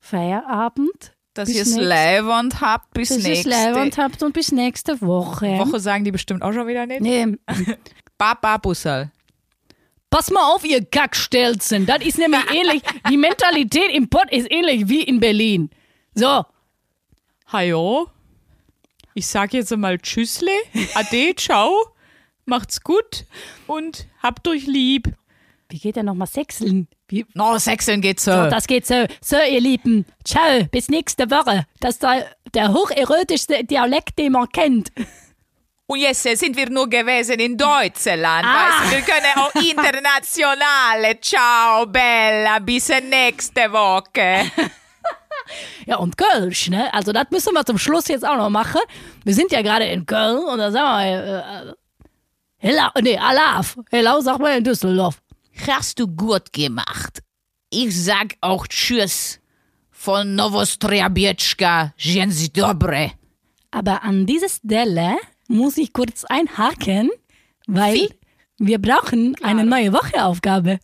Feierabend. 0.00 1.12
Dass 1.32 1.48
ihr 1.48 1.62
es 1.62 1.76
Leibwand 1.76 2.60
habt 2.60 2.94
bis 2.94 3.08
Bis 3.08 3.16
ihr 3.16 3.32
es 3.32 3.44
nächste 3.44 3.50
leibend 3.50 3.98
habt 3.98 4.22
und 4.22 4.32
bis 4.34 4.52
nächste 4.52 5.00
Woche. 5.00 5.58
Woche 5.58 5.80
sagen 5.80 6.04
die 6.04 6.12
bestimmt 6.12 6.42
auch 6.42 6.52
schon 6.52 6.68
wieder 6.68 6.86
nicht. 6.86 7.00
Nee, 7.00 7.36
Baba 8.18 8.58
Bussal. 8.58 9.10
Pass 10.10 10.30
mal 10.30 10.54
auf, 10.54 10.64
ihr 10.64 10.84
Kackstelzen. 10.84 11.86
Das 11.86 12.04
ist 12.04 12.18
nämlich 12.18 12.40
ähnlich. 12.52 12.82
Die 13.10 13.16
Mentalität 13.16 13.90
im 13.92 14.08
Pott 14.08 14.30
ist 14.30 14.48
ähnlich 14.48 14.88
wie 14.88 15.02
in 15.02 15.18
Berlin. 15.18 15.70
So, 16.14 16.44
Hallo. 17.46 18.08
Ich 19.14 19.26
sag 19.26 19.52
jetzt 19.54 19.76
mal 19.76 19.98
Tschüssle. 19.98 20.50
Ade, 20.94 21.34
ciao. 21.36 21.93
Macht's 22.46 22.80
gut 22.82 23.24
und 23.66 24.06
habt 24.22 24.46
euch 24.48 24.66
lieb. 24.66 25.08
wie 25.70 25.78
geht 25.78 25.96
der 25.96 26.02
nochmal 26.02 26.28
sechseln? 26.28 26.88
Wie, 27.08 27.26
No, 27.34 27.58
sechseln 27.58 28.00
geht's 28.00 28.24
so. 28.24 28.32
so, 28.32 28.50
das 28.50 28.66
geht 28.66 28.86
so. 28.86 29.06
So, 29.20 29.36
ihr 29.36 29.60
Lieben. 29.60 30.04
Ciao, 30.24 30.64
bis 30.70 30.88
nächste 30.88 31.30
Woche. 31.30 31.66
Das 31.80 31.94
ist 31.94 32.02
der, 32.02 32.26
der 32.54 32.72
hocherotischste 32.72 33.64
Dialekt, 33.64 34.18
den 34.18 34.32
man 34.32 34.48
kennt. 34.48 34.90
Und 35.86 35.98
jetzt 36.00 36.24
äh, 36.24 36.34
sind 36.34 36.56
wir 36.56 36.70
nur 36.70 36.88
gewesen 36.88 37.38
in 37.40 37.58
Deutschland. 37.58 38.44
Ah. 38.46 38.80
Weißt 38.82 38.92
wir 38.92 39.00
können 39.02 39.32
auch 39.36 39.54
internationale. 40.34 41.20
Ciao, 41.20 41.84
Bella. 41.86 42.58
Bis 42.60 42.88
nächste 42.88 43.70
Woche. 43.72 44.50
Ja, 45.84 45.96
und 45.96 46.16
Kölsch, 46.16 46.70
ne? 46.70 46.92
Also, 46.94 47.12
das 47.12 47.26
müssen 47.30 47.52
wir 47.52 47.66
zum 47.66 47.76
Schluss 47.76 48.08
jetzt 48.08 48.26
auch 48.26 48.36
noch 48.38 48.48
machen. 48.48 48.80
Wir 49.24 49.34
sind 49.34 49.52
ja 49.52 49.60
gerade 49.60 49.84
in 49.84 50.06
Köln 50.06 50.38
und 50.38 50.56
da 50.58 50.70
sagen 50.70 51.06
wir, 51.10 51.68
äh, 51.68 51.74
Hello, 52.66 52.88
nee, 53.02 53.18
Alaf. 53.18 53.76
Hello, 53.90 54.22
sag 54.22 54.38
mal 54.38 54.56
in 54.56 54.64
Düsseldorf. 54.64 55.20
Hast 55.66 55.98
du 55.98 56.06
gut 56.08 56.50
gemacht. 56.50 57.22
Ich 57.68 57.94
sag 57.94 58.36
auch 58.40 58.66
Tschüss. 58.66 59.38
Von 59.90 60.34
Novostriabietschka, 60.34 61.92
Dzień 61.98 62.30
dobre. 62.54 63.10
Aber 63.70 64.02
an 64.02 64.24
dieser 64.24 64.48
Stelle 64.48 65.16
muss 65.46 65.76
ich 65.76 65.92
kurz 65.92 66.24
einhaken, 66.24 67.10
weil 67.66 67.96
Wie? 67.96 68.08
wir 68.56 68.78
brauchen 68.78 69.36
eine 69.42 69.66
neue 69.66 69.92
Wocheaufgabe. 69.92 70.78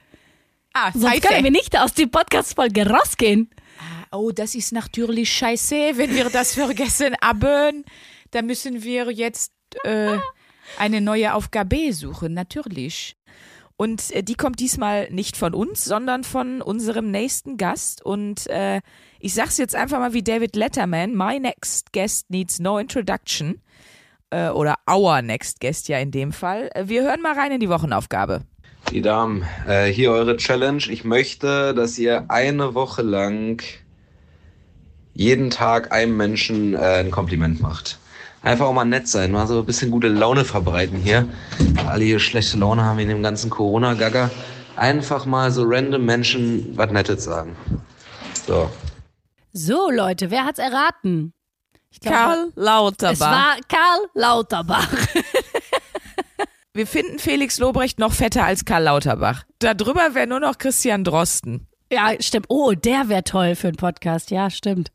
Ah, 0.74 0.92
Sonst 0.92 1.22
können 1.22 1.44
wir 1.44 1.50
nicht 1.50 1.74
aus 1.78 1.94
der 1.94 2.08
Podcast-Folge 2.08 2.90
rausgehen. 2.90 3.48
Oh, 4.12 4.30
das 4.32 4.54
ist 4.54 4.72
natürlich 4.72 5.32
scheiße, 5.32 5.92
wenn 5.96 6.14
wir 6.14 6.28
das 6.28 6.52
vergessen 6.52 7.16
haben. 7.22 7.86
Da 8.32 8.42
müssen 8.42 8.82
wir 8.82 9.10
jetzt 9.10 9.54
äh, 9.84 10.18
eine 10.78 11.00
neue 11.00 11.34
Aufgabe 11.34 11.92
suchen, 11.92 12.34
natürlich. 12.34 13.16
Und 13.76 14.10
äh, 14.10 14.22
die 14.22 14.34
kommt 14.34 14.60
diesmal 14.60 15.10
nicht 15.10 15.38
von 15.38 15.54
uns, 15.54 15.84
sondern 15.84 16.22
von 16.22 16.60
unserem 16.60 17.10
nächsten 17.10 17.56
Gast. 17.56 18.04
Und 18.04 18.46
äh, 18.48 18.80
ich 19.20 19.32
sag's 19.32 19.56
jetzt 19.56 19.74
einfach 19.74 19.98
mal 19.98 20.12
wie 20.12 20.22
David 20.22 20.54
Letterman: 20.54 21.16
My 21.16 21.40
next 21.40 21.92
guest 21.92 22.28
needs 22.28 22.58
no 22.58 22.78
introduction. 22.78 23.62
Äh, 24.28 24.50
oder 24.50 24.76
our 24.86 25.22
next 25.22 25.60
guest 25.60 25.88
ja 25.88 25.98
in 25.98 26.10
dem 26.10 26.32
Fall. 26.32 26.70
Äh, 26.74 26.88
Wir 26.88 27.02
hören 27.04 27.22
mal 27.22 27.32
rein 27.32 27.52
in 27.52 27.60
die 27.60 27.70
Wochenaufgabe. 27.70 28.42
Die 28.92 29.02
Damen, 29.02 29.44
äh, 29.68 29.86
hier 29.86 30.10
eure 30.10 30.36
Challenge. 30.36 30.82
Ich 30.90 31.04
möchte, 31.04 31.74
dass 31.74 31.98
ihr 31.98 32.26
eine 32.28 32.74
Woche 32.74 33.02
lang 33.02 33.62
jeden 35.14 35.50
Tag 35.50 35.92
einem 35.92 36.16
Menschen 36.16 36.74
äh, 36.74 36.78
ein 36.78 37.10
Kompliment 37.10 37.60
macht. 37.60 37.99
Einfach 38.42 38.66
auch 38.66 38.72
mal 38.72 38.84
nett 38.84 39.06
sein, 39.06 39.32
mal 39.32 39.46
so 39.46 39.58
ein 39.58 39.66
bisschen 39.66 39.90
gute 39.90 40.08
Laune 40.08 40.44
verbreiten 40.44 40.98
hier. 40.98 41.28
Alle 41.86 42.04
hier 42.04 42.18
schlechte 42.18 42.56
Laune 42.56 42.84
haben 42.84 42.98
in 42.98 43.08
dem 43.08 43.22
ganzen 43.22 43.50
Corona-Gagger. 43.50 44.30
Einfach 44.76 45.26
mal 45.26 45.50
so 45.50 45.64
random 45.66 46.04
Menschen 46.04 46.76
was 46.76 46.90
Nettes 46.90 47.24
sagen. 47.24 47.54
So. 48.46 48.70
So, 49.52 49.90
Leute, 49.90 50.30
wer 50.30 50.46
hat's 50.46 50.58
erraten? 50.58 51.34
Ich 51.90 52.00
glaube, 52.00 52.16
Karl 52.16 52.52
Lauterbach. 52.54 53.12
Es 53.12 53.20
war 53.20 53.56
Karl 53.68 54.06
Lauterbach. 54.14 54.88
Wir 56.72 56.86
finden 56.86 57.18
Felix 57.18 57.58
Lobrecht 57.58 57.98
noch 57.98 58.12
fetter 58.12 58.44
als 58.44 58.64
Karl 58.64 58.84
Lauterbach. 58.84 59.42
Darüber 59.58 60.14
wäre 60.14 60.28
nur 60.28 60.40
noch 60.40 60.56
Christian 60.56 61.02
Drosten. 61.04 61.66
Ja, 61.92 62.12
stimmt. 62.20 62.46
Oh, 62.48 62.72
der 62.72 63.08
wäre 63.08 63.24
toll 63.24 63.56
für 63.56 63.68
einen 63.68 63.76
Podcast. 63.76 64.30
Ja, 64.30 64.48
stimmt. 64.50 64.92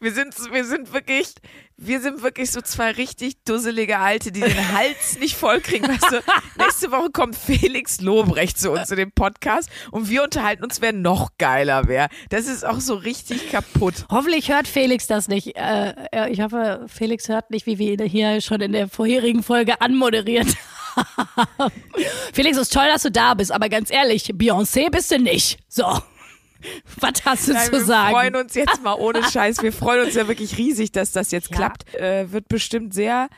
Wir 0.00 0.12
sind, 0.12 0.34
wir 0.52 0.64
sind 0.64 0.92
wirklich, 0.92 1.34
wir 1.76 2.00
sind 2.00 2.22
wirklich 2.22 2.50
so 2.50 2.60
zwei 2.60 2.92
richtig 2.92 3.42
dusselige 3.44 3.98
Alte, 3.98 4.32
die 4.32 4.40
den 4.40 4.72
Hals 4.72 5.18
nicht 5.18 5.36
vollkriegen. 5.36 5.88
Weißt 5.88 6.12
du, 6.12 6.20
nächste 6.62 6.90
Woche 6.90 7.10
kommt 7.10 7.36
Felix 7.36 8.00
Lobrecht 8.00 8.58
zu 8.58 8.70
uns 8.70 8.90
in 8.90 8.96
den 8.96 9.12
Podcast 9.12 9.68
und 9.90 10.08
wir 10.08 10.22
unterhalten 10.22 10.64
uns, 10.64 10.80
wer 10.80 10.92
noch 10.92 11.30
geiler 11.38 11.88
wäre. 11.88 12.08
Das 12.30 12.46
ist 12.46 12.64
auch 12.64 12.80
so 12.80 12.94
richtig 12.94 13.50
kaputt. 13.50 14.06
Hoffentlich 14.10 14.50
hört 14.50 14.68
Felix 14.68 15.06
das 15.06 15.28
nicht. 15.28 15.56
Äh, 15.56 15.94
äh, 16.12 16.30
ich 16.30 16.40
hoffe, 16.40 16.86
Felix 16.88 17.28
hört 17.28 17.50
nicht, 17.50 17.66
wie 17.66 17.78
wir 17.78 17.92
ihn 17.92 18.04
hier 18.08 18.40
schon 18.40 18.60
in 18.60 18.72
der 18.72 18.88
vorherigen 18.88 19.42
Folge 19.42 19.80
anmoderiert 19.80 20.48
haben. 21.36 21.72
Felix, 22.32 22.56
es 22.56 22.64
ist 22.64 22.72
toll, 22.72 22.86
dass 22.90 23.02
du 23.02 23.10
da 23.10 23.34
bist, 23.34 23.52
aber 23.52 23.68
ganz 23.68 23.90
ehrlich, 23.90 24.24
Beyoncé 24.30 24.90
bist 24.90 25.10
du 25.10 25.18
nicht. 25.18 25.58
So. 25.68 25.84
Was 27.00 27.24
hast 27.24 27.48
du 27.48 27.52
Nein, 27.52 27.66
zu 27.66 27.72
wir 27.72 27.84
sagen? 27.84 28.12
freuen 28.12 28.36
uns 28.36 28.54
jetzt 28.54 28.82
mal 28.82 28.94
ohne 28.94 29.22
Scheiß. 29.30 29.62
Wir 29.62 29.72
freuen 29.72 30.06
uns 30.06 30.14
ja 30.14 30.28
wirklich 30.28 30.56
riesig, 30.58 30.92
dass 30.92 31.12
das 31.12 31.30
jetzt 31.30 31.50
Ja. 31.50 31.56
klappt. 31.56 31.94
Äh, 31.94 32.30
wird 32.32 32.48
bestimmt 32.48 32.94
sehr, 32.94 33.28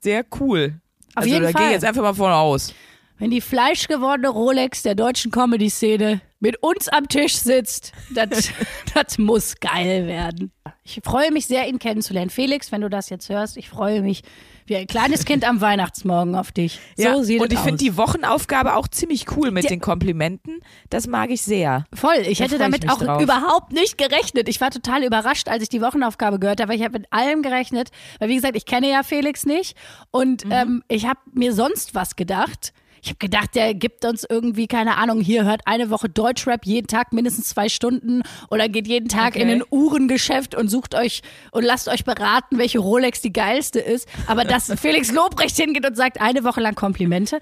sehr 0.00 0.24
cool. 0.40 0.80
Auf 1.14 1.22
also 1.22 1.28
jeden 1.30 1.44
da 1.44 1.52
gehe 1.52 1.66
ich 1.66 1.72
jetzt 1.72 1.84
einfach 1.84 2.02
mal 2.02 2.14
von 2.14 2.30
aus. 2.32 2.74
Wenn 3.18 3.30
die 3.30 3.40
fleischgewordene 3.40 4.28
Rolex 4.28 4.82
der 4.82 4.94
deutschen 4.94 5.30
Comedy-Szene 5.30 6.20
mit 6.38 6.62
uns 6.62 6.88
am 6.88 7.08
Tisch 7.08 7.36
sitzt, 7.36 7.92
das 8.14 8.50
das 8.94 9.16
muss 9.16 9.54
geil 9.58 10.06
werden. 10.06 10.52
Ich 10.82 11.00
freue 11.02 11.32
mich 11.32 11.46
sehr, 11.46 11.66
ihn 11.66 11.78
kennenzulernen. 11.78 12.28
Felix, 12.30 12.70
wenn 12.72 12.82
du 12.82 12.90
das 12.90 13.08
jetzt 13.08 13.30
hörst, 13.30 13.56
ich 13.56 13.70
freue 13.70 14.02
mich 14.02 14.22
wie 14.66 14.76
ein 14.76 14.86
kleines 14.86 15.24
Kind 15.24 15.46
am 15.48 15.60
Weihnachtsmorgen 15.60 16.34
auf 16.34 16.52
dich. 16.52 16.80
So 16.96 17.02
Ja, 17.02 17.22
sieht 17.22 17.40
und 17.40 17.52
ich 17.52 17.58
finde 17.58 17.78
die 17.78 17.96
Wochenaufgabe 17.96 18.74
auch 18.74 18.88
ziemlich 18.88 19.26
cool 19.36 19.50
mit 19.50 19.64
Ja. 19.64 19.68
den 19.70 19.80
Komplimenten. 19.80 20.60
Das 20.90 21.06
mag 21.06 21.30
ich 21.30 21.42
sehr. 21.42 21.84
Voll, 21.94 22.16
ich 22.26 22.38
Da 22.38 22.44
hätte 22.44 22.58
damit 22.58 22.90
auch 22.90 22.98
drauf. 22.98 23.22
überhaupt 23.22 23.72
nicht 23.72 23.98
gerechnet. 23.98 24.48
Ich 24.48 24.60
war 24.60 24.70
total 24.70 25.04
überrascht, 25.04 25.48
als 25.48 25.62
ich 25.62 25.68
die 25.68 25.80
Wochenaufgabe 25.82 26.38
gehört 26.38 26.60
habe, 26.60 26.70
weil 26.70 26.78
ich 26.78 26.84
habe 26.84 26.98
mit 26.98 27.12
allem 27.12 27.42
gerechnet. 27.42 27.90
Weil 28.18 28.28
wie 28.28 28.36
gesagt, 28.36 28.56
ich 28.56 28.66
kenne 28.66 28.90
ja 28.90 29.02
Felix 29.02 29.46
nicht 29.46 29.76
und 30.10 30.44
Mhm. 30.44 30.52
ähm, 30.52 30.82
ich 30.88 31.06
habe 31.06 31.20
mir 31.32 31.52
sonst 31.52 31.94
was 31.94 32.16
gedacht. 32.16 32.72
Ich 33.06 33.10
habe 33.10 33.18
gedacht, 33.18 33.54
der 33.54 33.72
gibt 33.72 34.04
uns 34.04 34.26
irgendwie, 34.28 34.66
keine 34.66 34.96
Ahnung, 34.96 35.20
hier 35.20 35.44
hört 35.44 35.60
eine 35.64 35.90
Woche 35.90 36.08
Deutschrap 36.08 36.66
jeden 36.66 36.88
Tag 36.88 37.12
mindestens 37.12 37.48
zwei 37.50 37.68
Stunden 37.68 38.24
oder 38.50 38.68
geht 38.68 38.88
jeden 38.88 39.08
Tag 39.08 39.34
Okay. 39.36 39.42
in 39.42 39.48
ein 39.48 39.62
Uhrengeschäft 39.70 40.56
und 40.56 40.66
sucht 40.68 40.96
euch 40.96 41.22
und 41.52 41.62
lasst 41.62 41.86
euch 41.86 42.02
beraten, 42.04 42.58
welche 42.58 42.80
Rolex 42.80 43.20
die 43.20 43.32
geilste 43.32 43.78
ist. 43.78 44.08
Aber 44.26 44.42
dass 44.42 44.72
Felix 44.80 45.12
Lobrecht 45.12 45.54
hingeht 45.56 45.86
und 45.86 45.96
sagt, 45.96 46.20
eine 46.20 46.42
Woche 46.42 46.60
lang 46.60 46.74
Komplimente. 46.74 47.38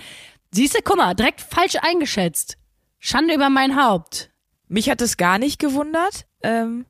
Siehst 0.53 0.75
du, 0.75 0.81
guck 0.85 0.99
mal, 0.99 1.15
direkt 1.15 1.41
falsch 1.41 1.77
eingeschätzt. 1.81 2.59
Schande 2.99 3.33
über 3.33 3.49
mein 3.49 3.83
Haupt. 3.83 4.29
Mich 4.69 4.91
hat 4.91 5.01
es 5.01 5.17
gar 5.17 5.39
nicht 5.39 5.59
gewundert. 5.59 6.27
Ähm, 6.43 6.85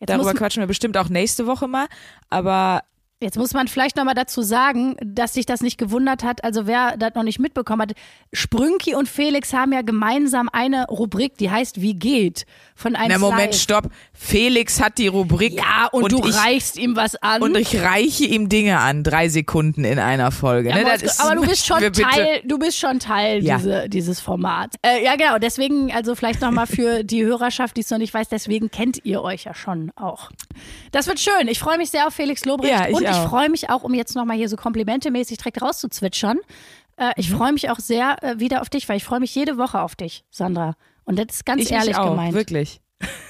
Jetzt 0.00 0.10
darüber 0.10 0.34
quatschen 0.34 0.62
wir 0.64 0.66
bestimmt 0.66 0.96
auch 0.96 1.10
nächste 1.10 1.46
Woche 1.46 1.68
mal. 1.68 1.86
Aber 2.28 2.82
Jetzt 3.20 3.36
muss 3.36 3.52
man 3.52 3.66
vielleicht 3.66 3.96
nochmal 3.96 4.14
dazu 4.14 4.42
sagen, 4.42 4.94
dass 5.04 5.34
sich 5.34 5.44
das 5.44 5.60
nicht 5.60 5.76
gewundert 5.76 6.22
hat. 6.22 6.44
Also 6.44 6.68
wer 6.68 6.96
das 6.96 7.16
noch 7.16 7.24
nicht 7.24 7.40
mitbekommen 7.40 7.82
hat, 7.82 7.92
Sprünki 8.32 8.94
und 8.94 9.08
Felix 9.08 9.52
haben 9.52 9.72
ja 9.72 9.82
gemeinsam 9.82 10.48
eine 10.52 10.86
Rubrik, 10.86 11.36
die 11.36 11.50
heißt 11.50 11.80
Wie 11.82 11.94
geht? 11.94 12.46
Von 12.76 12.94
einem 12.94 13.10
na 13.10 13.18
Moment, 13.18 13.56
stopp. 13.56 13.88
Felix 14.12 14.80
hat 14.80 14.98
die 14.98 15.08
Rubrik. 15.08 15.54
Ja, 15.54 15.88
und, 15.90 16.12
du 16.12 16.24
ich, 16.28 16.36
reichst 16.36 16.76
ihm 16.78 16.94
was 16.94 17.16
an. 17.16 17.42
und 17.42 17.56
ich 17.56 17.80
reiche 17.80 18.24
ihm 18.24 18.48
Dinge 18.48 18.78
an, 18.78 19.02
drei 19.02 19.28
Sekunden 19.28 19.82
in 19.82 19.98
einer 19.98 20.30
Folge. 20.30 20.68
Ja, 20.68 20.76
ne? 20.76 20.86
aber, 20.86 20.94
ist- 21.02 21.20
aber 21.20 21.34
du 21.40 21.48
bist 21.48 21.66
schon 21.66 21.80
Teil, 21.92 22.40
du 22.44 22.56
bist 22.56 22.78
schon 22.78 23.00
Teil 23.00 23.42
Ja. 23.42 23.56
diese, 23.56 23.88
dieses 23.88 24.20
Formats. 24.20 24.76
Äh, 24.82 25.04
ja, 25.04 25.16
genau. 25.16 25.38
Deswegen, 25.38 25.90
also 25.92 26.14
vielleicht 26.14 26.40
nochmal 26.40 26.66
für 26.68 27.02
die 27.02 27.24
Hörerschaft, 27.24 27.76
die 27.76 27.80
es 27.80 27.90
noch 27.90 27.98
nicht 27.98 28.14
weiß, 28.14 28.28
deswegen 28.28 28.70
kennt 28.70 29.04
ihr 29.04 29.22
euch 29.22 29.42
ja 29.42 29.54
schon 29.54 29.90
auch. 29.96 30.30
Das 30.92 31.08
wird 31.08 31.18
schön. 31.18 31.48
Ich 31.48 31.58
freue 31.58 31.78
mich 31.78 31.90
sehr 31.90 32.06
auf 32.06 32.14
Felix 32.14 32.44
Lobrecht 32.44 32.72
Ja, 32.72 32.86
und 32.94 33.07
ich 33.10 33.16
auch. 33.16 33.28
freue 33.28 33.48
mich 33.50 33.70
auch, 33.70 33.82
um 33.82 33.94
jetzt 33.94 34.14
nochmal 34.14 34.36
hier 34.36 34.48
so 34.48 34.56
komplimentemäßig 34.56 35.38
direkt 35.38 35.60
rauszuzwitschern. 35.62 36.38
Äh, 36.96 37.12
ich 37.16 37.30
Mhm. 37.30 37.36
freue 37.36 37.52
mich 37.52 37.70
auch 37.70 37.78
sehr 37.78 38.22
äh, 38.22 38.38
wieder 38.40 38.60
auf 38.62 38.68
dich, 38.70 38.88
weil 38.88 38.96
ich 38.96 39.04
freue 39.04 39.20
mich 39.20 39.34
jede 39.34 39.56
Woche 39.58 39.80
auf 39.80 39.94
dich, 39.96 40.24
Sandra. 40.30 40.74
Und 41.04 41.18
das 41.18 41.26
ist 41.36 41.46
ganz 41.46 41.62
Ich 41.62 41.72
ehrlich 41.72 41.88
mich 41.88 41.96
auch, 41.98 42.10
gemeint. 42.10 42.34
wirklich. 42.34 42.80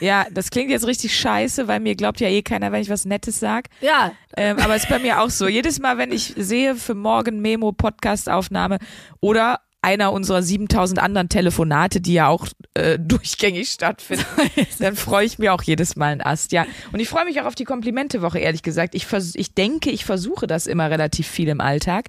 Ja, 0.00 0.24
das 0.32 0.50
klingt 0.50 0.70
jetzt 0.70 0.86
richtig 0.86 1.14
scheiße, 1.14 1.68
weil 1.68 1.80
mir 1.80 1.94
glaubt 1.94 2.20
ja 2.20 2.28
eh 2.28 2.40
keiner, 2.40 2.72
wenn 2.72 2.80
ich 2.80 2.88
was 2.88 3.04
Nettes 3.04 3.38
sag. 3.38 3.68
Ja, 3.82 4.12
Ähm, 4.36 4.58
aber 4.60 4.74
ist 4.76 4.88
bei 4.88 4.98
mir 4.98 5.20
auch 5.20 5.28
so. 5.28 5.46
Jedes 5.46 5.78
Mal, 5.78 5.98
wenn 5.98 6.10
ich 6.10 6.32
sehe 6.38 6.74
für 6.74 6.94
morgen 6.94 7.40
Memo 7.42 7.72
Podcast-Aufnahme 7.72 8.78
oder 9.20 9.60
einer 9.80 10.12
unserer 10.12 10.42
7000 10.42 11.00
anderen 11.00 11.28
Telefonate, 11.28 12.00
die 12.00 12.14
ja 12.14 12.28
auch 12.28 12.48
äh, 12.74 12.98
durchgängig 13.00 13.70
stattfinden, 13.70 14.24
dann 14.78 14.96
freue 14.96 15.24
ich 15.24 15.38
mir 15.38 15.54
auch 15.54 15.62
jedes 15.62 15.96
Mal 15.96 16.12
einen 16.12 16.20
Ast, 16.20 16.52
ja. 16.52 16.66
Und 16.92 17.00
ich 17.00 17.08
freue 17.08 17.24
mich 17.24 17.40
auch 17.40 17.46
auf 17.46 17.54
die 17.54 17.64
Komplimente-Woche, 17.64 18.38
ehrlich 18.38 18.62
gesagt. 18.62 18.94
Ich, 18.94 19.06
vers 19.06 19.34
ich 19.34 19.54
denke, 19.54 19.90
ich 19.90 20.04
versuche 20.04 20.46
das 20.46 20.66
immer 20.66 20.90
relativ 20.90 21.26
viel 21.26 21.48
im 21.48 21.60
Alltag, 21.60 22.06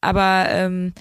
aber 0.00 0.46
ähm, 0.48 0.92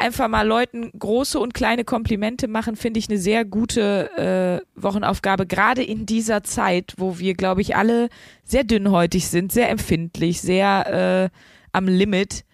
einfach 0.00 0.28
mal 0.28 0.46
Leuten 0.46 0.90
große 0.98 1.38
und 1.38 1.54
kleine 1.54 1.84
Komplimente 1.84 2.48
machen, 2.48 2.74
finde 2.74 2.98
ich 2.98 3.08
eine 3.08 3.18
sehr 3.18 3.44
gute 3.44 4.62
äh, 4.74 4.80
Wochenaufgabe, 4.80 5.46
gerade 5.46 5.82
in 5.82 6.06
dieser 6.06 6.42
Zeit, 6.42 6.94
wo 6.96 7.18
wir, 7.18 7.34
glaube 7.34 7.60
ich, 7.60 7.76
alle 7.76 8.08
sehr 8.42 8.64
dünnhäutig 8.64 9.28
sind, 9.28 9.52
sehr 9.52 9.68
empfindlich, 9.68 10.40
sehr 10.40 11.30
äh, 11.30 11.36
am 11.72 11.86
Limit. 11.86 12.44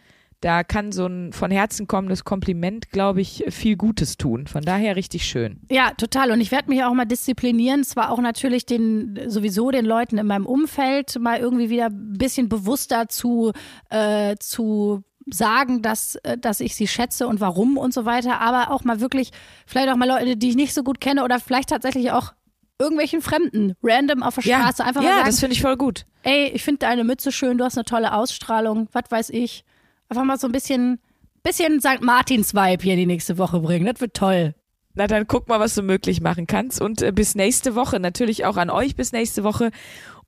Da 0.47 0.63
kann 0.63 0.93
so 0.93 1.07
ein 1.07 1.33
von 1.33 1.51
Herzen 1.51 1.89
kommendes 1.89 2.23
Kompliment, 2.23 2.93
glaube 2.93 3.21
ich, 3.21 3.43
viel 3.49 3.75
Gutes 3.75 4.17
tun. 4.17 4.47
Von 4.47 4.63
daher 4.63 4.95
richtig 4.95 5.25
schön. 5.25 5.59
Ja, 5.69 5.91
total. 5.91 6.31
Und 6.31 6.41
ich 6.41 6.53
werde 6.53 6.69
mich 6.69 6.85
auch 6.85 6.95
mal 6.95 7.05
disziplinieren. 7.05 7.83
Zwar 7.83 8.13
auch 8.13 8.21
natürlich 8.21 8.65
den, 8.65 9.19
sowieso 9.27 9.73
den 9.73 9.85
Leuten 9.85 10.19
in 10.19 10.27
meinem 10.29 10.47
Umfeld 10.47 11.19
mal 11.19 11.41
irgendwie 11.41 11.69
wieder 11.69 11.87
ein 11.87 12.13
bisschen 12.17 12.49
bewusster 12.49 13.09
zu, 13.09 13.51
äh, 13.91 14.37
zu 14.39 15.03
sagen, 15.29 15.83
dass, 15.83 16.15
äh, 16.23 16.39
dass 16.39 16.61
ich 16.61 16.77
sie 16.77 16.87
schätze 16.87 17.27
und 17.27 17.41
warum 17.41 17.77
und 17.77 17.93
so 17.93 18.05
weiter. 18.05 18.41
Aber 18.41 18.71
auch 18.71 18.85
mal 18.85 19.01
wirklich, 19.01 19.33
vielleicht 19.67 19.89
auch 19.89 19.97
mal 19.97 20.07
Leute, 20.07 20.37
die 20.37 20.51
ich 20.51 20.57
nicht 20.57 20.75
so 20.75 20.85
gut 20.85 21.01
kenne 21.01 21.25
oder 21.25 21.41
vielleicht 21.41 21.71
tatsächlich 21.71 22.13
auch 22.13 22.35
irgendwelchen 22.79 23.21
Fremden, 23.21 23.75
random 23.83 24.23
auf 24.23 24.37
der 24.37 24.43
Straße, 24.43 24.85
einfach 24.85 25.03
ja 25.03 25.09
mal 25.09 25.17
sagen, 25.17 25.27
das 25.27 25.41
finde 25.41 25.55
ich 25.55 25.63
voll 25.63 25.77
gut. 25.77 26.07
ey, 26.23 26.53
ich 26.55 26.63
finde 26.63 26.79
deine 26.81 27.03
Mütze 27.03 27.33
schön, 27.33 27.59
du 27.59 27.65
hast 27.65 27.77
eine 27.77 27.85
tolle 27.85 28.13
Ausstrahlung, 28.13 28.89
was 28.93 29.11
weiß 29.11 29.31
ich. 29.31 29.65
Einfach 30.09 30.25
mal 30.25 30.39
so 30.39 30.47
ein 30.47 30.53
bisschen, 30.53 31.01
bisschen 31.43 31.81
St. 31.81 32.01
Martins-Vibe 32.01 32.83
hier 32.83 32.97
die 32.97 33.07
nächste 33.07 33.39
Woche 33.39 33.61
bringen. 33.61 33.87
Das 33.87 34.01
wird 34.01 34.15
toll. 34.15 34.55
Na 34.95 35.07
dann 35.07 35.27
guck 35.27 35.49
mal, 35.49 35.61
was 35.61 35.75
du 35.75 35.83
möglich 35.83 36.21
machen 36.21 36.47
kannst. 36.47 36.81
Und 36.81 37.03
äh, 37.03 37.13
bis 37.13 37.35
nächste 37.35 37.75
Woche. 37.75 38.01
Natürlich 38.01 38.45
auch 38.45 38.57
an 38.57 38.71
euch 38.71 38.97
bis 38.97 39.13
nächste 39.13 39.45
Woche. 39.45 39.71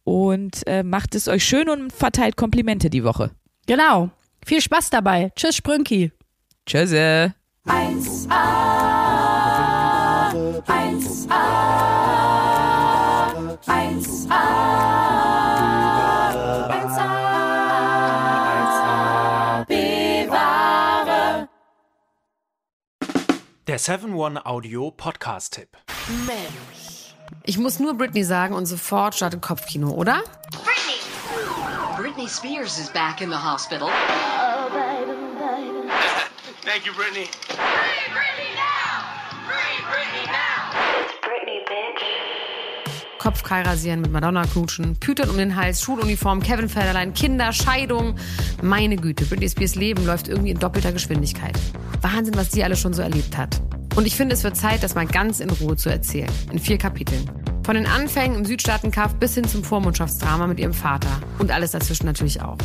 Und 0.05 0.67
äh, 0.67 0.83
macht 0.83 1.15
es 1.15 1.29
euch 1.29 1.45
schön 1.45 1.69
und 1.69 1.93
verteilt 1.93 2.37
Komplimente 2.37 2.91
die 2.91 3.05
Woche. 3.05 3.31
Genau. 3.67 4.11
Viel 4.45 4.61
Spaß 4.61 4.91
dabei. 4.91 5.33
Tschüss, 5.37 5.57
Sprünki. 5.57 6.13
Tschüsse. 6.67 7.35
1A, 7.67 8.31
1A, 10.67 11.29
1A, 11.29 11.59
1A, 13.67 15.48
Der 23.79 24.01
7-One 24.01 24.45
Audio 24.45 24.91
Podcast-Tipp. 24.91 25.69
Ich 27.45 27.59
muss 27.59 27.79
nur 27.79 27.95
Britney 27.97 28.25
sagen 28.25 28.57
und 28.57 28.67
sofort 28.67 29.15
startet 29.15 29.41
Kopfkino, 29.41 29.91
oder? 29.91 30.25
Britney 31.97 32.29
Spears 32.29 32.81
is 32.81 32.91
back 32.91 33.21
in 33.21 33.31
the 33.31 33.37
hospital. 33.37 33.89
Thank 36.65 36.87
you, 36.87 36.93
Brittany. 43.29 43.39
Kopfkeil 43.39 43.63
rasieren, 43.63 44.01
mit 44.01 44.11
Madonna 44.11 44.45
knutschen, 44.45 44.97
Pütern 44.97 45.29
um 45.29 45.37
den 45.37 45.55
Hals, 45.55 45.83
Schuluniform, 45.83 46.41
Kevin 46.43 46.69
Federlein, 46.69 47.13
Kinder, 47.13 47.53
Scheidung. 47.53 48.15
Meine 48.63 48.97
Güte, 48.97 49.27
Britney 49.27 49.51
Spears 49.51 49.75
Leben 49.75 50.07
läuft 50.07 50.29
irgendwie 50.29 50.51
in 50.51 50.59
doppelter 50.59 50.93
Geschwindigkeit. 50.93 51.59
Wahnsinn, 52.01 52.37
was 52.37 52.49
die 52.49 52.65
alles 52.65 52.81
schon 52.81 52.95
so 52.95 53.03
erlebt 53.03 53.37
hat. 53.37 53.61
Und 53.97 54.07
ich 54.07 54.17
finde, 54.17 54.35
es 54.35 54.45
wird 54.45 54.57
Zeit, 54.57 54.83
das 54.83 54.95
mal 54.95 55.07
ganz 55.07 55.41
in 55.41 55.51
Ruhe 55.51 55.77
zu 55.77 55.91
erzählen. 55.91 56.31
In 56.53 56.59
vier 56.59 56.79
Kapiteln. 56.79 57.31
Von 57.65 57.75
den 57.75 57.87
Anfängen 57.87 58.39
im 58.39 58.45
Südstaatenkampf 58.47 59.15
bis 59.17 59.35
hin 59.35 59.45
zum 59.45 59.63
Vormundschaftsdrama 59.63 60.47
mit 60.47 60.59
ihrem 60.59 60.73
Vater. 60.73 61.21
Und 61.39 61.51
alles 61.51 61.73
dazwischen 61.73 62.07
natürlich 62.07 62.41
auch. 62.41 62.57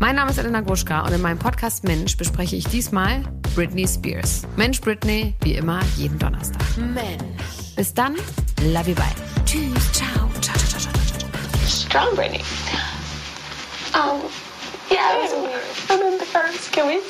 Mein 0.00 0.16
Name 0.16 0.30
ist 0.30 0.38
Elena 0.38 0.62
Gruschka 0.62 1.06
und 1.06 1.12
in 1.12 1.20
meinem 1.20 1.38
Podcast 1.38 1.84
Mensch 1.84 2.16
bespreche 2.16 2.56
ich 2.56 2.66
diesmal 2.66 3.22
Britney 3.54 3.86
Spears. 3.86 4.42
Mensch 4.56 4.80
Britney, 4.80 5.34
wie 5.42 5.54
immer, 5.54 5.80
jeden 5.96 6.18
Donnerstag. 6.18 6.62
Mensch. 6.76 7.57
Bis 7.78 7.94
dann, 7.94 8.16
love 8.60 8.88
you, 8.88 8.96
bye. 8.96 9.04
Tschüss, 9.46 9.92
ciao, 9.92 10.28
ciao, 10.40 10.56
ciao, 10.56 10.80
ciao, 10.80 10.92
ciao, 10.92 11.30
ciao. 11.30 11.64
strong 11.64 12.12
Brittany. 12.16 12.42
Um, 13.94 14.20
yeah, 14.90 15.14
it 15.14 15.22
was 15.22 15.32
weird. 15.44 15.62
And 15.88 16.02
then 16.02 16.18
the 16.18 16.24
first, 16.24 16.72
can 16.72 16.88
we 16.88 17.00